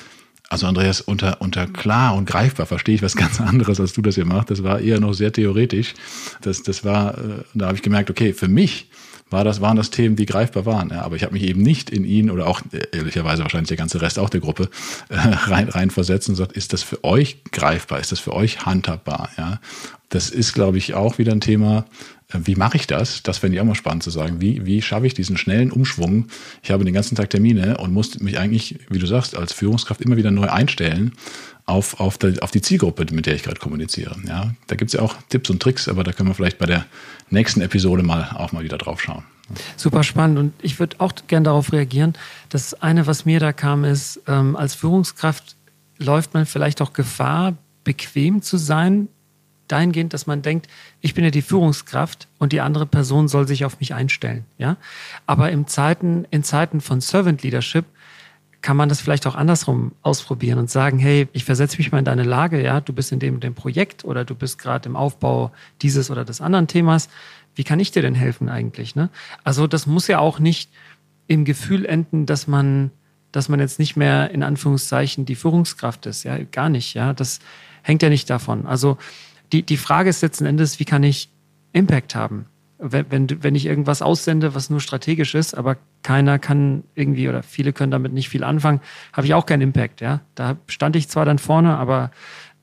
Also 0.49 0.67
Andreas, 0.67 1.03
unter, 1.03 1.43
unter 1.43 1.67
klar 1.67 2.15
und 2.15 2.25
greifbar 2.25 2.65
verstehe 2.65 2.95
ich 2.95 3.03
was 3.03 3.17
ganz 3.25 3.43
anderes, 3.43 3.79
als 3.79 3.93
du 3.93 4.01
das 4.01 4.15
hier 4.15 4.25
machst. 4.25 4.51
Das 4.51 4.63
war 4.63 4.81
eher 4.81 5.01
noch 5.01 5.13
sehr 5.13 5.33
theoretisch. 5.33 5.93
Das, 6.41 6.63
das 6.63 6.83
war, 6.83 7.19
äh, 7.19 7.43
da 7.53 7.67
habe 7.67 7.77
ich 7.77 7.83
gemerkt, 7.83 8.09
okay, 8.09 8.33
für 8.33 8.49
mich 8.49 8.89
war 9.31 9.45
das, 9.45 9.61
waren 9.61 9.77
das 9.77 9.91
Themen, 9.91 10.17
die 10.17 10.27
greifbar 10.27 10.67
waren. 10.67 10.91
Ja, 10.91 11.03
aber 11.03 11.17
ich 11.17 11.23
habe 11.23 11.33
mich 11.33 11.45
eben 11.45 11.63
nicht 11.63 11.91
in 11.91 12.05
ihn 12.05 12.31
oder 12.31 12.47
auch 12.47 12.61
äh, 12.73 12.97
ehrlicherweise 12.97 13.43
wahrscheinlich 13.43 13.69
der 13.69 13.77
ganze 13.77 14.03
Rest 14.03 14.19
auch 14.19 14.29
der 14.29 14.41
Gruppe 14.41 14.69
äh, 15.09 15.17
rein, 15.17 15.69
rein 15.69 15.91
versetzt 15.91 16.29
und 16.29 16.35
sagt, 16.35 16.53
ist 16.53 16.73
das 16.73 16.83
für 16.83 17.03
euch 17.05 17.43
greifbar? 17.53 18.01
Ist 18.01 18.13
das 18.13 18.21
für 18.21 18.35
euch 18.35 18.67
handhabbar? 18.67 19.31
Ja, 19.39 19.61
das 20.09 20.31
ist, 20.31 20.53
glaube 20.53 20.79
ich, 20.79 20.95
auch 20.95 21.19
wieder 21.19 21.33
ein 21.33 21.41
Thema. 21.41 21.87
Äh, 22.29 22.41
wie 22.45 22.57
mache 22.57 22.77
ich 22.77 22.87
das? 22.87 23.23
Das 23.23 23.39
fände 23.39 23.57
ich 23.57 23.61
auch 23.61 23.67
mal 23.67 23.75
spannend 23.75 24.03
zu 24.03 24.11
sagen. 24.11 24.41
Wie, 24.41 24.67
wie 24.67 24.83
schaffe 24.83 25.07
ich 25.07 25.15
diesen 25.15 25.37
schnellen 25.37 25.71
Umschwung? 25.71 26.27
Ich 26.63 26.71
habe 26.71 26.85
den 26.85 26.95
ganzen 26.95 27.15
Tag 27.15 27.31
Termine 27.31 27.79
und 27.79 27.93
muss 27.93 28.19
mich 28.21 28.39
eigentlich, 28.39 28.79
wie 28.89 28.99
du 28.99 29.07
sagst, 29.07 29.37
als 29.37 29.53
Führungskraft 29.53 30.01
immer 30.01 30.17
wieder 30.17 30.31
neu 30.31 30.49
einstellen 30.49 31.13
auf, 31.71 32.01
auf, 32.01 32.19
der, 32.19 32.43
auf 32.43 32.51
die 32.51 32.61
Zielgruppe, 32.61 33.07
mit 33.13 33.27
der 33.27 33.35
ich 33.35 33.43
gerade 33.43 33.59
kommuniziere. 33.59 34.17
Ja, 34.27 34.53
da 34.67 34.77
gibt 34.77 34.91
es 34.91 34.95
ja 34.95 35.01
auch 35.01 35.17
Tipps 35.29 35.49
und 35.51 35.63
Tricks, 35.63 35.89
aber 35.89 36.05
da 36.05 36.13
können 36.13 36.29
wir 36.29 36.35
vielleicht 36.35 36.59
bei 36.59 36.67
der 36.67 36.85
nächsten 37.31 37.61
Episode 37.61 38.03
mal 38.03 38.31
auch 38.35 38.53
mal 38.53 38.65
wieder 38.65 38.79
drauf 38.79 39.01
schauen. 39.01 39.25
Super 39.77 40.05
spannend 40.05 40.39
und 40.39 40.53
ich 40.63 40.79
würde 40.79 40.97
auch 41.01 41.13
gerne 41.27 41.45
darauf 41.45 41.73
reagieren. 41.73 42.15
Das 42.51 42.75
eine, 42.75 43.07
was 43.07 43.25
mir 43.25 43.41
da 43.41 43.53
kam, 43.53 43.85
ist, 43.85 44.21
ähm, 44.29 44.55
als 44.55 44.75
Führungskraft 44.75 45.57
läuft 45.99 46.35
man 46.35 46.47
vielleicht 46.47 46.81
auch 46.83 46.93
Gefahr, 46.93 47.57
bequem 47.85 48.43
zu 48.43 48.59
sein, 48.59 49.09
dahingehend, 49.67 50.13
dass 50.13 50.27
man 50.27 50.43
denkt, 50.43 50.69
ich 51.01 51.15
bin 51.15 51.25
ja 51.25 51.31
die 51.31 51.43
Führungskraft 51.43 52.29
und 52.39 52.53
die 52.53 52.61
andere 52.61 52.87
Person 52.87 53.29
soll 53.29 53.47
sich 53.47 53.65
auf 53.65 53.81
mich 53.81 53.95
einstellen. 53.95 54.45
Ja? 54.59 54.77
Aber 55.27 55.51
in 55.51 55.67
Zeiten, 55.67 56.27
in 56.31 56.43
Zeiten 56.43 56.81
von 56.81 57.01
Servant 57.01 57.43
Leadership 57.43 57.85
kann 58.63 58.77
man 58.77 58.89
das 58.89 59.01
vielleicht 59.01 59.27
auch 59.27 59.35
andersrum 59.35 59.93
ausprobieren 60.03 60.59
und 60.59 60.71
sagen, 60.71 60.99
hey, 60.99 61.29
ich 61.33 61.45
versetze 61.45 61.79
mich 61.79 61.93
mal 61.93 61.99
in 61.99 62.05
deine 62.05 62.25
Lage, 62.25 62.63
ja, 62.63 62.81
du 62.81 62.93
bist 62.93 63.11
in 63.13 63.19
dem, 63.19 63.41
dem 63.41 63.55
Projekt 63.55 64.05
oder 64.05 64.25
du 64.25 64.35
bist 64.35 64.59
gerade 64.59 64.89
im 64.89 64.97
Aufbau 64.97 65.51
dieses 65.81 66.11
oder 66.11 66.25
des 66.25 66.41
anderen 66.41 66.67
Themas. 66.67 67.09
Wie 67.55 67.65
kann 67.65 67.81
ich 67.81 67.91
dir 67.91 68.03
denn 68.03 68.15
helfen 68.15 68.49
eigentlich? 68.49 68.95
Ne? 68.95 69.09
Also 69.45 69.67
das 69.67 69.87
muss 69.87 70.09
ja 70.09 70.19
auch 70.19 70.39
nicht 70.39 70.71
im 71.27 71.45
Gefühl 71.45 71.87
enden, 71.87 72.27
dass 72.27 72.47
man, 72.47 72.91
dass 73.33 73.49
man 73.49 73.61
jetzt 73.61 73.79
nicht 73.79 73.97
mehr 73.97 74.31
in 74.31 74.43
Anführungszeichen 74.43 75.25
die 75.25 75.37
Führungskraft 75.37 76.07
ist, 76.07 76.25
ja, 76.25 76.39
gar 76.39 76.69
nicht, 76.69 76.95
ja. 76.95 77.13
Das 77.13 77.39
hängt 77.83 78.03
ja 78.03 78.09
nicht 78.09 78.29
davon. 78.29 78.67
Also 78.67 78.99
die, 79.53 79.63
die 79.63 79.77
Frage 79.79 80.11
ist 80.11 80.23
letzten 80.23 80.45
Endes, 80.45 80.81
wie 80.81 80.85
kann 80.85 81.03
ich 81.03 81.31
Impact 81.73 82.15
haben? 82.15 82.47
Wenn, 82.81 83.11
wenn, 83.11 83.43
wenn 83.43 83.55
ich 83.55 83.67
irgendwas 83.67 84.03
aussende, 84.03 84.55
was 84.55 84.71
nur 84.71 84.81
strategisch 84.81 85.35
ist, 85.35 85.55
aber 85.55 85.77
keiner 86.03 86.39
kann 86.39 86.85
irgendwie 86.95 87.29
oder 87.29 87.43
viele 87.43 87.73
können 87.73 87.93
damit 87.93 88.13
nicht 88.13 88.29
viel 88.29 88.43
anfangen, 88.43 88.81
habe 89.13 89.27
ich 89.27 89.35
auch 89.35 89.47
keinen 89.47 89.61
Impact. 89.63 90.01
Ja, 90.01 90.21
da 90.35 90.57
stand 90.67 90.97
ich 90.97 91.09
zwar 91.09 91.25
dann 91.25 91.39
vorne, 91.39 91.77
aber 91.77 92.11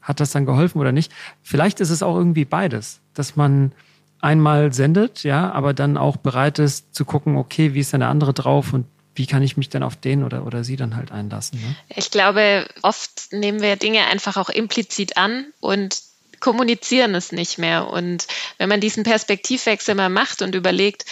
hat 0.01 0.19
das 0.19 0.31
dann 0.31 0.45
geholfen 0.45 0.79
oder 0.79 0.91
nicht? 0.91 1.11
Vielleicht 1.43 1.79
ist 1.79 1.89
es 1.89 2.01
auch 2.01 2.15
irgendwie 2.15 2.45
beides, 2.45 3.01
dass 3.13 3.35
man 3.35 3.73
einmal 4.19 4.73
sendet, 4.73 5.23
ja, 5.23 5.51
aber 5.51 5.73
dann 5.73 5.97
auch 5.97 6.17
bereit 6.17 6.59
ist 6.59 6.95
zu 6.95 7.05
gucken, 7.05 7.37
okay, 7.37 7.73
wie 7.73 7.79
ist 7.81 7.93
denn 7.93 7.99
der 7.99 8.09
andere 8.09 8.33
drauf 8.33 8.73
und 8.73 8.85
wie 9.13 9.27
kann 9.27 9.41
ich 9.41 9.57
mich 9.57 9.69
denn 9.69 9.83
auf 9.83 9.95
den 9.95 10.23
oder, 10.23 10.45
oder 10.45 10.63
sie 10.63 10.75
dann 10.75 10.95
halt 10.95 11.11
einlassen? 11.11 11.59
Ne? 11.59 11.75
Ich 11.95 12.11
glaube, 12.11 12.67
oft 12.83 13.31
nehmen 13.31 13.61
wir 13.61 13.75
Dinge 13.75 14.05
einfach 14.05 14.37
auch 14.37 14.49
implizit 14.49 15.17
an 15.17 15.45
und 15.59 15.99
kommunizieren 16.39 17.15
es 17.15 17.31
nicht 17.31 17.57
mehr. 17.57 17.87
Und 17.87 18.27
wenn 18.57 18.69
man 18.69 18.81
diesen 18.81 19.03
Perspektivwechsel 19.03 19.95
mal 19.95 20.09
macht 20.09 20.41
und 20.41 20.55
überlegt, 20.55 21.05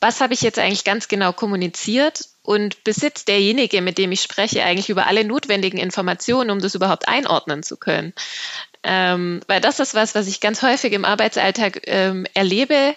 was 0.00 0.20
habe 0.20 0.34
ich 0.34 0.42
jetzt 0.42 0.58
eigentlich 0.58 0.84
ganz 0.84 1.06
genau 1.06 1.32
kommuniziert 1.32 2.28
und 2.42 2.82
besitzt 2.82 3.28
derjenige, 3.28 3.80
mit 3.82 3.98
dem 3.98 4.10
ich 4.10 4.20
spreche, 4.20 4.64
eigentlich 4.64 4.90
über 4.90 5.06
alle 5.06 5.24
notwendigen 5.24 5.78
Informationen, 5.78 6.50
um 6.50 6.58
das 6.58 6.74
überhaupt 6.74 7.06
einordnen 7.06 7.62
zu 7.62 7.76
können. 7.76 8.12
Ähm, 8.82 9.42
weil 9.46 9.60
das 9.60 9.78
ist 9.78 9.94
was, 9.94 10.16
was 10.16 10.26
ich 10.26 10.40
ganz 10.40 10.62
häufig 10.62 10.92
im 10.92 11.04
Arbeitsalltag 11.04 11.82
ähm, 11.86 12.26
erlebe, 12.34 12.96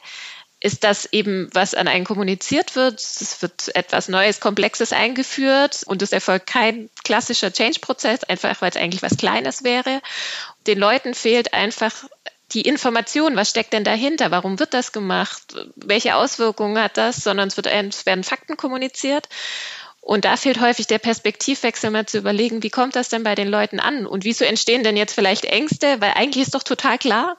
ist 0.60 0.84
das 0.84 1.06
eben, 1.12 1.48
was 1.54 1.76
an 1.76 1.88
einen 1.88 2.06
kommuniziert 2.06 2.76
wird. 2.76 3.00
Es 3.00 3.40
wird 3.44 3.76
etwas 3.76 4.08
Neues, 4.08 4.40
Komplexes 4.40 4.94
eingeführt 4.94 5.84
und 5.86 6.02
es 6.02 6.12
erfolgt 6.12 6.48
kein 6.48 6.90
klassischer 7.04 7.54
Change-Prozess, 7.54 8.24
einfach 8.24 8.62
weil 8.64 8.72
es 8.72 8.78
eigentlich 8.78 9.04
was 9.04 9.18
Kleines 9.18 9.64
wäre. 9.64 10.02
Den 10.68 10.80
Leuten 10.80 11.14
fehlt 11.14 11.54
einfach 11.54 11.94
die 12.52 12.62
Information, 12.62 13.36
was 13.36 13.50
steckt 13.50 13.74
denn 13.74 13.84
dahinter, 13.84 14.32
warum 14.32 14.60
wird 14.60 14.74
das 14.74 14.92
gemacht, 14.92 15.56
welche 15.76 16.16
Auswirkungen 16.16 16.78
hat 16.78 16.98
das, 16.98 17.18
sondern 17.18 17.48
es, 17.48 17.58
wird, 17.58 17.68
es 17.68 18.06
werden 18.06 18.24
Fakten 18.24 18.56
kommuniziert. 18.56 19.28
Und 20.00 20.24
da 20.24 20.38
fehlt 20.38 20.62
häufig 20.62 20.86
der 20.86 21.00
Perspektivwechsel 21.00 21.90
mal 21.90 22.06
zu 22.06 22.20
überlegen, 22.20 22.62
wie 22.62 22.70
kommt 22.70 22.96
das 22.96 23.10
denn 23.10 23.24
bei 23.24 23.34
den 23.34 23.48
Leuten 23.48 23.80
an? 23.80 24.06
Und 24.06 24.24
wieso 24.24 24.46
entstehen 24.46 24.84
denn 24.84 24.96
jetzt 24.96 25.16
vielleicht 25.16 25.46
Ängste, 25.46 26.00
weil 26.00 26.12
eigentlich 26.16 26.44
ist 26.44 26.54
doch 26.54 26.62
total 26.62 27.00
klar, 27.00 27.38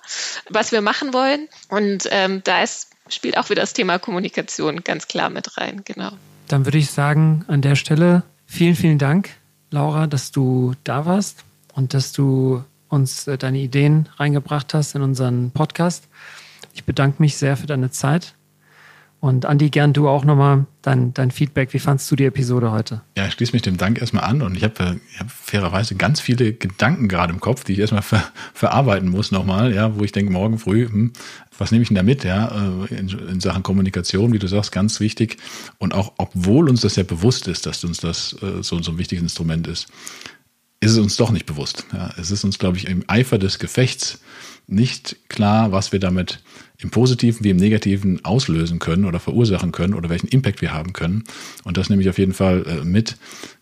was 0.51 0.73
wir 0.73 0.81
machen 0.81 1.15
wollen. 1.15 1.49
Und 1.69 2.09
ähm, 2.11 2.43
da 2.43 2.65
ist 2.65 2.89
spielt 3.09 3.39
auch 3.39 3.51
wieder 3.51 3.63
das 3.63 3.73
Thema 3.73 3.99
Kommunikation 3.99 4.83
ganz 4.83 5.09
klar 5.09 5.31
mit 5.31 5.57
rein, 5.57 5.83
genau. 5.85 6.11
Dann 6.49 6.65
würde 6.65 6.79
ich 6.79 6.91
sagen, 6.91 7.45
an 7.49 7.63
der 7.63 7.77
Stelle 7.77 8.23
vielen, 8.47 8.77
vielen 8.77 8.99
Dank, 8.99 9.31
Laura, 9.71 10.07
dass 10.07 10.31
du 10.31 10.75
da 10.85 11.07
warst 11.07 11.45
und 11.75 11.95
dass 11.95 12.13
du 12.13 12.65
uns 12.89 13.27
äh, 13.27 13.39
deine 13.39 13.59
Ideen 13.59 14.09
reingebracht 14.17 14.75
hast 14.75 14.95
in 14.95 15.03
unseren 15.03 15.51
Podcast. 15.51 16.09
Ich 16.75 16.85
bedanke 16.85 17.23
mich 17.23 17.37
sehr 17.37 17.57
für 17.57 17.67
deine 17.67 17.91
Zeit 17.91 18.35
und 19.27 19.47
Andi, 19.47 19.71
gern 19.71 19.93
du 19.93 20.09
auch 20.09 20.25
nochmal 20.25 20.67
dein, 20.83 21.15
dein 21.15 21.31
Feedback. 21.31 21.73
Wie 21.73 21.79
fandst 21.79 22.11
du 22.11 22.17
die 22.17 22.27
Episode 22.27 22.71
heute? 22.71 23.01
Ja, 23.17 23.27
ich 23.27 23.33
schließe 23.33 23.55
mich 23.55 23.63
dem 23.63 23.79
Dank 23.79 23.99
erstmal 23.99 24.25
an 24.25 24.43
und 24.43 24.57
ich 24.57 24.63
habe 24.63 24.85
äh, 24.85 25.19
hab 25.19 25.31
fairerweise 25.31 25.95
ganz 25.95 26.21
viele 26.21 26.53
Gedanken 26.53 27.09
gerade 27.09 27.33
im 27.33 27.41
Kopf, 27.41 27.65
die 27.65 27.73
ich 27.73 27.79
erstmal 27.79 28.03
ver, 28.03 28.23
verarbeiten 28.53 29.09
muss 29.09 29.33
nochmal, 29.33 29.75
ja, 29.75 29.99
wo 29.99 30.05
ich 30.05 30.13
denke, 30.13 30.31
morgen 30.31 30.59
früh, 30.59 30.87
hm, 30.87 31.13
was 31.57 31.73
nehme 31.73 31.83
ich 31.83 31.89
denn 31.89 31.97
da 31.97 32.03
mit, 32.03 32.25
ja, 32.25 32.49
äh, 32.49 32.95
in, 32.95 33.09
in, 33.09 33.41
Sachen 33.41 33.63
Kommunikation, 33.63 34.35
wie 34.35 34.39
du 34.39 34.47
sagst, 34.47 34.71
ganz 34.71 35.01
wichtig. 35.01 35.39
Und 35.79 35.95
auch, 35.95 36.13
obwohl 36.19 36.69
uns 36.69 36.83
das 36.83 36.97
ja 36.97 37.03
bewusst 37.03 37.49
ist, 37.49 37.65
dass 37.65 37.83
uns 37.85 37.99
das 37.99 38.37
äh, 38.43 38.63
so, 38.63 38.83
so 38.83 38.93
ein 38.93 38.99
wichtiges 38.99 39.23
Instrument 39.23 39.67
ist, 39.67 39.89
ist 40.81 40.93
es 40.93 40.99
uns 40.99 41.17
doch 41.17 41.31
nicht 41.31 41.47
bewusst. 41.47 41.87
Ja. 41.93 42.13
Es 42.19 42.31
ist 42.31 42.45
uns, 42.45 42.59
glaube 42.59 42.77
ich, 42.77 42.87
im 42.87 43.05
Eifer 43.07 43.39
des 43.39 43.59
Gefechts 43.59 44.21
nicht 44.67 45.17
klar, 45.29 45.73
was 45.73 45.93
wir 45.93 46.01
damit 46.01 46.41
im 46.79 46.91
Positiven 46.91 47.45
wie 47.45 47.51
im 47.51 47.57
Negativen 47.57 48.25
auslösen 48.25 48.79
können 48.79 49.05
oder 49.05 49.21
verursachen 49.21 49.73
können 49.73 49.95
oder 49.95 50.11
welchen 50.11 50.29
Impact 50.29 50.61
wir 50.61 50.73
haben 50.73 50.93
können. 50.93 51.25
Und 51.65 51.77
das 51.77 51.89
nehme 51.89 52.03
ich 52.03 52.09
auf 52.09 52.19
jeden 52.19 52.35
Fall 52.35 52.65
äh, 52.67 52.85
mit, 52.85 53.17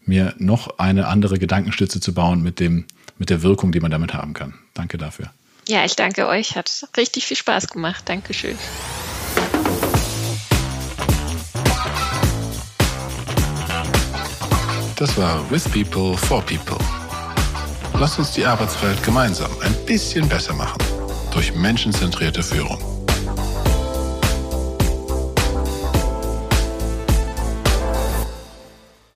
mir 0.05 0.35
noch 0.39 0.79
eine 0.79 1.07
andere 1.07 1.39
Gedankenstütze 1.39 2.01
zu 2.01 2.13
bauen 2.13 2.43
mit 2.43 2.61
dem, 2.61 2.85
mit 3.19 3.31
der 3.31 3.43
Wirkung, 3.43 3.73
die 3.73 3.81
man 3.81 3.91
damit 3.91 4.13
haben 4.13 4.35
kann. 4.35 4.55
Danke 4.75 4.99
dafür. 4.99 5.31
Ja, 5.69 5.85
ich 5.85 5.97
danke 5.97 6.27
euch. 6.27 6.57
Hat 6.57 6.89
richtig 6.97 7.27
viel 7.27 7.37
Spaß 7.37 7.69
gemacht. 7.69 8.09
Dankeschön. 8.09 8.57
Das 14.97 15.17
war 15.17 15.51
With 15.51 15.65
People 15.65 16.17
for 16.17 16.43
People. 16.43 16.79
Lasst 18.05 18.19
uns 18.19 18.33
die 18.33 18.45
Arbeitswelt 18.45 19.03
gemeinsam 19.03 19.51
ein 19.63 19.75
bisschen 19.87 20.29
besser 20.29 20.53
machen 20.53 20.77
durch 21.33 21.55
menschenzentrierte 21.55 22.43
Führung. 22.43 22.94